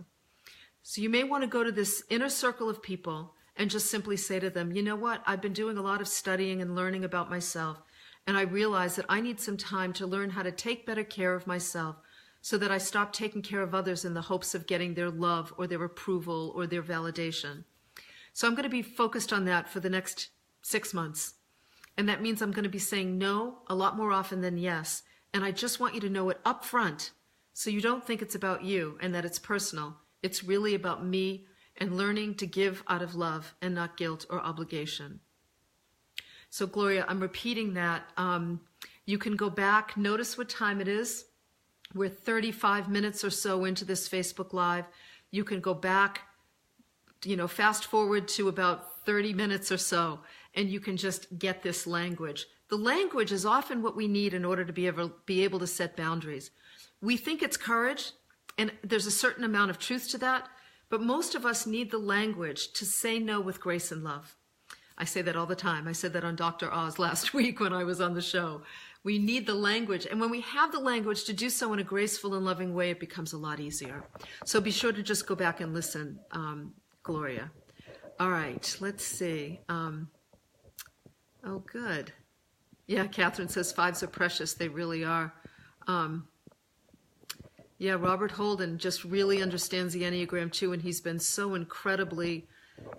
So 0.83 1.01
you 1.03 1.11
may 1.11 1.25
want 1.25 1.43
to 1.43 1.49
go 1.49 1.65
to 1.65 1.73
this 1.73 2.03
inner 2.09 2.29
circle 2.29 2.69
of 2.69 2.83
people 2.83 3.35
and 3.57 3.71
just 3.71 3.91
simply 3.91 4.17
say 4.17 4.39
to 4.39 4.51
them, 4.51 4.73
you 4.73 4.83
know 4.83 4.97
what? 4.97 5.23
I've 5.27 5.43
been 5.43 5.53
doing 5.53 5.77
a 5.77 5.83
lot 5.83 6.01
of 6.01 6.09
studying 6.09 6.63
and 6.63 6.77
learning 6.77 7.05
about 7.05 7.29
myself. 7.31 7.83
And 8.27 8.37
I 8.37 8.43
realize 8.43 8.97
that 8.97 9.07
I 9.09 9.21
need 9.21 9.41
some 9.41 9.57
time 9.57 9.93
to 9.95 10.07
learn 10.07 10.31
how 10.31 10.43
to 10.43 10.53
take 10.53 10.87
better 10.87 11.03
care 11.03 11.35
of 11.35 11.47
myself 11.47 11.97
so 12.41 12.57
that 12.59 12.71
I 12.71 12.79
stop 12.79 13.13
taking 13.13 13.43
care 13.43 13.63
of 13.63 13.75
others 13.75 14.05
in 14.05 14.15
the 14.15 14.23
hopes 14.23 14.55
of 14.55 14.67
getting 14.67 14.95
their 14.95 15.11
love 15.11 15.53
or 15.59 15.67
their 15.67 15.83
approval 15.83 16.53
or 16.55 16.67
their 16.67 16.83
validation. 16.83 17.65
So 18.33 18.47
I'm 18.47 18.55
going 18.55 18.63
to 18.63 18.69
be 18.69 18.83
focused 18.83 19.33
on 19.33 19.45
that 19.47 19.69
for 19.69 19.81
the 19.81 19.91
next 19.91 20.29
six 20.63 20.93
months. 20.93 21.35
And 21.97 22.09
that 22.09 22.23
means 22.23 22.41
I'm 22.41 22.53
going 22.53 22.65
to 22.65 22.69
be 22.69 22.79
saying 22.79 23.19
no 23.19 23.59
a 23.67 23.75
lot 23.75 23.97
more 23.97 24.13
often 24.13 24.41
than 24.41 24.57
yes. 24.59 25.03
And 25.35 25.45
I 25.45 25.51
just 25.51 25.81
want 25.81 25.95
you 25.95 26.01
to 26.03 26.09
know 26.09 26.31
it 26.31 26.41
up 26.45 26.65
front 26.65 27.11
so 27.53 27.71
you 27.71 27.81
don't 27.81 28.07
think 28.07 28.23
it's 28.23 28.37
about 28.37 28.63
you 28.63 28.99
and 29.01 29.15
that 29.15 29.25
it's 29.25 29.39
personal. 29.39 29.97
It's 30.23 30.45
really 30.45 30.75
about 30.75 31.05
me 31.05 31.47
and 31.77 31.97
learning 31.97 32.35
to 32.37 32.47
give 32.47 32.83
out 32.89 33.03
of 33.03 33.15
love 33.15 33.55
and 33.61 33.75
not 33.75 33.97
guilt 33.97 34.27
or 34.31 34.41
obligation. 34.41 35.21
So, 36.51 36.67
Gloria, 36.67 37.05
I'm 37.09 37.21
repeating 37.21 37.75
that. 37.75 38.03
Um, 38.17 38.61
you 39.07 39.19
can 39.19 39.37
go 39.37 39.51
back, 39.51 39.97
notice 39.97 40.39
what 40.39 40.49
time 40.49 40.81
it 40.81 40.89
is. 40.89 41.25
We're 41.95 42.09
35 42.09 42.89
minutes 42.89 43.25
or 43.25 43.31
so 43.31 43.65
into 43.65 43.85
this 43.85 44.09
Facebook 44.09 44.53
Live. 44.53 44.85
You 45.31 45.45
can 45.45 45.61
go 45.61 45.75
back, 45.75 46.23
you 47.25 47.37
know, 47.37 47.49
fast 47.49 47.87
forward 47.87 48.29
to 48.29 48.49
about 48.49 49.05
30 49.07 49.33
minutes 49.33 49.73
or 49.73 49.79
so, 49.79 50.21
and 50.59 50.69
you 50.69 50.81
can 50.81 50.97
just 50.97 51.39
get 51.39 51.63
this 51.63 51.87
language. 51.87 52.47
The 52.69 52.77
language 52.77 53.31
is 53.31 53.47
often 53.47 53.81
what 53.81 53.95
we 53.95 54.09
need 54.09 54.35
in 54.35 54.45
order 54.45 54.65
to 54.65 54.73
be 54.73 54.89
able, 54.89 55.13
be 55.25 55.45
able 55.45 55.61
to 55.61 55.69
set 55.69 55.97
boundaries. 55.97 56.51
We 57.01 57.17
think 57.17 57.43
it's 57.43 57.57
courage, 57.57 58.11
and 58.59 58.73
there's 58.83 59.07
a 59.07 59.13
certain 59.13 59.45
amount 59.45 59.71
of 59.71 59.79
truth 59.79 60.11
to 60.11 60.19
that, 60.19 60.49
but 60.91 61.01
most 61.01 61.37
of 61.37 61.47
us 61.47 61.65
need 61.65 61.93
the 61.93 61.99
language 61.99 62.73
to 62.73 62.85
say 62.85 63.21
no 63.21 63.41
with 63.41 63.61
grace 63.61 63.93
and 63.93 64.03
love. 64.03 64.35
I 64.99 65.05
say 65.05 65.23
that 65.23 65.37
all 65.37 65.47
the 65.47 65.55
time. 65.55 65.87
I 65.87 65.93
said 65.93 66.13
that 66.15 66.25
on 66.25 66.35
Dr. 66.35 66.75
Oz 66.75 66.99
last 67.07 67.33
week 67.33 67.61
when 67.61 67.73
I 67.73 67.85
was 67.85 68.01
on 68.01 68.15
the 68.15 68.21
show. 68.21 68.63
We 69.05 69.17
need 69.21 69.47
the 69.47 69.55
language. 69.55 70.09
And 70.11 70.21
when 70.21 70.29
we 70.29 70.41
have 70.41 70.73
the 70.73 70.81
language 70.81 71.23
to 71.25 71.33
do 71.33 71.51
so 71.51 71.73
in 71.73 71.79
a 71.79 71.85
graceful 71.85 72.35
and 72.35 72.45
loving 72.45 72.75
way, 72.75 72.91
it 72.91 72.99
becomes 72.99 73.33
a 73.33 73.39
lot 73.39 73.61
easier. 73.61 74.03
So 74.45 74.61
be 74.61 74.73
sure 74.73 74.93
to 74.93 75.05
just 75.05 75.29
go 75.29 75.37
back 75.37 75.61
and 75.61 75.73
listen, 75.73 76.19
um, 76.33 76.75
Gloria. 77.05 77.53
All 78.19 78.31
right, 78.31 78.77
let's 78.81 79.05
see. 79.05 79.61
Um, 79.69 80.09
oh, 81.45 81.63
good. 81.71 82.13
Yeah, 82.87 83.07
Catherine 83.07 83.49
says 83.49 83.71
fives 83.73 84.03
are 84.03 84.09
precious. 84.09 84.55
They 84.55 84.69
really 84.69 85.05
are. 85.05 85.33
Um, 85.87 86.29
yeah, 87.79 87.93
Robert 87.93 88.33
Holden 88.33 88.79
just 88.79 89.05
really 89.05 89.43
understands 89.43 89.95
the 89.95 90.03
Enneagram 90.03 90.51
too, 90.51 90.73
and 90.73 90.83
he's 90.83 91.01
been 91.01 91.19
so 91.19 91.55
incredibly 91.55 92.49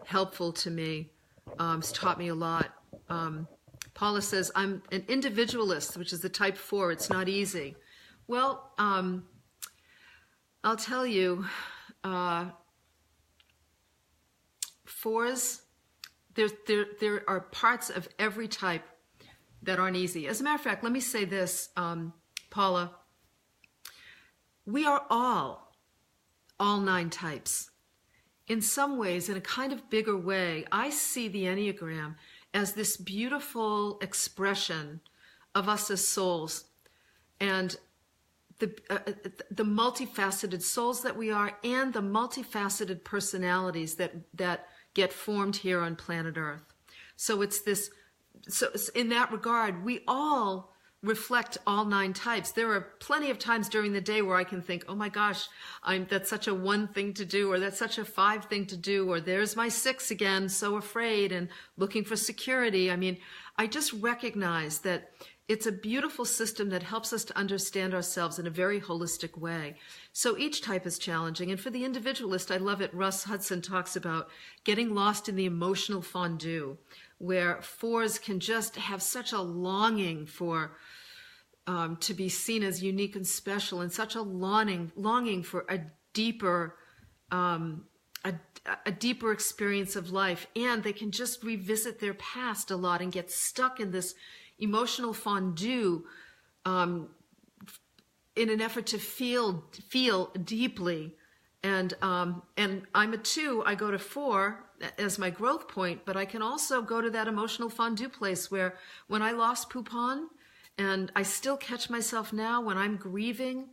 helpful 0.06 0.54
to 0.54 0.70
me. 0.70 1.12
Um, 1.58 1.82
he's 1.82 1.92
taught 1.92 2.18
me 2.18 2.30
a 2.30 2.36
lot. 2.36 2.74
Um, 3.10 3.48
Paula 3.94 4.22
says, 4.22 4.52
I'm 4.56 4.82
an 4.92 5.04
individualist, 5.08 5.98
which 5.98 6.14
is 6.14 6.22
the 6.22 6.30
type 6.30 6.58
four. 6.58 6.92
It's 6.92 7.10
not 7.10 7.28
easy. 7.28 7.76
Well, 8.28 8.72
um, 8.78 9.26
I'll 10.64 10.78
tell 10.78 11.06
you, 11.06 11.46
uh, 12.04 12.46
fours, 14.86 15.64
there, 16.36 16.49
there, 16.67 16.86
there 16.99 17.30
are 17.30 17.41
parts 17.41 17.89
of 17.89 18.07
every 18.17 18.47
type 18.47 18.84
that 19.63 19.80
aren't 19.80 19.97
easy. 19.97 20.27
As 20.27 20.39
a 20.39 20.43
matter 20.43 20.55
of 20.55 20.61
fact, 20.61 20.84
let 20.84 20.93
me 20.93 20.99
say 20.99 21.25
this, 21.25 21.69
um, 21.75 22.13
Paula 22.49 22.91
we 24.69 24.86
are 24.86 25.03
all, 25.09 25.73
all 26.59 26.80
nine 26.80 27.09
types. 27.09 27.71
In 28.47 28.61
some 28.61 28.97
ways, 28.97 29.30
in 29.30 29.38
a 29.38 29.41
kind 29.41 29.73
of 29.73 29.89
bigger 29.89 30.17
way, 30.17 30.65
I 30.71 30.89
see 30.89 31.27
the 31.27 31.43
Enneagram 31.43 32.15
as 32.53 32.73
this 32.73 32.97
beautiful 32.97 33.99
expression 33.99 35.01
of 35.55 35.67
us 35.67 35.89
as 35.89 36.07
souls 36.07 36.65
and 37.39 37.75
the, 38.59 38.75
uh, 38.89 38.99
the 39.49 39.63
multifaceted 39.63 40.61
souls 40.61 41.01
that 41.01 41.15
we 41.15 41.32
are 41.32 41.57
and 41.63 41.93
the 41.93 42.01
multifaceted 42.01 43.03
personalities 43.03 43.95
that, 43.95 44.13
that 44.36 44.67
get 45.02 45.14
formed 45.14 45.56
here 45.56 45.80
on 45.82 45.95
planet 45.95 46.38
Earth. 46.38 46.68
So 47.16 47.41
it's 47.41 47.62
this, 47.62 47.89
so 48.47 48.66
in 48.95 49.10
that 49.10 49.32
regard, 49.32 49.74
we 49.84 49.95
all 50.08 50.74
reflect 51.02 51.58
all 51.66 51.86
nine 51.86 52.14
types. 52.14 52.52
There 52.52 52.72
are 52.74 52.82
plenty 53.00 53.30
of 53.32 53.39
times 53.39 53.70
during 53.70 53.93
the 53.93 54.02
day 54.14 54.22
where 54.22 54.36
I 54.36 54.43
can 54.43 54.62
think, 54.62 54.84
oh 54.89 54.95
my 54.95 55.10
gosh, 55.10 55.47
I'm, 55.82 56.06
that's 56.10 56.30
such 56.30 56.47
a 56.47 56.54
one 56.54 56.88
thing 56.89 57.14
to 57.14 57.26
do, 57.26 57.52
or 57.52 57.58
that's 57.60 57.80
such 57.80 57.97
a 57.97 58.06
five 58.06 58.45
thing 58.45 58.66
to 58.68 58.78
do, 58.91 59.10
or 59.10 59.22
there's 59.22 59.56
my 59.56 59.70
six 59.70 60.12
again, 60.12 60.50
so 60.50 60.76
afraid 60.76 61.32
and 61.32 61.47
looking 61.78 62.04
for 62.04 62.18
security. 62.18 62.91
I 62.91 62.97
mean, 62.97 63.18
I 63.58 63.68
just 63.68 63.93
recognize 63.93 64.80
that 64.80 65.12
it's 65.50 65.66
a 65.66 65.72
beautiful 65.72 66.26
system 66.26 66.70
that 66.70 66.84
helps 66.84 67.12
us 67.12 67.24
to 67.26 67.36
understand 67.36 67.95
ourselves 67.95 68.38
in 68.38 68.45
a 68.45 68.52
very 68.52 68.80
holistic 68.80 69.36
way. 69.36 69.76
So 70.14 70.38
each 70.38 70.62
type 70.62 70.86
is 70.86 71.00
challenging. 71.00 71.50
And 71.50 71.60
for 71.60 71.72
the 71.72 71.84
individualist, 71.84 72.52
I 72.52 72.58
love 72.58 72.82
it. 72.82 72.93
Russ 72.93 73.24
Hudson 73.24 73.64
talks 73.64 73.95
about 73.95 74.30
getting 74.64 74.93
lost 74.93 75.28
in 75.28 75.36
the 75.36 75.47
emotional 75.47 76.04
fondue, 76.04 76.78
where 77.18 77.64
fours 77.64 78.20
can 78.20 78.39
just 78.39 78.76
have 78.76 79.02
such 79.02 79.34
a 79.34 79.41
longing 79.41 80.28
for 80.28 80.78
um, 81.66 81.97
to 81.97 82.14
be 82.14 82.30
seen 82.30 82.62
as 82.62 82.84
unique 82.84 83.16
and 83.16 83.26
special, 83.26 83.82
and 83.82 83.91
such 83.91 84.14
a 84.14 84.22
longing 84.22 84.91
longing 84.95 85.41
for 85.41 85.66
a 85.68 85.80
deeper 86.14 86.76
um, 87.32 87.86
a, 88.24 88.34
a 88.86 88.91
deeper 88.91 89.32
experience 89.32 89.95
of 89.95 90.12
life, 90.12 90.47
and 90.56 90.84
they 90.84 90.93
can 90.93 91.12
just 91.12 91.43
revisit 91.43 92.00
their 92.00 92.16
past 92.16 92.70
a 92.70 92.76
lot 92.76 93.02
and 93.02 93.12
get 93.12 93.32
stuck 93.32 93.80
in 93.80 93.91
this 93.91 94.14
emotional 94.60 95.14
fondue 95.14 96.05
um, 96.66 97.10
in 98.36 98.49
an 98.49 98.62
effort 98.62 98.88
to 98.88 98.97
feel 98.97 99.66
feel 99.89 100.32
deeply. 100.43 101.16
And 101.64 101.93
um, 102.01 102.43
and 102.57 102.84
I'm 102.95 103.14
a 103.14 103.18
two. 103.18 103.64
I 103.66 103.76
go 103.76 103.91
to 103.91 103.99
four 103.99 104.64
as 104.97 105.20
my 105.20 105.30
growth 105.30 105.68
point, 105.68 106.05
but 106.05 106.16
I 106.16 106.26
can 106.26 106.41
also 106.41 106.82
go 106.82 107.01
to 107.01 107.10
that 107.10 107.28
emotional 107.28 107.70
fondue 107.70 108.10
place 108.10 108.49
where 108.49 108.78
when 109.07 109.22
I 109.22 109.32
lost 109.32 109.70
Poupon 109.70 110.28
and 110.78 111.12
I 111.16 111.24
still 111.24 111.57
catch 111.57 111.89
myself 111.89 112.32
now 112.32 112.62
when 112.62 112.78
I'm 112.78 112.95
grieving. 112.95 113.68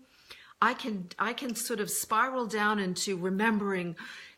I 0.61 0.75
can 0.75 1.09
I 1.19 1.33
can 1.33 1.55
sort 1.55 1.81
of 1.81 1.91
spiral 1.91 2.47
down 2.47 2.79
into 2.79 3.17
remembering 3.17 3.95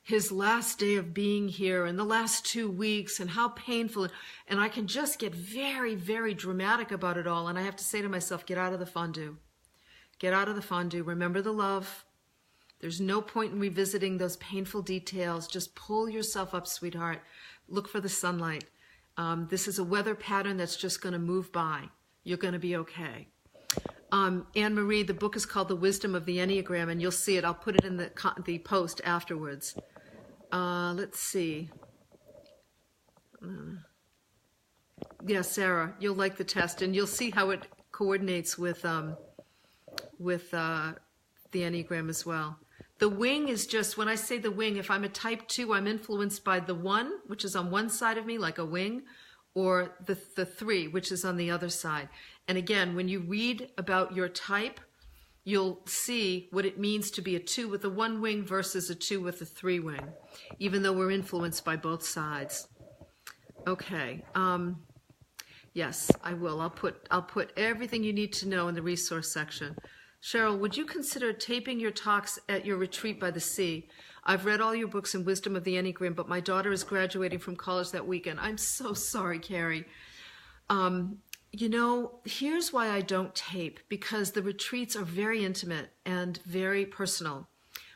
his 0.09 0.32
last 0.32 0.78
day 0.78 0.96
of 0.96 1.12
being 1.12 1.48
here 1.48 1.84
and 1.84 1.98
the 1.98 2.04
last 2.04 2.46
two 2.46 2.70
weeks 2.70 3.20
and 3.20 3.28
how 3.28 3.48
painful 3.50 4.09
and 4.46 4.59
I 4.59 4.70
can 4.70 4.86
just 4.86 5.18
get 5.18 5.34
very 5.34 5.94
very 5.94 6.32
dramatic 6.32 6.90
about 6.90 7.18
it 7.18 7.26
all 7.26 7.46
and 7.46 7.59
I 7.59 7.62
have 7.62 7.76
to 7.76 7.84
say 7.84 8.00
to 8.00 8.09
myself 8.09 8.46
get 8.46 8.56
out 8.56 8.72
of 8.72 8.80
the 8.80 8.86
fondue. 8.86 9.36
Get 10.18 10.32
out 10.32 10.48
of 10.48 10.56
the 10.56 10.62
fondue. 10.62 11.02
Remember 11.02 11.42
the 11.42 11.52
love. 11.52 12.06
There's 12.80 13.02
no 13.02 13.20
point 13.20 13.52
in 13.52 13.61
revisiting 13.61 14.16
those 14.16 14.36
painful 14.38 14.80
details. 14.80 15.46
Just 15.46 15.74
pull 15.74 16.09
yourself 16.09 16.54
up, 16.54 16.66
sweetheart. 16.66 17.20
Look 17.68 17.86
for 17.86 18.00
the 18.00 18.09
sunlight. 18.09 18.64
Um, 19.18 19.46
this 19.50 19.68
is 19.68 19.78
a 19.78 19.84
weather 19.84 20.14
pattern 20.14 20.56
that's 20.56 20.76
just 20.76 21.02
going 21.02 21.12
to 21.12 21.18
move 21.18 21.52
by. 21.52 21.90
You're 22.24 22.38
going 22.38 22.54
to 22.54 22.59
be 22.59 22.76
okay. 22.76 23.28
Um, 24.11 24.46
Anne 24.56 24.74
Marie, 24.74 25.02
the 25.02 25.12
book 25.12 25.36
is 25.36 25.44
called 25.44 25.68
The 25.68 25.76
Wisdom 25.76 26.14
of 26.14 26.24
the 26.24 26.38
Enneagram, 26.38 26.90
and 26.90 27.02
you'll 27.02 27.11
see 27.11 27.36
it. 27.36 27.44
I'll 27.44 27.52
put 27.52 27.74
it 27.74 27.84
in 27.84 27.96
the, 27.96 28.11
the 28.44 28.59
post 28.61 29.00
afterwards. 29.04 29.76
Uh, 30.53 30.94
let's 30.94 31.20
see. 31.20 31.68
Uh, 33.42 33.76
yeah, 35.26 35.42
Sarah, 35.42 35.94
you'll 36.01 36.14
like 36.14 36.36
the 36.36 36.44
test, 36.44 36.82
and 36.82 36.94
you'll 36.94 37.07
see 37.07 37.30
how 37.30 37.51
it 37.51 37.66
coordinates 37.92 38.57
with 38.59 38.84
um, 38.84 39.16
with 40.18 40.53
uh, 40.55 40.92
the 41.53 41.61
Enneagram 41.61 42.09
as 42.09 42.24
well. 42.24 42.59
The 42.99 43.09
wing 43.09 43.49
is 43.49 43.66
just 43.66 43.96
when 43.96 44.09
I 44.09 44.16
say 44.16 44.38
the 44.38 44.51
wing, 44.51 44.76
if 44.76 44.90
I'm 44.90 45.05
a 45.05 45.09
type 45.09 45.46
two, 45.46 45.72
I'm 45.72 45.86
influenced 45.86 46.44
by 46.44 46.59
the 46.61 46.74
one, 46.74 47.12
which 47.26 47.44
is 47.44 47.55
on 47.55 47.70
one 47.70 47.90
side 47.90 48.18
of 48.18 48.26
me, 48.26 48.38
like 48.38 48.59
a 48.59 48.64
wing, 48.64 49.03
or 49.55 49.96
the, 50.05 50.18
the 50.34 50.44
three, 50.44 50.88
which 50.88 51.12
is 51.12 51.24
on 51.24 51.36
the 51.36 51.51
other 51.51 51.68
side. 51.68 52.09
And 52.49 52.59
again, 52.59 52.96
when 52.96 53.09
you 53.09 53.20
read 53.20 53.70
about 53.78 54.16
your 54.16 54.28
type, 54.28 54.80
you'll 55.49 55.80
see 55.86 56.46
what 56.51 56.66
it 56.66 56.78
means 56.78 57.11
to 57.11 57.22
be 57.22 57.34
a 57.34 57.40
two 57.40 57.68
with 57.68 57.82
a 57.82 57.88
one 57.88 58.20
wing 58.20 58.44
versus 58.44 58.90
a 58.90 58.94
two 58.94 59.18
with 59.22 59.40
a 59.40 59.46
three 59.46 59.80
wing, 59.80 60.07
even 60.59 60.82
though 60.82 60.92
we're 60.92 61.11
influenced 61.11 61.64
by 61.64 61.74
both 61.74 62.05
sides. 62.05 62.68
Okay. 63.66 64.22
Um, 64.34 64.82
yes, 65.72 66.11
I 66.22 66.34
will. 66.34 66.61
I'll 66.61 66.68
put 66.68 67.09
I'll 67.11 67.22
put 67.22 67.55
everything 67.57 68.05
you 68.05 68.12
need 68.12 68.34
to 68.34 68.49
know 68.49 68.68
in 68.68 68.74
the 68.74 68.82
resource 68.82 69.32
section. 69.32 69.74
Cheryl, 70.22 70.59
would 70.59 70.76
you 70.76 70.84
consider 70.84 71.32
taping 71.32 71.80
your 71.80 71.92
talks 71.92 72.38
at 72.51 72.66
your 72.66 72.76
retreat 72.76 73.18
by 73.18 73.30
the 73.30 73.40
sea? 73.40 73.88
I've 74.24 74.44
read 74.44 74.61
all 74.61 74.74
your 74.74 74.88
books 74.88 75.14
in 75.14 75.24
Wisdom 75.24 75.57
of 75.57 75.64
the 75.64 75.76
Enneagram, 75.76 76.14
but 76.14 76.28
my 76.28 76.40
daughter 76.40 76.72
is 76.72 76.84
graduating 76.84 77.38
from 77.38 77.57
college 77.57 77.92
that 77.92 78.07
weekend. 78.07 78.38
I'm 78.38 78.59
so 78.59 78.92
sorry, 78.92 79.38
Carrie. 79.38 79.86
Um, 80.68 81.20
you 81.53 81.68
know, 81.68 82.20
here's 82.24 82.72
why 82.72 82.90
I 82.90 83.01
don't 83.01 83.34
tape 83.34 83.80
because 83.88 84.32
the 84.32 84.42
retreats 84.42 84.94
are 84.96 85.05
very 85.05 85.44
intimate 85.44 85.90
and 86.05 86.38
very 86.44 86.84
personal. 86.84 87.49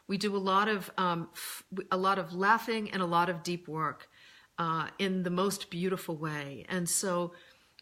We 0.09 0.19
do 0.19 0.35
a 0.35 0.39
lot 0.39 0.69
of 0.69 0.91
um, 0.99 1.29
f- 1.33 1.65
a 1.91 1.97
lot 1.97 2.19
of 2.19 2.35
laughing 2.35 2.91
and 2.91 3.03
a 3.03 3.07
lot 3.07 3.29
of 3.29 3.43
deep 3.43 3.69
work 3.69 4.09
uh, 4.59 4.89
in 4.99 5.23
the 5.23 5.31
most 5.31 5.71
beautiful 5.71 6.17
way, 6.17 6.67
and 6.69 6.89
so 6.89 7.33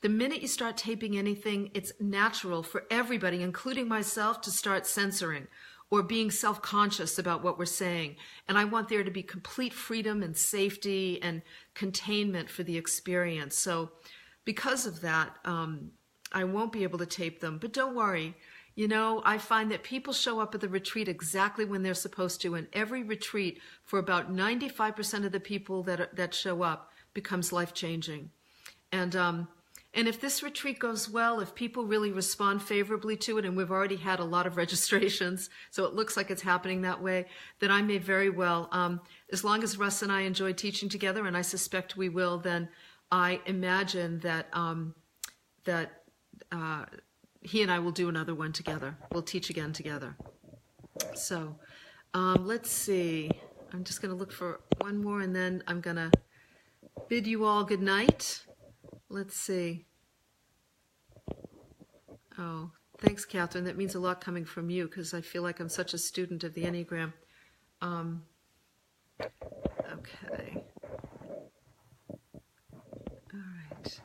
the 0.03 0.09
minute 0.09 0.41
you 0.41 0.49
start 0.49 0.79
taping 0.79 1.19
anything, 1.19 1.71
it's 1.75 1.93
natural 2.01 2.63
for 2.63 2.85
everybody, 2.91 3.43
including 3.43 3.87
myself, 3.87 4.41
to 4.43 4.51
start 4.51 4.87
censoring 4.87 5.47
or 5.91 6.03
being 6.03 6.31
self 6.31 6.63
conscious 6.63 7.19
about 7.19 7.43
what 7.43 7.59
we're 7.59 7.67
saying. 7.67 8.17
And 8.49 8.57
I 8.57 8.65
want 8.65 8.89
there 8.89 9.05
to 9.05 9.11
be 9.11 9.23
complete 9.23 9.75
freedom 9.75 10.23
and 10.23 10.37
safety 10.37 11.21
and 11.23 11.43
containment 11.75 12.49
for 12.49 12.63
the 12.63 12.79
experience. 12.79 13.59
So 13.59 13.91
because 14.45 14.87
of 14.87 15.01
that, 15.03 15.37
um, 15.45 15.93
I 16.33 16.45
won't 16.45 16.73
be 16.73 16.83
able 16.83 16.99
to 16.99 17.07
tape 17.07 17.41
them. 17.41 17.59
But 17.59 17.73
don't 17.73 17.95
worry. 17.95 18.37
You 18.75 18.89
know, 18.89 19.21
I 19.25 19.39
find 19.39 19.71
that 19.73 19.83
people 19.83 20.13
show 20.13 20.41
up 20.41 20.55
at 20.55 20.61
the 20.61 20.69
retreat 20.69 21.09
exactly 21.09 21.65
when 21.65 21.83
they're 21.83 21.93
supposed 21.93 22.41
to, 22.43 22.55
and 22.55 22.69
every 22.73 23.03
retreat 23.03 23.61
for 23.85 23.99
about 23.99 24.33
95% 24.33 25.27
of 25.27 25.33
the 25.33 25.41
people 25.41 25.83
that, 25.83 26.17
that 26.17 26.35
show 26.35 26.63
up 26.63 26.93
becomes 27.13 27.53
life 27.53 27.75
changing. 27.75 28.31
And, 28.93 29.15
um, 29.17 29.49
and 29.93 30.07
if 30.07 30.21
this 30.21 30.43
retreat 30.43 30.79
goes 30.79 31.11
well, 31.11 31.41
if 31.41 31.55
people 31.55 31.85
really 31.85 32.13
respond 32.13 32.63
favorably 32.63 33.17
to 33.19 33.39
it, 33.39 33.45
and 33.45 33.57
we've 33.57 33.73
already 33.73 33.97
had 33.97 34.21
a 34.21 34.25
lot 34.25 34.47
of 34.47 34.57
registrations, 34.65 35.51
so 35.71 35.85
it 35.85 35.95
looks 35.95 36.17
like 36.17 36.31
it's 36.31 36.43
happening 36.43 36.83
that 36.83 37.03
way, 37.03 37.27
then 37.59 37.73
I 37.73 37.83
may 37.83 37.99
very 37.99 38.31
well, 38.31 38.69
um, 38.71 39.01
as 39.33 39.43
long 39.43 39.65
as 39.65 39.79
Russ 39.79 40.01
and 40.01 40.13
I 40.13 40.23
enjoy 40.23 40.53
teaching 40.53 40.89
together, 40.89 41.27
and 41.27 41.37
I 41.37 41.43
suspect 41.43 41.97
we 41.97 42.09
will, 42.09 42.39
then 42.39 42.69
I 43.13 43.41
imagine 43.47 44.21
that 44.21 44.47
um, 44.53 44.95
that 45.65 46.03
uh, 46.53 46.85
he 47.43 47.63
and 47.63 47.71
I 47.71 47.79
will 47.79 47.93
do 47.93 48.09
another 48.09 48.35
one 48.35 48.53
together. 48.53 48.97
We'll 49.13 49.23
teach 49.23 49.51
again 49.51 49.73
together. 49.73 50.17
So 51.15 51.57
um, 52.15 52.47
let's 52.47 52.71
see. 52.71 53.31
I'm 53.73 53.85
just 53.85 54.03
going 54.03 54.11
to 54.11 54.17
look 54.19 54.33
for 54.33 54.61
one 54.81 55.03
more, 55.03 55.21
and 55.21 55.35
then 55.35 55.63
I'm 55.67 55.81
going 55.81 55.97
to 55.97 56.11
bid 57.09 57.27
you 57.27 57.45
all 57.45 57.65
good 57.65 57.83
night. 57.83 58.45
Let's 59.09 59.37
see. 59.37 59.87
Oh, 62.39 62.71
thanks, 62.99 63.25
Catherine. 63.25 63.65
That 63.65 63.77
means 63.77 63.95
a 63.95 64.01
lot 64.01 64.21
coming 64.21 64.45
from 64.45 64.71
you 64.71 64.87
because 64.87 65.15
I 65.15 65.21
feel 65.21 65.43
like 65.43 65.61
I'm 65.61 65.69
such 65.69 65.95
a 65.95 65.99
student 65.99 66.43
of 66.43 66.55
the 66.55 66.65
Enneagram. 66.65 67.13
Um, 67.81 68.23
okay. 69.23 70.65
All 73.33 73.41
right. 73.73 73.81
Yes, 73.81 74.01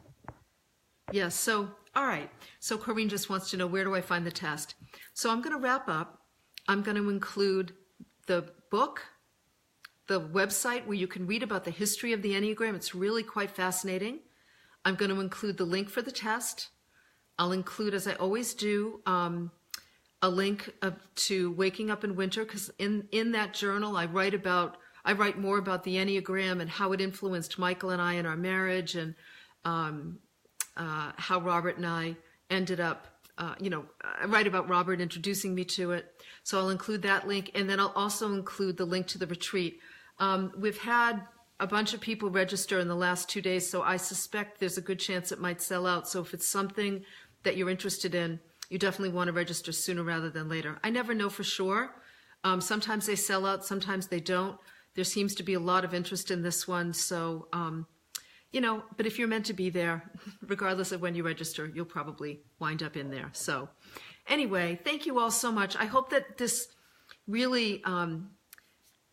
yeah, 1.16 1.30
so, 1.30 1.70
all 1.96 2.06
right. 2.06 2.30
So 2.60 2.78
Corrine 2.78 3.10
just 3.10 3.30
wants 3.30 3.50
to 3.50 3.58
know 3.58 3.68
where 3.68 3.86
do 3.86 3.96
I 3.96 4.02
find 4.02 4.28
the 4.28 4.32
test? 4.32 4.76
So 5.14 5.30
I'm 5.30 5.42
going 5.42 5.56
to 5.56 5.62
wrap 5.62 5.88
up. 5.88 6.20
I'm 6.68 6.82
going 6.82 6.98
to 6.98 7.10
include 7.10 7.72
the 8.28 8.52
book, 8.70 9.02
the 10.08 10.20
website 10.20 10.86
where 10.86 10.98
you 10.98 11.08
can 11.08 11.26
read 11.26 11.42
about 11.42 11.64
the 11.64 11.72
history 11.72 12.12
of 12.12 12.22
the 12.22 12.34
Enneagram. 12.34 12.76
It's 12.76 12.94
really 12.94 13.24
quite 13.24 13.50
fascinating. 13.50 14.20
I'm 14.84 14.96
going 14.96 15.10
to 15.10 15.22
include 15.22 15.56
the 15.56 15.64
link 15.64 15.90
for 15.90 16.02
the 16.02 16.12
test. 16.12 16.68
I'll 17.40 17.54
include, 17.54 17.94
as 17.94 18.10
I 18.10 18.16
always 18.16 18.54
do, 18.54 19.00
um, 19.06 19.52
a 20.22 20.28
link 20.28 20.70
of, 20.82 20.96
to 21.16 21.54
Waking 21.54 21.92
Up 21.92 22.04
in 22.04 22.18
Winter 22.18 22.44
because 22.44 22.72
in 22.78 23.08
in 23.12 23.32
that 23.34 23.54
journal 23.54 23.96
I 23.96 24.06
write 24.06 24.34
about 24.34 24.78
I 25.04 25.12
write 25.14 25.38
more 25.38 25.60
about 25.60 25.84
the 25.84 25.96
Enneagram 25.96 26.62
and 26.62 26.70
how 26.70 26.92
it 26.94 27.00
influenced 27.00 27.60
Michael 27.60 27.92
and 27.92 28.02
I 28.02 28.14
in 28.14 28.26
our 28.26 28.38
marriage 28.38 28.96
and 28.96 29.14
um, 29.66 30.20
uh, 30.78 31.12
how 31.18 31.40
Robert 31.40 31.78
and 31.78 31.86
I 31.86 32.16
ended 32.50 32.80
up. 32.80 33.08
Uh, 33.38 33.54
you 33.60 33.70
know, 33.70 33.84
I 34.02 34.26
write 34.26 34.48
about 34.48 34.70
Robert 34.70 35.02
introducing 35.02 35.54
me 35.54 35.66
to 35.66 35.92
it, 35.92 36.24
so 36.44 36.58
I'll 36.58 36.70
include 36.70 37.02
that 37.02 37.28
link, 37.28 37.52
and 37.54 37.70
then 37.70 37.80
I'll 37.82 37.94
also 37.96 38.34
include 38.34 38.78
the 38.78 38.86
link 38.86 39.08
to 39.08 39.18
the 39.18 39.28
retreat. 39.28 39.80
Um, 40.20 40.54
we've 40.58 40.78
had 40.78 41.22
a 41.60 41.68
bunch 41.68 41.94
of 41.94 42.00
people 42.00 42.30
register 42.30 42.80
in 42.80 42.88
the 42.88 42.96
last 42.96 43.30
two 43.30 43.42
days, 43.42 43.70
so 43.70 43.82
I 43.82 43.98
suspect 43.98 44.60
there's 44.60 44.78
a 44.78 44.82
good 44.82 45.00
chance 45.00 45.32
it 45.32 45.40
might 45.40 45.62
sell 45.62 45.86
out. 45.86 46.08
So 46.08 46.22
if 46.22 46.34
it's 46.34 46.48
something 46.48 47.04
that 47.44 47.58
you're 47.58 47.70
interested 47.70 48.16
in, 48.16 48.40
you 48.70 48.80
definitely 48.80 49.14
want 49.14 49.28
to 49.28 49.34
register 49.34 49.72
sooner 49.72 50.04
rather 50.04 50.30
than 50.30 50.50
later. 50.50 50.80
I 50.84 50.90
never 50.90 51.14
know 51.14 51.30
for 51.30 51.44
sure. 51.44 51.92
Um, 52.44 52.62
sometimes 52.62 53.06
they 53.06 53.16
sell 53.16 53.46
out, 53.46 53.66
sometimes 53.66 54.08
they 54.08 54.20
don't. 54.20 54.58
There 54.96 55.04
seems 55.04 55.36
to 55.36 55.44
be 55.44 55.54
a 55.54 55.60
lot 55.60 55.84
of 55.84 55.94
interest 55.94 56.32
in 56.32 56.42
this 56.42 56.68
one, 56.68 56.94
so 56.94 57.48
um, 57.52 57.86
you 58.56 58.62
know. 58.62 58.84
But 58.96 59.06
if 59.06 59.20
you're 59.20 59.28
meant 59.28 59.46
to 59.48 59.54
be 59.54 59.70
there, 59.70 60.10
regardless 60.48 60.94
of 60.94 61.02
when 61.02 61.14
you 61.14 61.24
register, 61.24 61.70
you'll 61.76 61.86
probably 61.86 62.40
wind 62.58 62.82
up 62.82 62.96
in 62.96 63.12
there. 63.12 63.30
So, 63.34 63.70
anyway, 64.28 64.80
thank 64.84 65.06
you 65.06 65.20
all 65.20 65.30
so 65.30 65.52
much. 65.52 65.76
I 65.76 65.86
hope 65.86 66.10
that 66.12 66.38
this 66.38 66.70
really 67.28 67.84
um, 67.84 68.32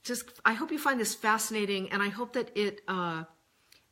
just 0.04 0.24
I 0.44 0.52
hope 0.52 0.70
you 0.70 0.78
find 0.78 1.00
this 1.00 1.14
fascinating, 1.14 1.90
and 1.90 2.00
I 2.00 2.08
hope 2.08 2.34
that 2.34 2.50
it 2.56 2.80
uh, 2.86 3.24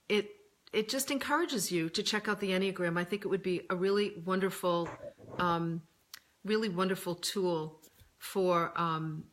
it 0.08 0.28
it 0.72 0.88
just 0.88 1.10
encourages 1.10 1.72
you 1.72 1.88
to 1.90 2.02
check 2.02 2.28
out 2.28 2.38
the 2.38 2.50
Enneagram. 2.50 2.96
I 2.96 3.04
think 3.04 3.24
it 3.24 3.28
would 3.28 3.42
be 3.42 3.62
a 3.70 3.74
really 3.74 4.12
wonderful, 4.24 4.88
um, 5.38 5.82
really 6.44 6.68
wonderful 6.68 7.16
tool 7.16 7.80
for 8.18 8.72
um, 8.76 9.24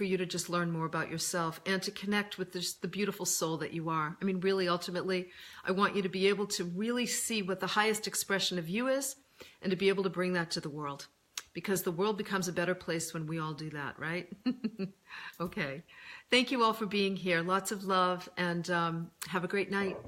for 0.00 0.04
you 0.04 0.16
to 0.16 0.24
just 0.24 0.48
learn 0.48 0.70
more 0.70 0.86
about 0.86 1.10
yourself 1.10 1.60
and 1.66 1.82
to 1.82 1.90
connect 1.90 2.38
with 2.38 2.54
this, 2.54 2.72
the 2.72 2.88
beautiful 2.88 3.26
soul 3.26 3.58
that 3.58 3.74
you 3.74 3.90
are. 3.90 4.16
I 4.18 4.24
mean, 4.24 4.40
really, 4.40 4.66
ultimately, 4.66 5.28
I 5.62 5.72
want 5.72 5.94
you 5.94 6.00
to 6.00 6.08
be 6.08 6.26
able 6.28 6.46
to 6.46 6.64
really 6.64 7.04
see 7.04 7.42
what 7.42 7.60
the 7.60 7.66
highest 7.66 8.06
expression 8.06 8.58
of 8.58 8.66
you 8.66 8.88
is, 8.88 9.16
and 9.60 9.70
to 9.70 9.76
be 9.76 9.90
able 9.90 10.02
to 10.04 10.08
bring 10.08 10.32
that 10.32 10.50
to 10.52 10.60
the 10.60 10.70
world 10.70 11.06
because 11.52 11.82
the 11.82 11.92
world 11.92 12.16
becomes 12.16 12.48
a 12.48 12.52
better 12.54 12.74
place 12.74 13.12
when 13.12 13.26
we 13.26 13.38
all 13.38 13.52
do 13.52 13.68
that, 13.68 13.98
right? 13.98 14.32
okay. 15.40 15.82
Thank 16.30 16.50
you 16.50 16.64
all 16.64 16.72
for 16.72 16.86
being 16.86 17.14
here. 17.14 17.42
Lots 17.42 17.70
of 17.70 17.84
love 17.84 18.26
and 18.38 18.70
um, 18.70 19.10
have 19.28 19.44
a 19.44 19.48
great 19.48 19.70
night. 19.70 19.98